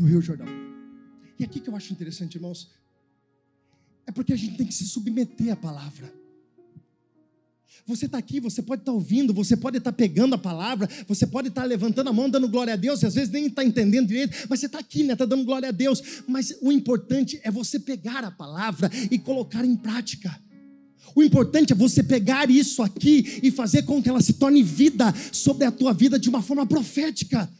no 0.00 0.08
Rio 0.08 0.20
Jordão. 0.20 0.46
E 1.38 1.44
aqui 1.44 1.60
que 1.60 1.68
eu 1.68 1.76
acho 1.76 1.92
interessante, 1.92 2.34
irmãos, 2.36 2.70
é 4.06 4.12
porque 4.12 4.32
a 4.32 4.36
gente 4.36 4.56
tem 4.56 4.66
que 4.66 4.74
se 4.74 4.86
submeter 4.86 5.52
à 5.52 5.56
palavra. 5.56 6.12
Você 7.86 8.06
está 8.06 8.18
aqui, 8.18 8.40
você 8.40 8.62
pode 8.62 8.82
estar 8.82 8.92
tá 8.92 8.96
ouvindo, 8.96 9.32
você 9.32 9.56
pode 9.56 9.78
estar 9.78 9.92
tá 9.92 9.96
pegando 9.96 10.34
a 10.34 10.38
palavra, 10.38 10.88
você 11.06 11.26
pode 11.26 11.48
estar 11.48 11.62
tá 11.62 11.66
levantando 11.66 12.08
a 12.08 12.12
mão, 12.12 12.28
dando 12.28 12.48
glória 12.48 12.74
a 12.74 12.76
Deus, 12.76 13.02
e 13.02 13.06
às 13.06 13.14
vezes 13.14 13.30
nem 13.30 13.46
está 13.46 13.64
entendendo 13.64 14.08
direito, 14.08 14.46
mas 14.48 14.60
você 14.60 14.66
está 14.66 14.78
aqui, 14.78 15.02
né? 15.02 15.12
Está 15.12 15.24
dando 15.24 15.44
glória 15.44 15.68
a 15.68 15.72
Deus. 15.72 16.22
Mas 16.26 16.56
o 16.60 16.72
importante 16.72 17.40
é 17.42 17.50
você 17.50 17.78
pegar 17.78 18.24
a 18.24 18.30
palavra 18.30 18.90
e 19.10 19.18
colocar 19.18 19.64
em 19.64 19.76
prática. 19.76 20.38
O 21.14 21.22
importante 21.22 21.72
é 21.72 21.76
você 21.76 22.02
pegar 22.02 22.50
isso 22.50 22.82
aqui 22.82 23.40
e 23.42 23.50
fazer 23.50 23.82
com 23.82 24.02
que 24.02 24.08
ela 24.08 24.20
se 24.20 24.34
torne 24.34 24.62
vida 24.62 25.12
sobre 25.32 25.64
a 25.64 25.72
tua 25.72 25.92
vida 25.92 26.18
de 26.18 26.28
uma 26.28 26.42
forma 26.42 26.66
profética. 26.66 27.50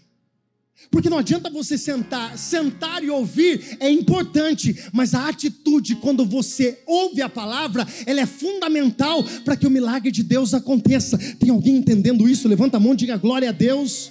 Porque 0.91 1.11
não 1.11 1.19
adianta 1.19 1.49
você 1.49 1.79
sentar, 1.79 2.37
sentar 2.37 3.05
e 3.05 3.11
ouvir 3.11 3.77
é 3.79 3.91
importante, 3.91 4.77
mas 4.93 5.15
a 5.15 5.29
atitude 5.29 5.97
quando 5.97 6.25
você 6.25 6.81
ouve 6.87 7.23
a 7.23 7.29
palavra, 7.29 7.87
ela 8.07 8.21
é 8.21 8.27
fundamental 8.27 9.23
para 9.45 9.57
que 9.57 9.67
o 9.67 9.71
milagre 9.71 10.11
de 10.11 10.23
Deus 10.23 10.53
aconteça. 10.53 11.17
Tem 11.39 11.51
alguém 11.51 11.77
entendendo 11.77 12.29
isso? 12.29 12.49
Levanta 12.49 12.77
a 12.77 12.81
mão 12.81 12.95
e 12.95 12.97
diga 12.97 13.17
glória 13.17 13.51
a 13.51 13.53
Deus. 13.53 14.11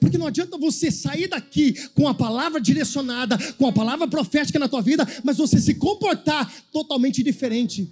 Porque 0.00 0.16
não 0.16 0.26
adianta 0.26 0.56
você 0.56 0.90
sair 0.90 1.28
daqui 1.28 1.74
com 1.94 2.08
a 2.08 2.14
palavra 2.14 2.60
direcionada, 2.60 3.36
com 3.58 3.66
a 3.66 3.72
palavra 3.72 4.08
profética 4.08 4.58
na 4.58 4.68
tua 4.68 4.80
vida, 4.80 5.06
mas 5.22 5.36
você 5.36 5.60
se 5.60 5.74
comportar 5.74 6.50
totalmente 6.72 7.22
diferente. 7.22 7.90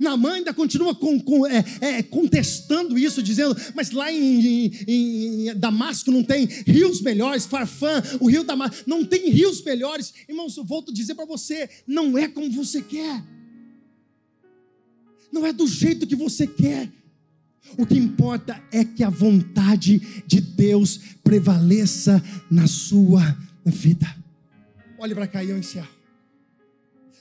Naamã 0.00 0.32
ainda 0.32 0.54
continua 0.54 0.94
com, 0.94 1.20
com, 1.20 1.46
é, 1.46 1.62
é, 1.82 2.02
contestando 2.02 2.98
isso, 2.98 3.22
dizendo: 3.22 3.54
Mas 3.74 3.90
lá 3.90 4.10
em, 4.10 4.66
em, 4.88 5.48
em, 5.48 5.54
Damasco 5.54 6.10
não 6.10 6.24
tem 6.24 6.46
rios 6.46 7.02
melhores, 7.02 7.44
Farfã, 7.44 8.02
o 8.18 8.26
rio 8.26 8.42
Damasco, 8.42 8.84
não 8.86 9.04
tem 9.04 9.28
rios 9.28 9.62
melhores. 9.62 10.14
Irmãos, 10.26 10.56
eu 10.56 10.64
volto 10.64 10.90
a 10.90 10.94
dizer 10.94 11.14
para 11.14 11.26
você: 11.26 11.68
não 11.86 12.16
é 12.16 12.26
como 12.26 12.50
você 12.50 12.80
quer, 12.80 13.22
não 15.30 15.44
é 15.44 15.52
do 15.52 15.66
jeito 15.66 16.06
que 16.06 16.16
você 16.16 16.46
quer. 16.46 16.90
O 17.76 17.86
que 17.86 17.94
importa 17.94 18.60
é 18.72 18.84
que 18.84 19.04
a 19.04 19.10
vontade 19.10 20.24
de 20.26 20.40
Deus 20.40 20.98
prevaleça 21.22 22.22
na 22.50 22.66
sua 22.66 23.36
vida. 23.64 24.12
Olhe 24.98 25.14
para 25.14 25.26
cá 25.26 25.44
e 25.44 25.50
eu 25.50 25.58
encerro. 25.58 25.99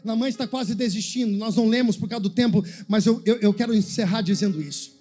Namã 0.04 0.28
está 0.28 0.48
quase 0.48 0.76
desistindo. 0.76 1.38
Nós 1.38 1.56
não 1.56 1.68
lemos 1.68 1.98
por 1.98 2.08
causa 2.08 2.24
do 2.24 2.30
tempo, 2.30 2.64
mas 2.88 3.06
eu, 3.06 3.22
eu, 3.26 3.36
eu 3.38 3.54
quero 3.54 3.74
encerrar 3.74 4.22
dizendo 4.22 4.62
isso. 4.62 4.98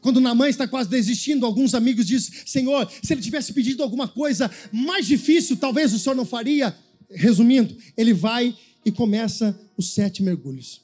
Quando 0.00 0.20
Namã 0.20 0.48
está 0.48 0.66
quase 0.66 0.88
desistindo, 0.88 1.46
alguns 1.46 1.74
amigos 1.74 2.06
dizem: 2.06 2.32
Senhor, 2.46 2.90
se 3.02 3.12
ele 3.12 3.20
tivesse 3.20 3.52
pedido 3.52 3.82
alguma 3.82 4.08
coisa 4.08 4.50
mais 4.70 5.06
difícil, 5.06 5.56
talvez 5.56 5.92
o 5.92 5.98
Senhor 5.98 6.14
não 6.14 6.24
faria. 6.24 6.76
Resumindo, 7.10 7.76
ele 7.96 8.14
vai 8.14 8.56
e 8.84 8.90
começa 8.90 9.58
os 9.76 9.92
sete 9.92 10.22
mergulhos. 10.22 10.80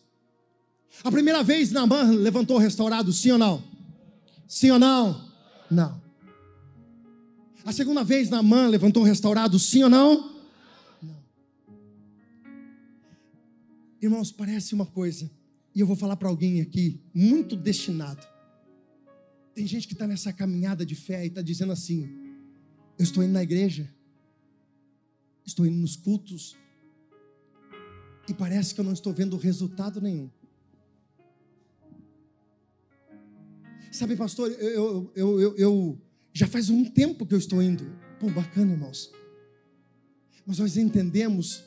A 1.03 1.11
primeira 1.11 1.43
vez 1.43 1.71
Namã 1.71 2.03
levantou 2.11 2.59
restaurado, 2.59 3.13
sim 3.13 3.31
ou 3.31 3.39
não? 3.39 3.63
Sim 4.47 4.73
ou 4.73 4.79
não? 4.79 5.29
Não. 5.71 6.01
A 7.65 7.73
segunda 7.73 8.03
vez 8.03 8.31
Namã 8.31 8.67
levantou 8.67 9.03
restaurado, 9.03 9.59
sim 9.59 9.83
ou 9.83 9.91
não? 9.91 10.38
Irmãos, 14.01 14.31
parece 14.31 14.75
uma 14.75 14.87
coisa, 14.87 15.31
e 15.75 15.81
eu 15.81 15.87
vou 15.87 15.97
falar 15.97 16.17
para 16.17 16.29
alguém 16.29 16.61
aqui, 16.61 17.01
muito 17.13 17.57
destinado. 17.57 18.25
Tem 19.55 19.67
gente 19.67 19.89
que 19.89 19.93
está 19.93 20.07
nessa 20.07 20.33
caminhada 20.33 20.87
de 20.87 20.95
fé 20.95 21.25
e 21.25 21.29
está 21.29 21.43
dizendo 21.43 21.73
assim: 21.73 22.09
eu 22.97 23.03
estou 23.03 23.25
indo 23.25 23.33
na 23.33 23.43
igreja, 23.43 23.93
estou 25.45 25.67
indo 25.67 25.77
nos 25.77 25.97
cultos, 25.97 26.57
e 28.29 28.35
parece 28.35 28.73
que 28.73 28.81
eu 28.81 28.85
não 28.85 28.93
estou 28.93 29.13
vendo 29.13 29.37
resultado 29.37 30.01
nenhum. 30.01 30.31
Sabe, 33.91 34.15
pastor, 34.15 34.51
eu, 34.53 35.11
eu, 35.17 35.41
eu, 35.41 35.57
eu, 35.57 36.01
já 36.33 36.47
faz 36.47 36.71
um 36.71 36.85
tempo 36.85 37.27
que 37.27 37.35
eu 37.35 37.39
estou 37.39 37.61
indo. 37.61 37.85
Pô, 38.21 38.31
bacana, 38.31 38.73
irmãos. 38.73 39.11
Mas 40.47 40.59
nós 40.59 40.77
entendemos 40.77 41.65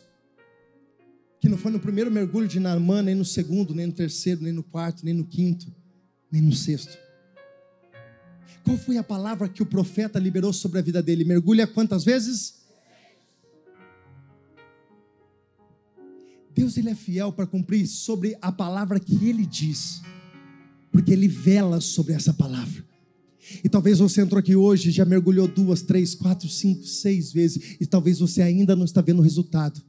que 1.42 1.50
não 1.50 1.58
foi 1.58 1.72
no 1.72 1.80
primeiro 1.80 2.12
mergulho 2.12 2.48
de 2.48 2.60
Naamã, 2.60 3.02
nem 3.02 3.16
no 3.16 3.26
segundo, 3.26 3.74
nem 3.74 3.88
no 3.88 3.94
terceiro, 3.94 4.44
nem 4.44 4.54
no 4.54 4.62
quarto, 4.62 5.04
nem 5.04 5.12
no 5.12 5.26
quinto, 5.26 5.74
nem 6.32 6.40
no 6.40 6.54
sexto. 6.54 6.96
Qual 8.64 8.78
foi 8.78 8.98
a 8.98 9.04
palavra 9.04 9.50
que 9.50 9.64
o 9.64 9.66
profeta 9.66 10.20
liberou 10.20 10.54
sobre 10.54 10.78
a 10.78 10.84
vida 10.84 11.02
dele? 11.02 11.26
Mergulha 11.26 11.66
quantas 11.66 12.06
vezes? 12.06 12.62
Deus 16.54 16.78
ele 16.78 16.92
é 16.92 16.96
fiel 16.96 17.34
para 17.34 17.48
cumprir 17.48 17.88
sobre 17.88 18.38
a 18.40 18.52
palavra 18.52 19.00
que 19.00 19.28
ele 19.28 19.44
diz, 19.44 20.04
porque 20.92 21.12
ele 21.12 21.28
vela 21.28 21.82
sobre 21.82 22.14
essa 22.14 22.32
palavra. 22.32 22.86
E 23.64 23.68
talvez 23.68 23.98
você 23.98 24.22
entrou 24.22 24.38
aqui 24.38 24.56
hoje, 24.56 24.92
já 24.92 25.06
mergulhou 25.06 25.48
duas, 25.48 25.82
três, 25.82 26.14
quatro, 26.14 26.48
cinco, 26.48 26.84
seis 26.84 27.34
vezes, 27.34 27.78
e 27.82 27.88
talvez 27.88 28.20
você 28.20 28.44
ainda 28.44 28.76
não 28.76 28.86
está 28.86 29.02
vendo 29.02 29.20
o 29.20 29.24
resultado. 29.24 29.82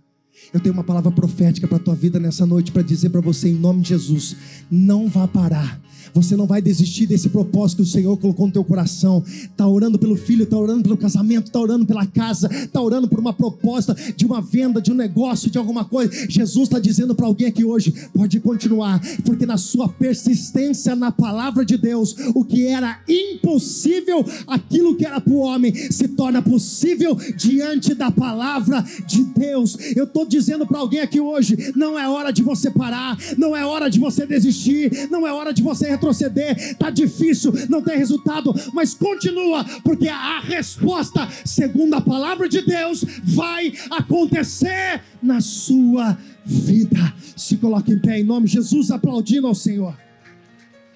Eu 0.53 0.61
tenho 0.61 0.75
uma 0.75 0.85
palavra 0.85 1.11
profética 1.11 1.67
para 1.67 1.77
a 1.77 1.81
tua 1.81 1.95
vida 1.95 2.19
nessa 2.19 2.45
noite 2.45 2.73
para 2.73 2.83
dizer 2.83 3.11
para 3.11 3.21
você 3.21 3.49
em 3.49 3.55
nome 3.55 3.83
de 3.83 3.91
Jesus, 3.91 4.37
não 4.71 5.09
vá 5.09 5.27
parar. 5.27 5.81
Você 6.15 6.37
não 6.37 6.47
vai 6.47 6.61
desistir 6.61 7.07
desse 7.07 7.29
propósito 7.29 7.79
que 7.79 7.89
o 7.89 7.93
Senhor 7.93 8.17
colocou 8.17 8.47
no 8.47 8.53
teu 8.53 8.65
coração. 8.65 9.23
Está 9.27 9.67
orando 9.67 9.99
pelo 9.99 10.17
filho, 10.17 10.45
está 10.45 10.57
orando 10.57 10.83
pelo 10.83 10.97
casamento, 10.97 11.47
está 11.47 11.61
orando 11.61 11.87
pela 11.87 12.07
casa, 12.07 12.49
está 12.53 12.81
orando 12.81 13.09
por 13.09 13.19
uma 13.19 13.33
proposta 13.33 13.97
de 14.17 14.27
uma 14.27 14.41
venda, 14.41 14.81
de 14.81 14.91
um 14.91 14.95
negócio, 14.95 15.51
de 15.51 15.59
alguma 15.59 15.85
coisa. 15.85 16.13
Jesus 16.29 16.69
está 16.69 16.79
dizendo 16.79 17.15
para 17.15 17.27
alguém 17.27 17.47
aqui 17.47 17.65
hoje: 17.65 17.93
pode 18.15 18.41
continuar, 18.41 19.01
porque 19.25 19.47
na 19.47 19.57
sua 19.57 19.89
persistência 19.89 20.97
na 20.97 21.11
palavra 21.11 21.65
de 21.65 21.77
Deus, 21.77 22.15
o 22.35 22.45
que 22.45 22.67
era 22.67 23.01
impossível, 23.09 24.25
aquilo 24.47 24.95
que 24.95 25.05
era 25.05 25.21
para 25.21 25.33
o 25.33 25.39
homem, 25.39 25.75
se 25.91 26.09
torna 26.09 26.43
possível 26.43 27.17
diante 27.37 27.95
da 27.95 28.11
palavra 28.11 28.85
de 29.07 29.25
Deus. 29.25 29.77
Eu 29.97 30.05
estou 30.05 30.27
dizendo 30.27 30.67
para 30.67 30.79
alguém 30.79 31.01
aqui 31.01 31.21
hoje: 31.21 31.73
não 31.75 31.99
é 31.99 32.09
hora 32.09 32.33
de 32.33 32.43
você 32.43 32.71
parar, 32.71 33.19
não 33.37 33.57
é 33.57 33.65
hora 33.65 33.89
de 33.89 33.99
você 33.99 34.27
desistir, 34.27 35.09
não 35.11 35.27
é 35.27 35.33
hora 35.33 35.53
de 35.53 35.63
você 35.63 35.92
retroceder, 35.93 36.57
está 36.59 36.91
difícil, 36.91 37.53
não 37.69 37.83
tem 37.83 37.97
resultado, 37.97 38.53
mas 38.73 38.95
continua, 38.95 39.65
porque 39.83 40.09
a 40.09 40.41
resposta, 40.41 41.29
segundo 41.45 41.95
a 41.95 42.01
palavra 42.01 42.49
de 42.49 42.63
Deus, 42.63 43.05
vai 43.23 43.73
acontecer 43.91 45.03
na 45.23 45.41
sua 45.41 46.19
vida. 46.45 47.15
Se 47.37 47.57
coloque 47.57 47.93
em 47.93 47.99
pé 47.99 48.21
em 48.21 48.25
nome 48.25 48.47
de 48.47 48.55
Jesus, 48.55 48.91
aplaudindo 48.91 49.47
ao 49.47 49.55
Senhor. 49.55 49.97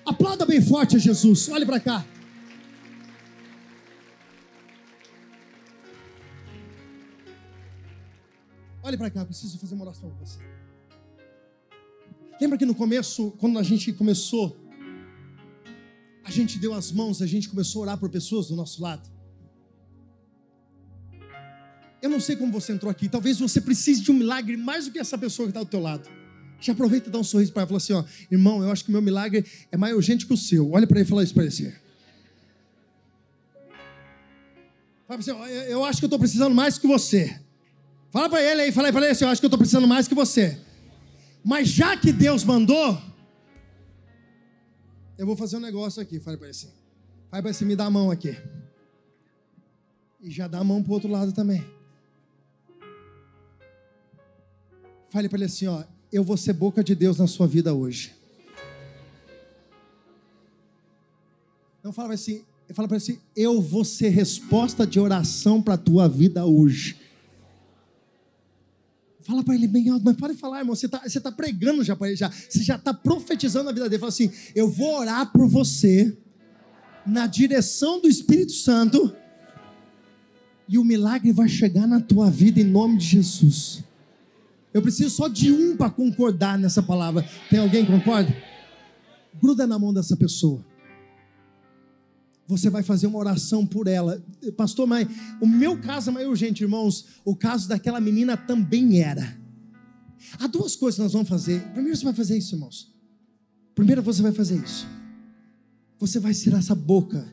Aplauda 0.04 0.46
bem 0.46 0.60
forte 0.62 0.96
a 0.96 0.98
Jesus. 0.98 1.48
Olhe 1.48 1.66
para 1.66 1.80
cá. 1.80 2.04
Olhe 8.82 8.96
para 8.96 9.10
cá, 9.10 9.24
preciso 9.24 9.58
fazer 9.58 9.74
uma 9.74 9.84
oração 9.84 10.08
com 10.08 10.24
você. 10.24 10.38
Lembra 12.40 12.56
que 12.56 12.64
no 12.64 12.74
começo, 12.74 13.32
quando 13.38 13.58
a 13.58 13.62
gente 13.62 13.92
começou 13.92 14.56
gente 16.30 16.58
deu 16.58 16.74
as 16.74 16.90
mãos, 16.92 17.22
a 17.22 17.26
gente 17.26 17.48
começou 17.48 17.82
a 17.82 17.82
orar 17.82 17.98
por 17.98 18.10
pessoas 18.10 18.48
do 18.48 18.56
nosso 18.56 18.82
lado. 18.82 19.08
Eu 22.02 22.10
não 22.10 22.20
sei 22.20 22.36
como 22.36 22.52
você 22.52 22.72
entrou 22.72 22.90
aqui. 22.90 23.08
Talvez 23.08 23.38
você 23.38 23.60
precise 23.60 24.02
de 24.02 24.10
um 24.10 24.14
milagre 24.14 24.56
mais 24.56 24.84
do 24.84 24.92
que 24.92 24.98
essa 24.98 25.16
pessoa 25.16 25.46
que 25.46 25.50
está 25.50 25.60
do 25.60 25.68
teu 25.68 25.80
lado. 25.80 26.08
Já 26.60 26.72
aproveita 26.72 27.08
e 27.08 27.12
dá 27.12 27.18
um 27.18 27.24
sorriso 27.24 27.52
para 27.52 27.62
ela 27.62 27.66
e 27.66 27.68
fala 27.68 27.78
assim: 27.78 27.92
ó, 27.92 28.04
irmão, 28.30 28.62
eu 28.62 28.70
acho 28.70 28.84
que 28.84 28.90
o 28.90 28.92
meu 28.92 29.02
milagre 29.02 29.44
é 29.70 29.76
mais 29.76 29.94
urgente 29.94 30.26
que 30.26 30.32
o 30.32 30.36
seu. 30.36 30.70
Olha 30.72 30.86
para 30.86 30.98
ele 30.98 31.06
e 31.06 31.08
fala 31.08 31.22
isso 31.22 31.34
para 31.34 31.42
ele 31.42 31.52
assim. 31.52 31.72
Fala 35.06 35.20
assim, 35.20 35.30
ó, 35.30 35.46
eu 35.46 35.84
acho 35.84 36.00
que 36.00 36.04
eu 36.04 36.08
estou 36.08 36.18
precisando 36.18 36.54
mais 36.54 36.78
que 36.78 36.86
você. 36.86 37.40
Fala 38.10 38.28
para 38.28 38.42
ele 38.42 38.62
aí, 38.62 38.72
fala 38.72 38.90
para 38.92 39.02
ele 39.02 39.12
assim, 39.12 39.24
eu 39.24 39.30
acho 39.30 39.40
que 39.40 39.44
eu 39.44 39.48
estou 39.48 39.58
precisando 39.58 39.86
mais 39.86 40.08
que 40.08 40.14
você. 40.14 40.58
Mas 41.44 41.68
já 41.68 41.96
que 41.96 42.10
Deus 42.10 42.42
mandou, 42.42 43.00
eu 45.18 45.26
vou 45.26 45.36
fazer 45.36 45.56
um 45.56 45.60
negócio 45.60 46.00
aqui. 46.00 46.20
Fala 46.20 46.36
para 46.36 46.46
ele 46.46 46.50
assim. 46.50 46.68
Fala 47.30 47.30
para 47.30 47.40
ele 47.40 47.48
assim, 47.50 47.64
me 47.64 47.76
dá 47.76 47.86
a 47.86 47.90
mão 47.90 48.10
aqui. 48.10 48.36
E 50.20 50.30
já 50.30 50.46
dá 50.48 50.58
a 50.58 50.64
mão 50.64 50.82
para 50.82 50.90
o 50.90 50.94
outro 50.94 51.10
lado 51.10 51.32
também. 51.32 51.64
Fale 55.08 55.28
para 55.28 55.38
ele 55.38 55.44
assim, 55.44 55.66
ó, 55.66 55.84
eu 56.12 56.22
vou 56.22 56.36
ser 56.36 56.52
boca 56.52 56.82
de 56.82 56.94
Deus 56.94 57.18
na 57.18 57.26
sua 57.26 57.46
vida 57.46 57.72
hoje. 57.72 58.14
Não 61.82 61.92
fala 61.92 62.14
assim, 62.14 62.44
fala 62.74 62.88
para 62.88 62.96
ele 62.96 63.04
assim, 63.04 63.20
eu 63.34 63.62
vou 63.62 63.84
ser 63.84 64.08
resposta 64.08 64.86
de 64.86 64.98
oração 64.98 65.62
para 65.62 65.78
tua 65.78 66.08
vida 66.08 66.44
hoje. 66.44 67.00
Fala 69.26 69.42
para 69.42 69.56
ele 69.56 69.66
bem 69.66 69.88
alto, 69.88 70.04
mas 70.04 70.16
pode 70.16 70.34
falar, 70.34 70.60
irmão. 70.60 70.76
Você 70.76 70.86
está 70.86 71.00
você 71.00 71.20
tá 71.20 71.32
pregando 71.32 71.82
já 71.82 71.96
para 71.96 72.06
ele, 72.06 72.16
já. 72.16 72.30
Você 72.30 72.62
já 72.62 72.76
está 72.76 72.94
profetizando 72.94 73.68
a 73.68 73.72
vida 73.72 73.88
dele. 73.88 73.98
Fala 73.98 74.10
assim: 74.10 74.30
Eu 74.54 74.70
vou 74.70 75.00
orar 75.00 75.32
por 75.32 75.48
você 75.48 76.16
na 77.04 77.26
direção 77.26 78.00
do 78.00 78.08
Espírito 78.08 78.52
Santo, 78.52 79.12
e 80.68 80.78
o 80.78 80.84
milagre 80.84 81.32
vai 81.32 81.48
chegar 81.48 81.88
na 81.88 82.00
tua 82.00 82.30
vida 82.30 82.60
em 82.60 82.64
nome 82.64 82.98
de 82.98 83.06
Jesus. 83.06 83.82
Eu 84.72 84.80
preciso 84.80 85.10
só 85.10 85.26
de 85.26 85.50
um 85.50 85.76
para 85.76 85.90
concordar 85.90 86.56
nessa 86.56 86.82
palavra. 86.82 87.28
Tem 87.50 87.58
alguém 87.58 87.84
que 87.84 87.90
concorda? 87.90 88.32
Gruda 89.40 89.66
na 89.66 89.78
mão 89.78 89.92
dessa 89.92 90.16
pessoa. 90.16 90.64
Você 92.48 92.70
vai 92.70 92.82
fazer 92.82 93.06
uma 93.06 93.18
oração 93.18 93.66
por 93.66 93.88
ela. 93.88 94.22
Pastor, 94.56 94.86
mas 94.86 95.08
o 95.40 95.46
meu 95.46 95.80
caso 95.80 96.10
é 96.10 96.12
mais 96.12 96.28
urgente, 96.28 96.62
irmãos. 96.62 97.06
O 97.24 97.34
caso 97.34 97.68
daquela 97.68 98.00
menina 98.00 98.36
também 98.36 99.00
era. 99.00 99.36
Há 100.38 100.46
duas 100.46 100.76
coisas 100.76 100.96
que 100.96 101.02
nós 101.02 101.12
vamos 101.12 101.28
fazer. 101.28 101.60
Primeiro 101.72 101.96
você 101.96 102.04
vai 102.04 102.14
fazer 102.14 102.38
isso, 102.38 102.54
irmãos. 102.54 102.94
Primeiro 103.74 104.02
você 104.02 104.22
vai 104.22 104.32
fazer 104.32 104.62
isso. 104.62 104.86
Você 105.98 106.20
vai 106.20 106.34
ser 106.34 106.52
essa 106.54 106.74
boca, 106.74 107.26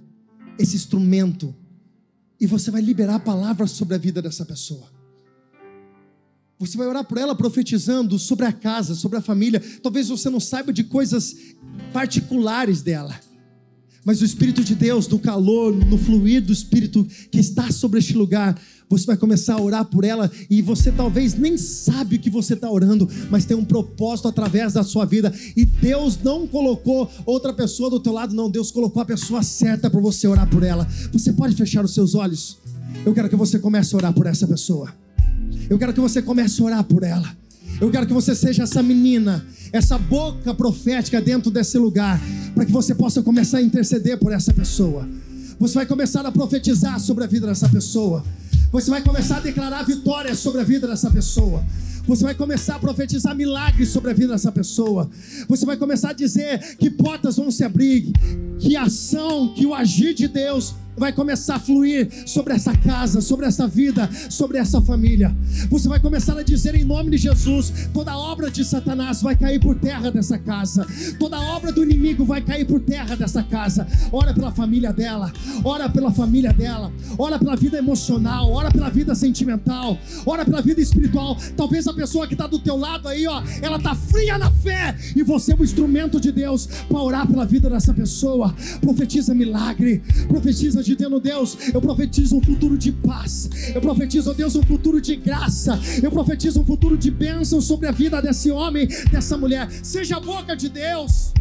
esse 0.57 0.75
instrumento, 0.75 1.53
e 2.39 2.47
você 2.47 2.71
vai 2.71 2.81
liberar 2.81 3.19
palavras 3.19 3.71
sobre 3.71 3.95
a 3.95 3.97
vida 3.97 4.21
dessa 4.21 4.45
pessoa. 4.45 4.91
Você 6.59 6.77
vai 6.77 6.87
orar 6.87 7.03
por 7.03 7.17
ela 7.17 7.35
profetizando 7.35 8.17
sobre 8.17 8.45
a 8.45 8.53
casa, 8.53 8.95
sobre 8.95 9.17
a 9.17 9.21
família. 9.21 9.61
Talvez 9.81 10.07
você 10.07 10.29
não 10.29 10.39
saiba 10.39 10.71
de 10.71 10.83
coisas 10.83 11.35
particulares 11.91 12.81
dela. 12.81 13.19
Mas 14.05 14.21
o 14.21 14.25
Espírito 14.25 14.63
de 14.63 14.75
Deus, 14.75 15.07
no 15.07 15.17
calor, 15.17 15.73
no 15.73 15.97
fluir 15.97 16.41
do 16.41 16.51
Espírito 16.51 17.07
que 17.31 17.39
está 17.39 17.71
sobre 17.71 17.99
este 17.99 18.13
lugar, 18.13 18.59
você 18.89 19.05
vai 19.05 19.17
começar 19.17 19.55
a 19.55 19.61
orar 19.61 19.85
por 19.85 20.03
ela 20.03 20.29
e 20.49 20.61
você 20.61 20.91
talvez 20.91 21.33
nem 21.33 21.57
sabe 21.57 22.17
o 22.17 22.19
que 22.19 22.29
você 22.29 22.53
está 22.53 22.69
orando, 22.69 23.09
mas 23.29 23.45
tem 23.45 23.55
um 23.55 23.65
propósito 23.65 24.27
através 24.27 24.73
da 24.73 24.83
sua 24.83 25.05
vida. 25.05 25.33
E 25.55 25.65
Deus 25.65 26.17
não 26.21 26.45
colocou 26.45 27.09
outra 27.25 27.53
pessoa 27.53 27.89
do 27.89 27.99
teu 27.99 28.13
lado, 28.13 28.35
não. 28.35 28.49
Deus 28.49 28.71
colocou 28.71 29.01
a 29.01 29.05
pessoa 29.05 29.41
certa 29.41 29.89
para 29.89 29.99
você 29.99 30.27
orar 30.27 30.49
por 30.49 30.63
ela. 30.63 30.87
Você 31.11 31.33
pode 31.33 31.55
fechar 31.55 31.83
os 31.83 31.93
seus 31.93 32.13
olhos? 32.13 32.57
Eu 33.05 33.13
quero 33.13 33.29
que 33.29 33.35
você 33.35 33.57
comece 33.57 33.95
a 33.95 33.97
orar 33.97 34.13
por 34.13 34.27
essa 34.27 34.47
pessoa. 34.47 34.93
Eu 35.69 35.79
quero 35.79 35.93
que 35.93 35.99
você 35.99 36.21
comece 36.21 36.61
a 36.61 36.65
orar 36.65 36.83
por 36.83 37.03
ela. 37.03 37.35
Eu 37.81 37.91
quero 37.91 38.05
que 38.05 38.13
você 38.13 38.35
seja 38.35 38.63
essa 38.63 38.81
menina, 38.81 39.45
essa 39.71 39.97
boca 39.97 40.53
profética 40.53 41.21
dentro 41.21 41.51
desse 41.51 41.77
lugar, 41.77 42.19
para 42.53 42.65
que 42.65 42.71
você 42.71 42.95
possa 42.95 43.21
começar 43.21 43.57
a 43.57 43.61
interceder 43.61 44.17
por 44.17 44.31
essa 44.31 44.53
pessoa. 44.53 45.07
Você 45.59 45.75
vai 45.75 45.85
começar 45.85 46.25
a 46.25 46.31
profetizar 46.31 46.99
sobre 46.99 47.23
a 47.23 47.27
vida 47.27 47.47
dessa 47.47 47.69
pessoa. 47.69 48.23
Você 48.71 48.89
vai 48.89 49.01
começar 49.01 49.37
a 49.37 49.39
declarar 49.39 49.83
vitórias 49.83 50.39
sobre 50.39 50.61
a 50.61 50.63
vida 50.63 50.87
dessa 50.87 51.09
pessoa. 51.11 51.63
Você 52.05 52.23
vai 52.23 52.33
começar 52.33 52.75
a 52.75 52.79
profetizar 52.79 53.35
milagres 53.35 53.89
sobre 53.89 54.11
a 54.11 54.13
vida 54.13 54.33
dessa 54.33 54.51
pessoa. 54.51 55.09
Você 55.47 55.65
vai 55.65 55.77
começar 55.77 56.09
a 56.09 56.13
dizer 56.13 56.75
que 56.77 56.89
portas 56.89 57.37
vão 57.37 57.49
se 57.49 57.63
abrir, 57.63 58.11
que 58.59 58.75
ação, 58.75 59.53
que 59.53 59.65
o 59.65 59.73
agir 59.73 60.13
de 60.13 60.27
Deus 60.27 60.75
vai 60.97 61.11
começar 61.11 61.55
a 61.55 61.59
fluir 61.59 62.09
sobre 62.25 62.53
essa 62.53 62.75
casa, 62.75 63.21
sobre 63.21 63.45
essa 63.45 63.67
vida, 63.67 64.09
sobre 64.29 64.57
essa 64.57 64.81
família. 64.81 65.35
Você 65.69 65.87
vai 65.87 65.99
começar 65.99 66.37
a 66.37 66.43
dizer 66.43 66.75
em 66.75 66.83
nome 66.83 67.11
de 67.11 67.17
Jesus: 67.17 67.89
toda 67.93 68.15
obra 68.17 68.49
de 68.49 68.63
Satanás 68.63 69.21
vai 69.21 69.35
cair 69.35 69.59
por 69.59 69.75
terra 69.75 70.11
dessa 70.11 70.37
casa, 70.37 70.85
toda 71.19 71.39
obra 71.39 71.71
do 71.71 71.83
inimigo 71.83 72.25
vai 72.25 72.41
cair 72.41 72.65
por 72.65 72.79
terra 72.79 73.15
dessa 73.15 73.43
casa. 73.43 73.87
Ora 74.11 74.33
pela 74.33 74.51
família 74.51 74.93
dela, 74.93 75.31
ora 75.63 75.89
pela 75.89 76.11
família 76.11 76.53
dela, 76.53 76.91
ora 77.17 77.39
pela 77.39 77.55
vida 77.55 77.77
emocional, 77.77 78.51
ora 78.51 78.71
pela 78.71 78.89
vida 78.89 79.15
sentimental, 79.15 79.97
ora 80.25 80.45
pela 80.45 80.61
vida 80.61 80.81
espiritual. 80.81 81.37
Talvez 81.55 81.87
a 81.87 81.93
pessoa 81.93 82.27
que 82.27 82.33
está 82.33 82.47
do 82.47 82.59
teu 82.59 82.77
lado 82.77 83.07
aí, 83.07 83.25
ó, 83.27 83.41
ela 83.61 83.79
tá 83.79 83.95
fria 83.95 84.37
na 84.37 84.51
fé 84.51 84.95
e 85.15 85.23
você 85.23 85.53
é 85.53 85.55
o 85.55 85.63
instrumento 85.63 86.19
de 86.19 86.31
Deus 86.31 86.67
para 86.87 87.01
orar 87.01 87.27
pela 87.27 87.45
vida 87.45 87.69
dessa 87.69 87.93
pessoa. 87.93 88.53
Profetiza 88.81 89.33
milagre, 89.33 90.03
profetiza 90.27 90.82
acreditando, 90.83 91.19
Deus, 91.19 91.57
eu 91.73 91.81
profetizo 91.81 92.35
um 92.35 92.41
futuro 92.41 92.77
de 92.77 92.91
paz. 92.91 93.49
Eu 93.73 93.79
profetizo, 93.79 94.33
Deus, 94.33 94.55
um 94.55 94.63
futuro 94.63 94.99
de 94.99 95.15
graça. 95.15 95.79
Eu 96.01 96.11
profetizo 96.11 96.59
um 96.61 96.65
futuro 96.65 96.97
de 96.97 97.09
bênção 97.09 97.61
sobre 97.61 97.87
a 97.87 97.91
vida 97.91 98.21
desse 98.21 98.51
homem, 98.51 98.87
dessa 99.09 99.37
mulher. 99.37 99.69
Seja 99.81 100.17
a 100.17 100.19
boca 100.19 100.55
de 100.55 100.67
Deus. 100.67 101.33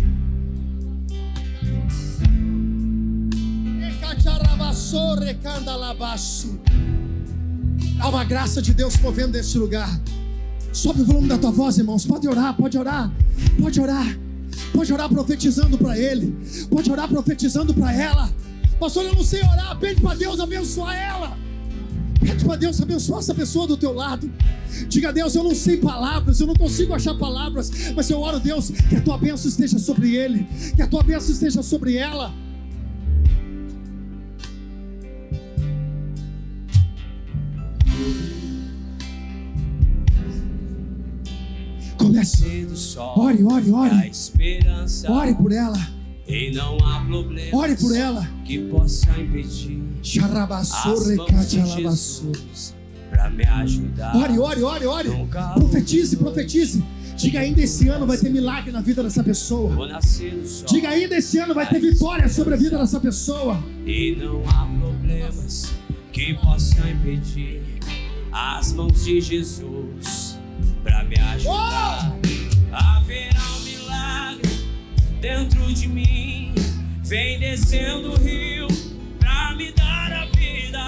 Há 7.98 8.08
uma 8.08 8.24
graça 8.24 8.62
de 8.62 8.72
Deus 8.72 8.96
movendo 8.98 9.32
nesse 9.32 9.58
lugar. 9.58 10.00
Sobe 10.72 11.02
o 11.02 11.04
volume 11.04 11.28
da 11.28 11.36
tua 11.36 11.50
voz, 11.50 11.78
irmãos. 11.78 12.06
Pode 12.06 12.28
orar, 12.28 12.56
pode 12.56 12.78
orar, 12.78 13.12
pode 13.60 13.80
orar. 13.80 14.18
Pode 14.72 14.92
orar 14.92 15.08
profetizando 15.08 15.76
para 15.76 15.98
ele. 15.98 16.34
Pode 16.70 16.90
orar 16.90 17.08
profetizando 17.08 17.74
para 17.74 17.92
ela. 17.92 18.30
Pastor, 18.82 19.04
eu 19.04 19.14
não 19.14 19.22
sei 19.22 19.40
orar. 19.42 19.78
Pede 19.78 20.00
para 20.00 20.16
Deus 20.16 20.40
abençoar 20.40 20.96
ela. 20.96 21.38
Pede 22.18 22.44
para 22.44 22.56
Deus 22.56 22.82
abençoar 22.82 23.20
essa 23.20 23.32
pessoa 23.32 23.64
do 23.64 23.76
teu 23.76 23.92
lado. 23.92 24.28
Diga 24.88 25.10
a 25.10 25.12
Deus, 25.12 25.36
eu 25.36 25.44
não 25.44 25.54
sei 25.54 25.76
palavras, 25.76 26.40
eu 26.40 26.48
não 26.48 26.54
consigo 26.56 26.92
achar 26.92 27.14
palavras, 27.14 27.70
mas 27.94 28.10
eu 28.10 28.18
oro, 28.18 28.40
Deus, 28.40 28.70
que 28.70 28.96
a 28.96 29.00
tua 29.00 29.16
bênção 29.16 29.48
esteja 29.48 29.78
sobre 29.78 30.16
ele, 30.16 30.48
que 30.74 30.82
a 30.82 30.88
tua 30.88 31.04
bênção 31.04 31.30
esteja 31.30 31.62
sobre 31.62 31.94
ela. 31.94 32.34
Comece. 41.96 42.66
Ore, 42.98 43.44
ore, 43.44 43.70
ore. 43.70 44.12
Ore 45.08 45.34
por 45.36 45.52
ela. 45.52 46.01
E 46.26 46.52
não 46.52 46.78
há 46.78 47.04
problema 47.04 47.56
Ore 47.58 47.76
por 47.76 47.96
ela. 47.96 48.28
que 48.44 48.58
possa 48.68 49.10
impedir 49.20 49.82
para 53.10 53.28
me 53.30 53.44
ajudar. 53.44 54.16
Ore, 54.16 54.38
ore, 54.38 54.62
ore, 54.62 54.86
ore. 54.86 55.28
Profetize, 55.54 56.16
profetize. 56.16 56.82
Diga 57.16 57.40
ainda 57.40 57.60
esse 57.60 57.88
ano 57.88 58.06
vai 58.06 58.16
ter 58.16 58.30
milagre 58.30 58.72
na 58.72 58.80
vida 58.80 59.02
dessa 59.02 59.22
pessoa. 59.22 60.00
Diga 60.68 60.88
ainda 60.88 61.16
esse 61.16 61.38
ano 61.38 61.54
vai 61.54 61.68
ter 61.68 61.78
vitória 61.78 62.28
sobre 62.28 62.54
a 62.54 62.56
vida 62.56 62.78
dessa 62.78 62.98
pessoa. 62.98 63.62
E 63.86 64.16
não 64.18 64.42
há 64.48 64.66
problemas 64.80 65.72
que 66.12 66.34
possam 66.34 66.88
impedir 66.88 67.62
as 68.32 68.72
mãos 68.72 69.04
de 69.04 69.20
Jesus 69.20 70.38
para 70.82 71.04
me 71.04 71.18
ajudar. 71.18 72.16
Oh! 72.18 72.74
Haverá 72.74 73.42
um 73.58 73.61
dentro 75.22 75.72
de 75.72 75.86
mim. 75.86 76.52
Vem 77.04 77.38
descendo 77.38 78.12
o 78.12 78.16
rio 78.18 78.66
pra 79.20 79.54
me 79.54 79.70
dar 79.70 80.12
a 80.12 80.24
vida. 80.36 80.84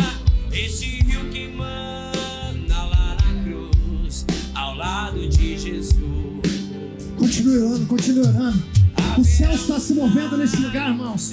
Esse 0.52 0.86
rio 0.86 1.30
que 1.30 1.46
manda 1.46 2.82
lá 2.84 3.16
na 3.24 3.44
cruz, 3.44 4.26
ao 4.52 4.74
lado 4.74 5.28
de 5.28 5.56
Jesus. 5.56 5.94
Continue 7.16 7.58
orando, 7.58 7.86
continue 7.86 8.26
orando. 8.26 8.62
O 9.16 9.24
céu 9.24 9.52
está 9.52 9.78
se 9.78 9.94
movendo 9.94 10.36
nesse 10.36 10.56
lugar, 10.56 10.90
irmãos. 10.90 11.30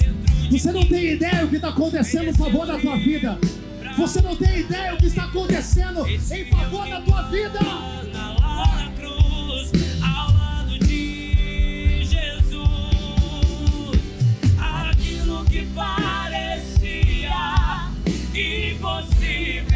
Você 0.48 0.70
não 0.70 0.86
tem 0.86 1.14
ideia 1.14 1.44
o 1.44 1.48
que 1.48 1.56
está 1.56 1.70
acontecendo 1.70 2.28
em 2.28 2.34
favor 2.34 2.64
da 2.64 2.78
tua 2.78 2.96
vida. 2.98 3.36
Você 3.98 4.20
não 4.22 4.36
tem 4.36 4.60
ideia 4.60 4.94
o 4.94 4.96
que 4.96 5.06
está 5.06 5.24
acontecendo 5.24 6.06
em 6.06 6.44
favor 6.50 6.88
da 6.88 7.00
tua 7.00 7.22
vida. 7.22 7.58
Que 15.52 15.66
parecia 15.74 17.30
impossível. 18.34 19.66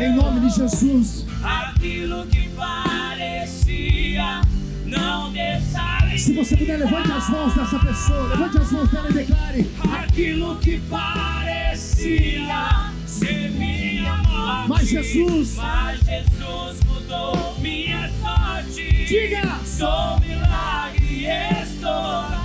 Em 0.00 0.16
nome 0.16 0.40
de 0.40 0.48
Jesus. 0.56 1.26
Aquilo 1.44 2.26
que 2.28 2.48
parecia 2.56 4.40
não 4.86 5.30
deixar. 5.30 6.10
Se 6.16 6.32
você 6.32 6.56
puder, 6.56 6.78
levante 6.78 7.12
as 7.12 7.28
mãos 7.28 7.54
dessa 7.54 7.78
pessoa. 7.80 8.28
Levante 8.28 8.56
as 8.56 8.72
mãos 8.72 8.90
dela 8.90 9.10
e 9.10 9.12
declare. 9.12 9.70
Aquilo 9.92 10.56
que 10.56 10.78
parecia 10.88 12.90
ser 13.06 13.50
minha 13.50 14.16
morte. 14.22 14.68
Mas 14.70 14.88
Jesus. 14.88 15.56
Mas 15.56 16.00
Jesus 16.00 16.80
mudou 16.86 17.58
minha 17.58 18.10
sorte. 18.22 19.04
Diga. 19.06 19.58
Sou 19.66 20.18
milagre 20.20 21.04
e 21.04 21.26
estou 21.62 22.41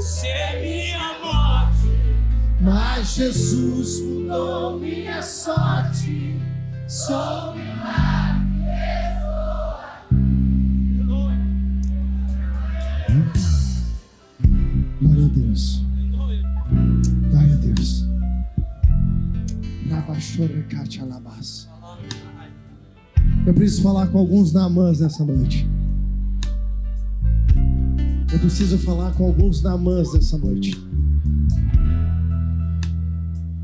ser 0.00 0.60
minha 0.60 1.18
morte 1.22 1.88
Mas 2.60 3.14
Jesus 3.14 4.00
mudou 4.00 4.78
minha 4.78 5.22
sorte. 5.22 6.36
Sou 6.88 7.54
Glória 15.00 15.24
a 15.24 15.28
Deus. 15.28 15.84
Glória 17.30 17.54
a 17.54 17.58
Deus. 17.58 18.04
Eu 23.46 23.54
preciso 23.54 23.82
falar 23.82 24.06
com 24.08 24.18
alguns 24.18 24.52
namãs 24.52 25.00
nessa 25.00 25.24
noite. 25.24 25.66
Eu 28.32 28.38
preciso 28.38 28.78
falar 28.78 29.12
com 29.14 29.24
alguns 29.24 29.60
namãs 29.60 30.12
nessa 30.14 30.38
noite. 30.38 30.76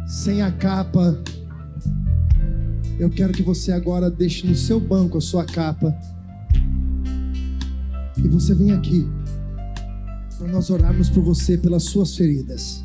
Sem 0.09 0.43
a 0.43 0.51
capa, 0.51 1.23
eu 2.99 3.09
quero 3.09 3.33
que 3.33 3.45
você 3.45 3.71
agora 3.71 4.11
deixe 4.11 4.45
no 4.45 4.57
seu 4.57 4.81
banco 4.81 5.19
a 5.19 5.21
sua 5.21 5.45
capa. 5.45 5.97
E 8.17 8.27
você 8.27 8.55
vem 8.55 8.73
aqui 8.73 9.07
para 10.37 10.49
nós 10.49 10.69
orarmos 10.69 11.09
por 11.11 11.23
você 11.23 11.57
pelas 11.57 11.85
suas 11.85 12.17
feridas. 12.17 12.85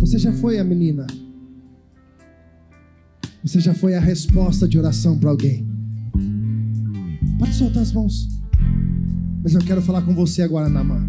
Você 0.00 0.18
já 0.18 0.32
foi 0.32 0.58
a 0.58 0.64
menina? 0.64 1.06
Você 3.44 3.60
já 3.60 3.74
foi 3.74 3.94
a 3.94 4.00
resposta 4.00 4.66
de 4.66 4.78
oração 4.78 5.18
para 5.18 5.28
alguém? 5.28 5.68
Pode 7.38 7.54
soltar 7.54 7.82
as 7.82 7.92
mãos. 7.92 8.37
Mas 9.42 9.54
eu 9.54 9.60
quero 9.60 9.80
falar 9.82 10.02
com 10.02 10.14
você 10.14 10.42
agora, 10.42 10.68
Namã. 10.68 11.00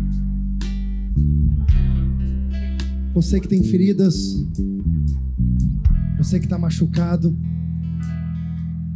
Você 3.14 3.40
que 3.40 3.48
tem 3.48 3.64
feridas, 3.64 4.46
você 6.18 6.40
que 6.40 6.46
está 6.46 6.58
machucado, 6.58 7.38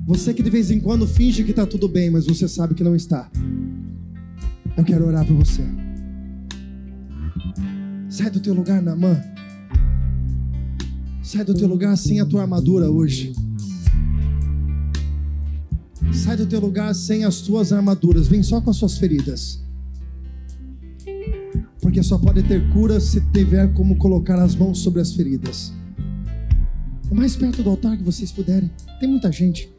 você 0.05 0.33
que 0.33 0.43
de 0.43 0.49
vez 0.49 0.69
em 0.69 0.79
quando 0.79 1.07
finge 1.07 1.43
que 1.43 1.51
está 1.51 1.65
tudo 1.65 1.87
bem, 1.87 2.09
mas 2.09 2.25
você 2.25 2.47
sabe 2.47 2.75
que 2.75 2.83
não 2.83 2.95
está. 2.95 3.29
Eu 4.75 4.83
quero 4.83 5.07
orar 5.07 5.25
por 5.25 5.35
você. 5.35 5.63
Sai 8.09 8.29
do 8.29 8.39
teu 8.39 8.53
lugar, 8.53 8.81
Namã. 8.81 9.19
Sai 11.23 11.43
do 11.43 11.53
teu 11.53 11.67
lugar 11.67 11.97
sem 11.97 12.19
a 12.19 12.25
tua 12.25 12.41
armadura 12.41 12.89
hoje. 12.89 13.33
Sai 16.23 16.37
do 16.37 16.45
teu 16.45 16.61
lugar 16.61 16.95
sem 16.95 17.25
as 17.25 17.41
tuas 17.41 17.73
armaduras. 17.73 18.29
Vem 18.29 18.41
só 18.41 18.61
com 18.61 18.69
as 18.69 18.77
suas 18.77 18.97
feridas. 18.97 19.61
Porque 21.81 22.01
só 22.01 22.17
pode 22.17 22.41
ter 22.43 22.71
cura 22.71 22.97
se 23.01 23.19
tiver 23.33 23.73
como 23.73 23.97
colocar 23.97 24.41
as 24.41 24.55
mãos 24.55 24.79
sobre 24.79 25.01
as 25.01 25.11
feridas. 25.11 25.73
O 27.11 27.13
mais 27.13 27.35
perto 27.35 27.61
do 27.61 27.69
altar 27.69 27.97
que 27.97 28.03
vocês 28.03 28.31
puderem. 28.31 28.71
Tem 29.01 29.09
muita 29.09 29.29
gente. 29.33 29.69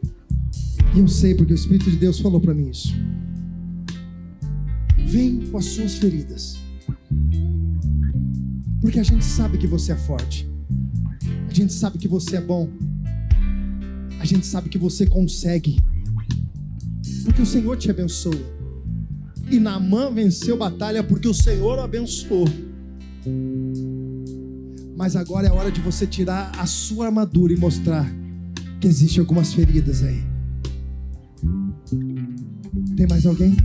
E 0.95 0.99
eu 0.99 1.09
sei 1.09 1.35
porque 1.35 1.55
o 1.55 1.57
Espírito 1.57 1.91
de 1.91 1.97
Deus 1.97 2.21
falou 2.21 2.39
para 2.39 2.53
mim 2.53 2.69
isso. 2.69 2.93
Vem 5.07 5.47
com 5.47 5.57
as 5.57 5.65
suas 5.65 5.95
feridas. 5.95 6.59
Porque 8.83 9.01
a 9.01 9.03
gente 9.03 9.25
sabe 9.25 9.57
que 9.57 9.67
você 9.67 9.93
é 9.93 9.97
forte. 9.97 10.47
A 11.49 11.55
gente 11.55 11.73
sabe 11.73 11.97
que 11.97 12.07
você 12.07 12.37
é 12.37 12.41
bom. 12.43 12.69
A 14.21 14.27
gente 14.27 14.45
sabe 14.45 14.69
que 14.69 14.77
você 14.77 15.07
consegue. 15.07 15.83
Porque 17.25 17.43
o 17.43 17.47
Senhor 17.47 17.77
te 17.77 17.91
abençoa. 17.91 18.39
E 19.51 19.59
Naamã 19.59 20.11
venceu 20.13 20.57
batalha 20.57 21.03
porque 21.03 21.29
o 21.29 21.35
Senhor 21.35 21.79
o 21.79 21.83
abençoou. 21.83 22.47
Mas 24.97 25.17
agora 25.17 25.49
é 25.49 25.53
hora 25.53 25.71
de 25.71 25.81
você 25.81 26.07
tirar 26.07 26.53
a 26.59 26.67
sua 26.67 27.07
armadura 27.07 27.53
e 27.53 27.57
mostrar 27.57 28.07
que 28.81 28.87
existem 28.87 29.21
algumas 29.21 29.53
feridas 29.53 30.03
aí. 30.03 30.23
Tem 32.97 33.07
mais 33.09 33.27
alguém? 33.27 33.57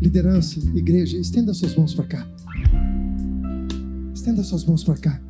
Liderança, 0.00 0.60
igreja, 0.74 1.16
estenda 1.16 1.52
suas 1.54 1.74
mãos 1.74 1.94
para 1.94 2.04
cá. 2.04 2.28
Estenda 4.14 4.42
suas 4.42 4.64
mãos 4.64 4.84
para 4.84 4.96
cá. 4.96 5.20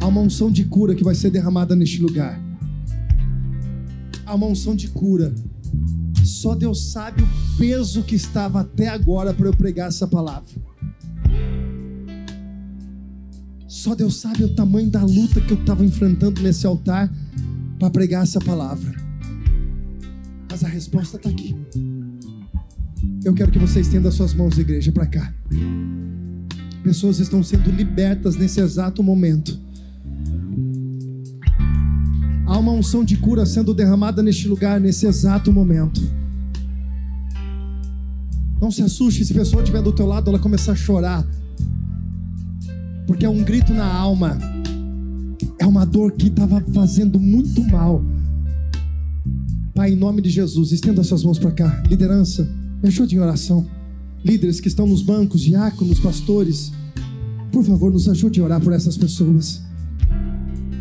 Há 0.00 0.06
uma 0.06 0.20
unção 0.20 0.50
de 0.50 0.64
cura 0.64 0.94
que 0.94 1.02
vai 1.02 1.14
ser 1.14 1.30
derramada 1.30 1.74
neste 1.74 2.00
lugar. 2.00 2.40
Há 4.34 4.36
uma 4.36 4.52
de 4.74 4.88
cura. 4.88 5.32
Só 6.24 6.56
Deus 6.56 6.90
sabe 6.90 7.22
o 7.22 7.28
peso 7.56 8.02
que 8.02 8.16
estava 8.16 8.62
até 8.62 8.88
agora 8.88 9.32
para 9.32 9.46
eu 9.46 9.56
pregar 9.56 9.86
essa 9.86 10.08
palavra. 10.08 10.50
Só 13.68 13.94
Deus 13.94 14.16
sabe 14.16 14.42
o 14.42 14.52
tamanho 14.52 14.90
da 14.90 15.04
luta 15.04 15.40
que 15.40 15.52
eu 15.52 15.60
estava 15.60 15.84
enfrentando 15.84 16.42
nesse 16.42 16.66
altar 16.66 17.08
para 17.78 17.88
pregar 17.90 18.24
essa 18.24 18.40
palavra. 18.40 18.92
Mas 20.50 20.64
a 20.64 20.68
resposta 20.68 21.16
está 21.16 21.28
aqui. 21.28 21.54
Eu 23.24 23.34
quero 23.34 23.52
que 23.52 23.58
você 23.60 23.82
estenda 23.82 24.10
suas 24.10 24.34
mãos, 24.34 24.58
igreja, 24.58 24.90
para 24.90 25.06
cá. 25.06 25.32
Pessoas 26.82 27.20
estão 27.20 27.40
sendo 27.40 27.70
libertas 27.70 28.34
nesse 28.34 28.60
exato 28.60 29.00
momento. 29.00 29.56
Há 32.46 32.58
uma 32.58 32.72
unção 32.72 33.04
de 33.04 33.16
cura 33.16 33.46
sendo 33.46 33.72
derramada 33.72 34.22
neste 34.22 34.46
lugar, 34.46 34.80
nesse 34.80 35.06
exato 35.06 35.52
momento. 35.52 36.00
Não 38.60 38.70
se 38.70 38.82
assuste 38.82 39.24
se 39.24 39.32
a 39.32 39.36
pessoa 39.36 39.62
estiver 39.62 39.82
do 39.82 39.92
teu 39.92 40.06
lado, 40.06 40.30
ela 40.30 40.38
começar 40.38 40.72
a 40.72 40.76
chorar. 40.76 41.26
Porque 43.06 43.24
é 43.24 43.28
um 43.28 43.42
grito 43.42 43.72
na 43.72 43.86
alma. 43.86 44.38
É 45.58 45.66
uma 45.66 45.84
dor 45.84 46.12
que 46.12 46.28
estava 46.28 46.60
fazendo 46.72 47.18
muito 47.18 47.62
mal. 47.64 48.02
Pai, 49.74 49.92
em 49.92 49.96
nome 49.96 50.22
de 50.22 50.30
Jesus, 50.30 50.72
estenda 50.72 51.02
suas 51.02 51.24
mãos 51.24 51.38
para 51.38 51.50
cá. 51.50 51.82
Liderança, 51.88 52.48
me 52.82 52.88
ajude 52.88 53.16
em 53.16 53.18
oração. 53.18 53.66
Líderes 54.24 54.60
que 54.60 54.68
estão 54.68 54.86
nos 54.86 55.02
bancos, 55.02 55.40
diáconos, 55.40 56.00
pastores, 56.00 56.72
por 57.50 57.64
favor, 57.64 57.92
nos 57.92 58.08
ajude 58.08 58.40
a 58.40 58.44
orar 58.44 58.60
por 58.60 58.72
essas 58.72 58.96
pessoas. 58.96 59.62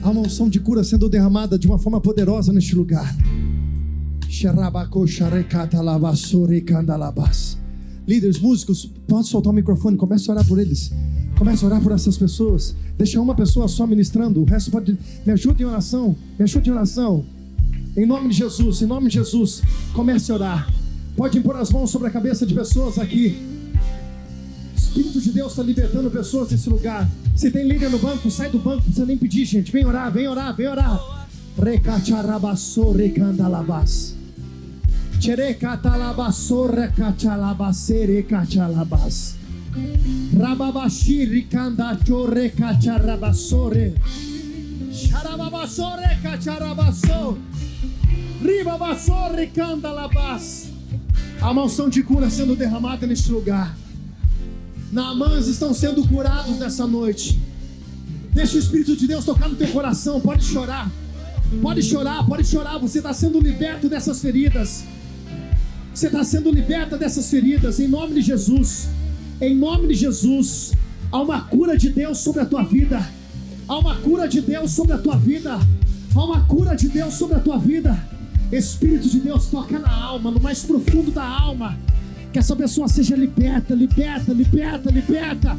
Há 0.03 0.09
uma 0.09 0.19
unção 0.19 0.49
de 0.49 0.59
cura 0.59 0.83
sendo 0.83 1.07
derramada 1.07 1.57
de 1.57 1.65
uma 1.65 1.79
forma 1.79 2.01
poderosa 2.01 2.51
neste 2.51 2.75
lugar. 2.75 3.15
Líderes, 8.05 8.37
músicos, 8.37 8.91
pode 9.07 9.27
soltar 9.27 9.53
o 9.53 9.55
microfone, 9.55 9.95
comece 9.95 10.29
a 10.29 10.33
orar 10.33 10.45
por 10.45 10.59
eles. 10.59 10.91
Comece 11.37 11.63
a 11.63 11.67
orar 11.69 11.81
por 11.81 11.93
essas 11.93 12.17
pessoas. 12.17 12.75
Deixa 12.97 13.21
uma 13.21 13.33
pessoa 13.33 13.69
só 13.69 13.87
ministrando, 13.87 14.41
o 14.41 14.43
resto 14.43 14.71
pode. 14.71 14.97
Me 15.25 15.31
ajude 15.31 15.63
em 15.63 15.65
oração, 15.65 16.17
me 16.37 16.43
ajude 16.43 16.69
em 16.69 16.73
oração. 16.73 17.23
Em 17.95 18.05
nome 18.05 18.27
de 18.27 18.35
Jesus, 18.35 18.81
em 18.81 18.85
nome 18.85 19.07
de 19.07 19.13
Jesus, 19.13 19.61
comece 19.93 20.33
a 20.33 20.35
orar. 20.35 20.73
Pode 21.15 21.37
impor 21.37 21.55
as 21.55 21.71
mãos 21.71 21.91
sobre 21.91 22.09
a 22.09 22.11
cabeça 22.11 22.45
de 22.45 22.53
pessoas 22.53 22.99
aqui. 22.99 23.52
Espírito 24.93 25.19
de 25.19 25.31
Deus 25.31 25.53
está 25.53 25.63
libertando 25.63 26.11
pessoas 26.11 26.49
desse 26.49 26.69
lugar. 26.69 27.09
Se 27.35 27.49
tem 27.49 27.67
líder 27.67 27.89
no 27.89 27.97
banco, 27.97 28.29
sai 28.29 28.51
do 28.51 28.59
banco, 28.59 28.75
não 28.75 28.83
precisa 28.83 29.07
nem 29.07 29.17
pedir, 29.17 29.43
gente. 29.43 29.71
Vem 29.71 29.83
orar, 29.83 30.11
vem 30.11 30.27
orar, 30.27 30.55
vem 30.55 30.67
orar. 30.67 31.27
Recacharabasso, 31.59 32.91
recandalabas. 32.91 34.13
Cherecatalabasso, 35.19 36.67
recachalabase, 36.67 38.05
recachalabas. 38.05 39.35
Rababashi, 40.39 41.25
ricandacho, 41.25 42.25
recacharabassore. 42.27 43.95
Charababasso, 44.91 45.87
recacharabasso. 45.95 47.37
Ribabasso, 48.43 49.13
recandalabas. 49.35 50.67
A 51.41 51.51
maldição 51.51 51.89
de 51.89 52.03
cura 52.03 52.29
sendo 52.29 52.55
derramada 52.55 53.07
neste 53.07 53.31
lugar. 53.31 53.75
Naamãs 54.93 55.47
estão 55.47 55.73
sendo 55.73 56.07
curados 56.07 56.59
nessa 56.59 56.85
noite. 56.85 57.41
Deixa 58.31 58.57
o 58.57 58.59
Espírito 58.59 58.95
de 58.95 59.07
Deus 59.07 59.25
tocar 59.25 59.49
no 59.49 59.55
teu 59.55 59.67
coração. 59.69 60.21
Pode 60.21 60.45
chorar. 60.45 60.87
Pode 61.63 61.81
chorar, 61.81 62.23
pode 62.27 62.45
chorar. 62.45 62.77
Você 62.77 62.99
está 62.99 63.11
sendo 63.11 63.39
liberto 63.39 63.89
dessas 63.89 64.21
feridas. 64.21 64.83
Você 65.91 66.05
está 66.05 66.23
sendo 66.23 66.51
liberta 66.51 66.95
dessas 66.95 67.27
feridas. 67.27 67.79
Em 67.79 67.87
nome 67.87 68.13
de 68.13 68.21
Jesus. 68.21 68.87
Em 69.41 69.55
nome 69.55 69.87
de 69.87 69.95
Jesus. 69.95 70.73
Há 71.11 71.19
uma 71.19 71.41
cura 71.41 71.75
de 71.75 71.89
Deus 71.89 72.19
sobre 72.19 72.41
a 72.41 72.45
tua 72.45 72.63
vida. 72.63 73.03
Há 73.67 73.75
uma 73.79 73.95
cura 73.95 74.27
de 74.27 74.41
Deus 74.41 74.69
sobre 74.69 74.93
a 74.93 74.97
tua 74.99 75.17
vida. 75.17 75.59
Há 76.13 76.23
uma 76.23 76.41
cura 76.45 76.75
de 76.75 76.87
Deus 76.87 77.15
sobre 77.15 77.35
a 77.35 77.39
tua 77.39 77.57
vida. 77.57 77.97
Espírito 78.51 79.09
de 79.09 79.21
Deus 79.21 79.47
toca 79.47 79.79
na 79.79 79.91
alma, 79.91 80.29
no 80.29 80.39
mais 80.39 80.61
profundo 80.61 81.09
da 81.09 81.27
alma. 81.27 81.75
Que 82.33 82.39
essa 82.39 82.55
pessoa 82.55 82.87
seja 82.87 83.15
liberta, 83.15 83.75
liberta, 83.75 84.33
liberta, 84.33 84.89
liberta. 84.89 85.55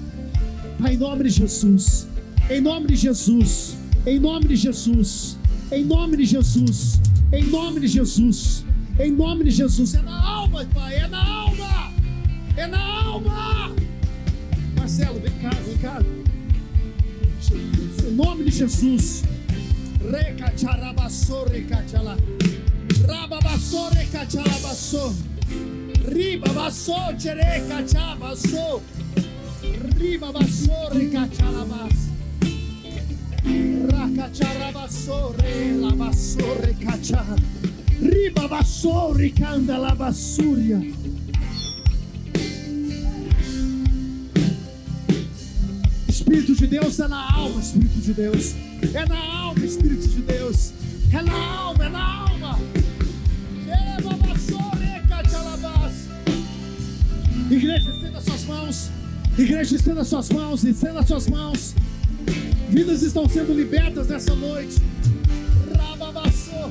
Pai, 0.81 0.95
em 0.95 0.97
nome 0.99 1.22
de 1.22 1.31
Jesus. 1.31 2.09
Em 2.51 2.61
nome 2.61 2.89
de 2.89 2.97
Jesus. 2.97 3.77
Em 4.05 4.18
nome 4.18 4.49
de 4.49 4.57
Jesus. 4.57 5.39
Em 5.70 5.85
nome 5.85 6.16
de 6.16 6.25
Jesus. 6.25 7.01
Em 7.33 7.45
nome 7.45 7.79
de 7.79 7.87
Jesus. 7.87 8.64
Em 8.99 9.12
nome 9.12 9.45
de 9.45 9.53
Jesus. 9.53 9.95
É 9.95 10.03
na 10.03 10.20
alma, 10.20 10.64
Pai. 10.75 10.97
É 10.97 11.07
na 11.07 11.25
alma. 11.25 11.93
É 12.57 12.66
na 12.66 13.05
alma. 13.05 13.72
Marcelo, 14.77 15.20
vem 15.20 15.33
cá, 15.41 15.51
vem 15.51 15.77
cá. 15.79 16.03
Em 18.05 18.14
nome 18.16 18.45
de 18.47 18.51
Jesus. 18.51 19.22
Recacharabassou, 20.11 21.47
recachala. 21.47 22.16
Rababassou, 23.07 23.91
recachalabassou. 23.91 25.14
Ribabassou, 26.07 27.18
cherecachabassou. 27.18 28.82
Ribabassou, 29.98 30.88
recachalabas. 30.92 31.94
Rakacharabassou, 33.90 35.34
relabassou, 35.42 36.61
recacha. 36.61 37.24
Ribabassou, 38.00 39.12
ricanda 39.12 39.78
labassúria. 39.78 40.80
Espírito 46.09 46.55
de 46.55 46.66
Deus 46.66 47.00
é 47.00 47.09
na 47.09 47.32
alma, 47.32 47.61
Espírito 47.61 47.98
de 48.00 48.12
Deus. 48.12 48.55
É 48.94 49.07
na 49.07 49.18
alma, 49.18 49.64
Espírito 49.64 50.09
de 50.09 50.20
Deus. 50.20 50.72
É 51.12 51.22
na 51.22 51.32
alma, 51.32 51.84
é 51.84 51.88
na 51.88 52.05
alma. 52.05 52.24
Igreja, 57.51 57.90
estenda 57.90 58.20
suas 58.20 58.45
mãos. 58.47 58.90
Igreja, 59.36 59.76
estenda 59.76 60.05
suas 60.05 60.30
mãos. 60.30 60.64
Estenda 60.64 61.03
suas 61.03 61.28
mãos. 61.28 61.74
Vidas 62.70 63.03
estão 63.03 63.28
sendo 63.28 63.53
libertas 63.53 64.09
nessa 64.09 64.34
noite. 64.34 64.80
Rababassou. 65.76 66.70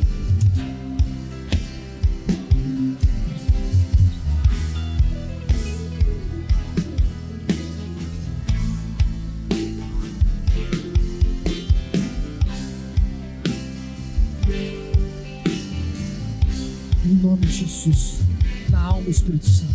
Em 17.05 17.13
nome 17.21 17.45
de 17.45 17.51
Jesus. 17.51 18.21
Na 18.69 18.81
alma, 18.81 19.09
Espírito 19.09 19.47
Santo. 19.47 19.72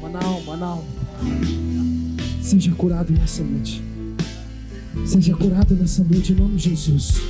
Alma, 0.00 0.08
na 0.10 0.24
alma, 0.24 0.56
na 0.56 0.66
alma. 0.66 0.84
Seja 2.40 2.72
curado 2.72 3.12
nessa 3.12 3.42
noite. 3.42 3.82
Seja 5.04 5.34
curado 5.34 5.74
nessa 5.74 6.04
noite 6.04 6.32
em 6.32 6.36
nome 6.36 6.56
de 6.56 6.70
Jesus. 6.70 7.20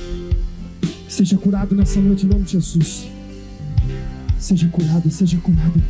Seja 1.09 1.39
curado 1.39 1.75
nessa 1.75 1.99
noite 1.99 2.27
em 2.27 2.29
nome 2.29 2.45
de 2.45 2.53
Jesus. 2.53 3.09
Seja 4.39 4.69
curado, 4.69 5.11
seja 5.11 5.39
curado. 5.39 5.83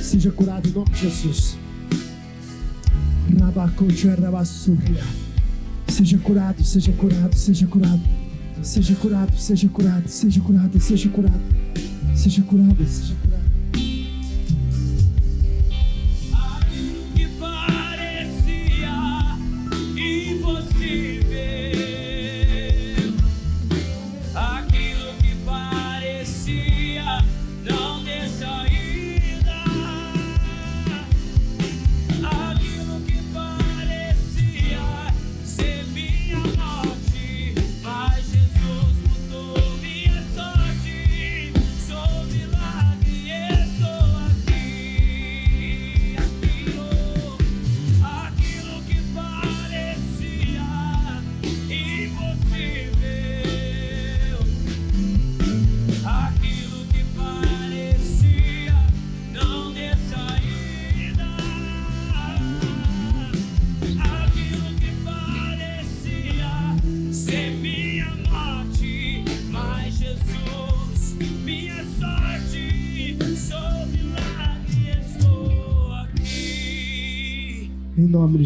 Seja 0.00 0.30
curado 0.30 0.68
em 0.68 0.72
nome 0.72 0.90
de 0.90 1.00
Jesus. 1.00 1.58
Seja 5.88 6.18
curado, 6.18 6.64
seja 6.64 6.92
curado, 6.92 7.34
seja 7.36 7.66
curado. 7.66 8.02
Seja 8.62 8.94
curado, 8.94 9.36
seja 9.36 9.68
curado, 9.68 10.08
seja 10.08 10.40
curado, 10.40 10.80
seja 10.80 11.08
curado. 11.08 11.40
Seja 12.14 12.42
curado, 12.42 12.86
seja 12.86 13.14
curado. 13.16 13.31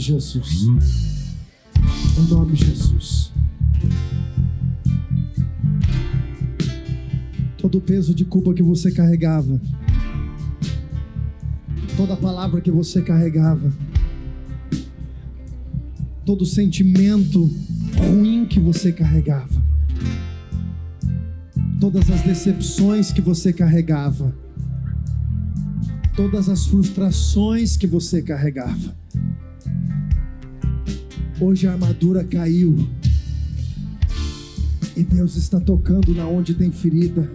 Jesus. 0.06 0.68
Em 2.16 2.30
nome 2.30 2.52
de 2.52 2.64
Jesus. 2.64 3.32
Todo 7.58 7.78
o 7.78 7.80
peso 7.80 8.14
de 8.14 8.24
culpa 8.24 8.54
que 8.54 8.62
você 8.62 8.92
carregava, 8.92 9.60
toda 11.96 12.16
palavra 12.16 12.60
que 12.60 12.70
você 12.70 13.02
carregava, 13.02 13.72
todo 16.24 16.46
sentimento 16.46 17.50
ruim 17.96 18.44
que 18.44 18.60
você 18.60 18.92
carregava, 18.92 19.60
todas 21.80 22.08
as 22.10 22.22
decepções 22.22 23.10
que 23.10 23.20
você 23.20 23.52
carregava, 23.52 24.32
todas 26.14 26.48
as 26.48 26.64
frustrações 26.66 27.76
que 27.76 27.88
você 27.88 28.22
carregava. 28.22 29.05
Hoje 31.38 31.66
a 31.66 31.72
armadura 31.72 32.24
caiu. 32.24 32.88
E 34.96 35.04
Deus 35.04 35.36
está 35.36 35.60
tocando 35.60 36.14
na 36.14 36.26
onde 36.26 36.54
tem 36.54 36.72
ferida. 36.72 37.30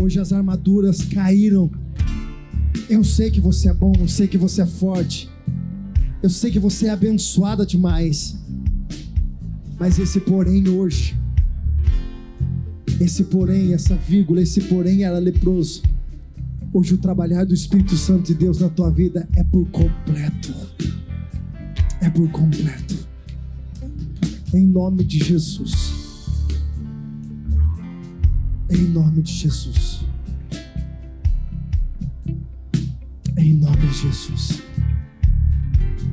Hoje 0.00 0.18
as 0.18 0.32
armaduras 0.32 1.02
caíram. 1.02 1.70
Eu 2.88 3.04
sei 3.04 3.30
que 3.30 3.40
você 3.40 3.68
é 3.68 3.74
bom, 3.74 3.92
eu 3.98 4.08
sei 4.08 4.26
que 4.26 4.38
você 4.38 4.62
é 4.62 4.66
forte. 4.66 5.28
Eu 6.22 6.30
sei 6.30 6.50
que 6.50 6.58
você 6.58 6.86
é 6.86 6.90
abençoada 6.90 7.66
demais. 7.66 8.34
Mas 9.78 9.98
esse 9.98 10.20
porém 10.20 10.66
hoje, 10.66 11.14
esse 12.98 13.24
porém, 13.24 13.74
essa 13.74 13.94
vírgula, 13.94 14.40
esse 14.40 14.62
porém 14.62 15.04
era 15.04 15.18
leproso. 15.18 15.82
Hoje 16.72 16.94
o 16.94 16.98
trabalhar 16.98 17.44
do 17.44 17.52
Espírito 17.52 17.94
Santo 17.94 18.22
de 18.22 18.34
Deus 18.34 18.58
na 18.58 18.70
tua 18.70 18.90
vida 18.90 19.28
é 19.36 19.44
por 19.44 19.66
completo. 19.68 20.54
É 22.06 22.10
por 22.10 22.30
completo. 22.30 23.04
Em 24.54 24.64
nome 24.64 25.02
de 25.02 25.18
Jesus. 25.18 25.72
Em 28.70 28.82
nome 28.82 29.22
de 29.22 29.32
Jesus. 29.32 30.04
Em 33.36 33.54
nome 33.54 33.88
de 33.88 33.92
Jesus. 33.92 34.62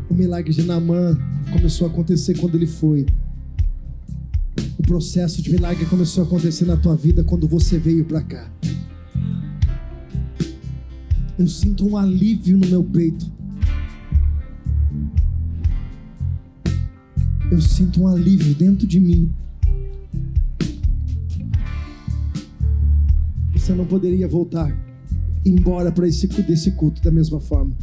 O 0.10 0.16
milagre 0.16 0.52
de 0.52 0.64
Naamã 0.64 1.16
começou 1.52 1.86
a 1.86 1.92
acontecer 1.92 2.40
quando 2.40 2.56
ele 2.56 2.66
foi. 2.66 3.06
O 4.80 4.82
processo 4.82 5.44
de 5.44 5.52
milagre 5.52 5.86
começou 5.86 6.24
a 6.24 6.28
acontecer 6.28 6.66
na 6.66 6.76
tua 6.76 6.96
vida 6.96 7.24
quando 7.24 7.48
você 7.48 7.78
veio 7.78 8.04
para 8.04 8.24
cá. 8.24 8.52
Eu 11.38 11.48
sinto 11.48 11.88
um 11.88 11.96
alívio 11.96 12.58
no 12.58 12.66
meu 12.66 12.84
peito. 12.84 13.43
Eu 17.54 17.62
sinto 17.62 18.02
um 18.02 18.08
alívio 18.08 18.56
dentro 18.56 18.88
de 18.88 19.00
mim. 19.00 19.32
Você 23.54 23.74
não 23.74 23.86
poderia 23.86 24.28
voltar 24.28 24.76
embora 25.46 25.92
para 25.92 26.08
esse 26.08 26.26
desse 26.26 26.72
culto 26.72 27.00
da 27.04 27.12
mesma 27.12 27.40
forma. 27.40 27.76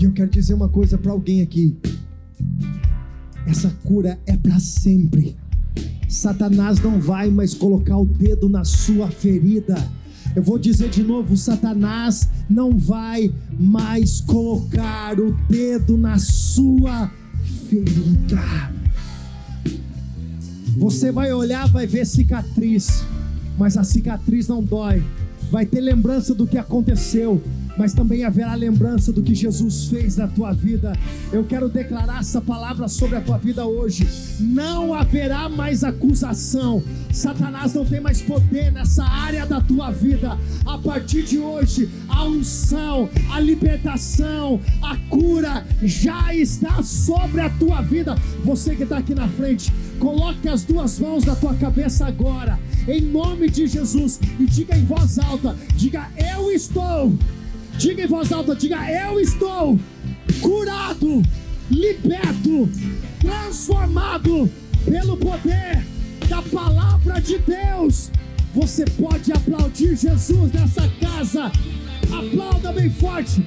E 0.00 0.04
eu 0.04 0.10
quero 0.10 0.32
dizer 0.32 0.52
uma 0.52 0.68
coisa 0.68 0.98
para 0.98 1.12
alguém 1.12 1.42
aqui. 1.42 1.76
Essa 3.46 3.70
cura 3.84 4.18
é 4.26 4.36
para 4.36 4.58
sempre. 4.58 5.36
Satanás 6.08 6.80
não 6.80 6.98
vai 6.98 7.30
mais 7.30 7.54
colocar 7.54 7.98
o 7.98 8.04
dedo 8.04 8.48
na 8.48 8.64
sua 8.64 9.08
ferida. 9.12 9.76
Eu 10.34 10.42
vou 10.42 10.58
dizer 10.58 10.88
de 10.88 11.02
novo: 11.02 11.36
Satanás 11.36 12.28
não 12.48 12.76
vai 12.76 13.32
mais 13.58 14.20
colocar 14.20 15.18
o 15.18 15.32
dedo 15.48 15.96
na 15.96 16.18
sua 16.18 17.10
ferida. 17.68 18.70
Você 20.76 21.10
vai 21.10 21.32
olhar, 21.32 21.68
vai 21.68 21.86
ver 21.86 22.06
cicatriz, 22.06 23.04
mas 23.58 23.76
a 23.76 23.84
cicatriz 23.84 24.48
não 24.48 24.62
dói. 24.62 25.02
Vai 25.50 25.66
ter 25.66 25.80
lembrança 25.80 26.34
do 26.34 26.46
que 26.46 26.56
aconteceu, 26.56 27.42
mas 27.80 27.94
também 27.94 28.24
haverá 28.24 28.54
lembrança 28.54 29.10
do 29.10 29.22
que 29.22 29.34
Jesus 29.34 29.86
fez 29.86 30.18
na 30.18 30.28
tua 30.28 30.52
vida. 30.52 30.92
Eu 31.32 31.44
quero 31.44 31.66
declarar 31.66 32.20
essa 32.20 32.38
palavra 32.38 32.86
sobre 32.88 33.16
a 33.16 33.22
tua 33.22 33.38
vida 33.38 33.64
hoje. 33.64 34.06
Não 34.38 34.92
haverá 34.92 35.48
mais 35.48 35.82
acusação. 35.82 36.82
Satanás 37.10 37.72
não 37.72 37.86
tem 37.86 37.98
mais 37.98 38.20
poder 38.20 38.70
nessa 38.70 39.02
área 39.02 39.46
da 39.46 39.62
tua 39.62 39.90
vida. 39.90 40.36
A 40.66 40.76
partir 40.76 41.22
de 41.22 41.38
hoje, 41.38 41.88
a 42.06 42.22
unção, 42.24 43.08
a 43.32 43.40
libertação, 43.40 44.60
a 44.82 44.98
cura 45.08 45.66
já 45.82 46.34
está 46.34 46.82
sobre 46.82 47.40
a 47.40 47.48
tua 47.48 47.80
vida. 47.80 48.14
Você 48.44 48.76
que 48.76 48.82
está 48.82 48.98
aqui 48.98 49.14
na 49.14 49.26
frente, 49.26 49.72
coloque 49.98 50.50
as 50.50 50.64
duas 50.64 51.00
mãos 51.00 51.24
na 51.24 51.34
tua 51.34 51.54
cabeça 51.54 52.06
agora, 52.06 52.58
em 52.86 53.00
nome 53.00 53.48
de 53.48 53.66
Jesus, 53.66 54.20
e 54.38 54.44
diga 54.44 54.76
em 54.76 54.84
voz 54.84 55.18
alta: 55.18 55.56
diga, 55.78 56.10
eu 56.34 56.52
estou 56.52 57.10
Diga 57.80 58.02
em 58.02 58.06
voz 58.06 58.30
alta, 58.30 58.54
diga: 58.54 58.76
Eu 58.90 59.18
estou 59.18 59.80
curado, 60.42 61.22
liberto, 61.70 62.68
transformado 63.18 64.50
pelo 64.84 65.16
poder 65.16 65.82
da 66.28 66.42
palavra 66.42 67.18
de 67.22 67.38
Deus. 67.38 68.10
Você 68.54 68.84
pode 68.84 69.32
aplaudir 69.32 69.96
Jesus 69.96 70.52
nessa 70.52 70.86
casa. 71.00 71.50
Aplauda 72.12 72.70
bem 72.70 72.90
forte. 72.90 73.42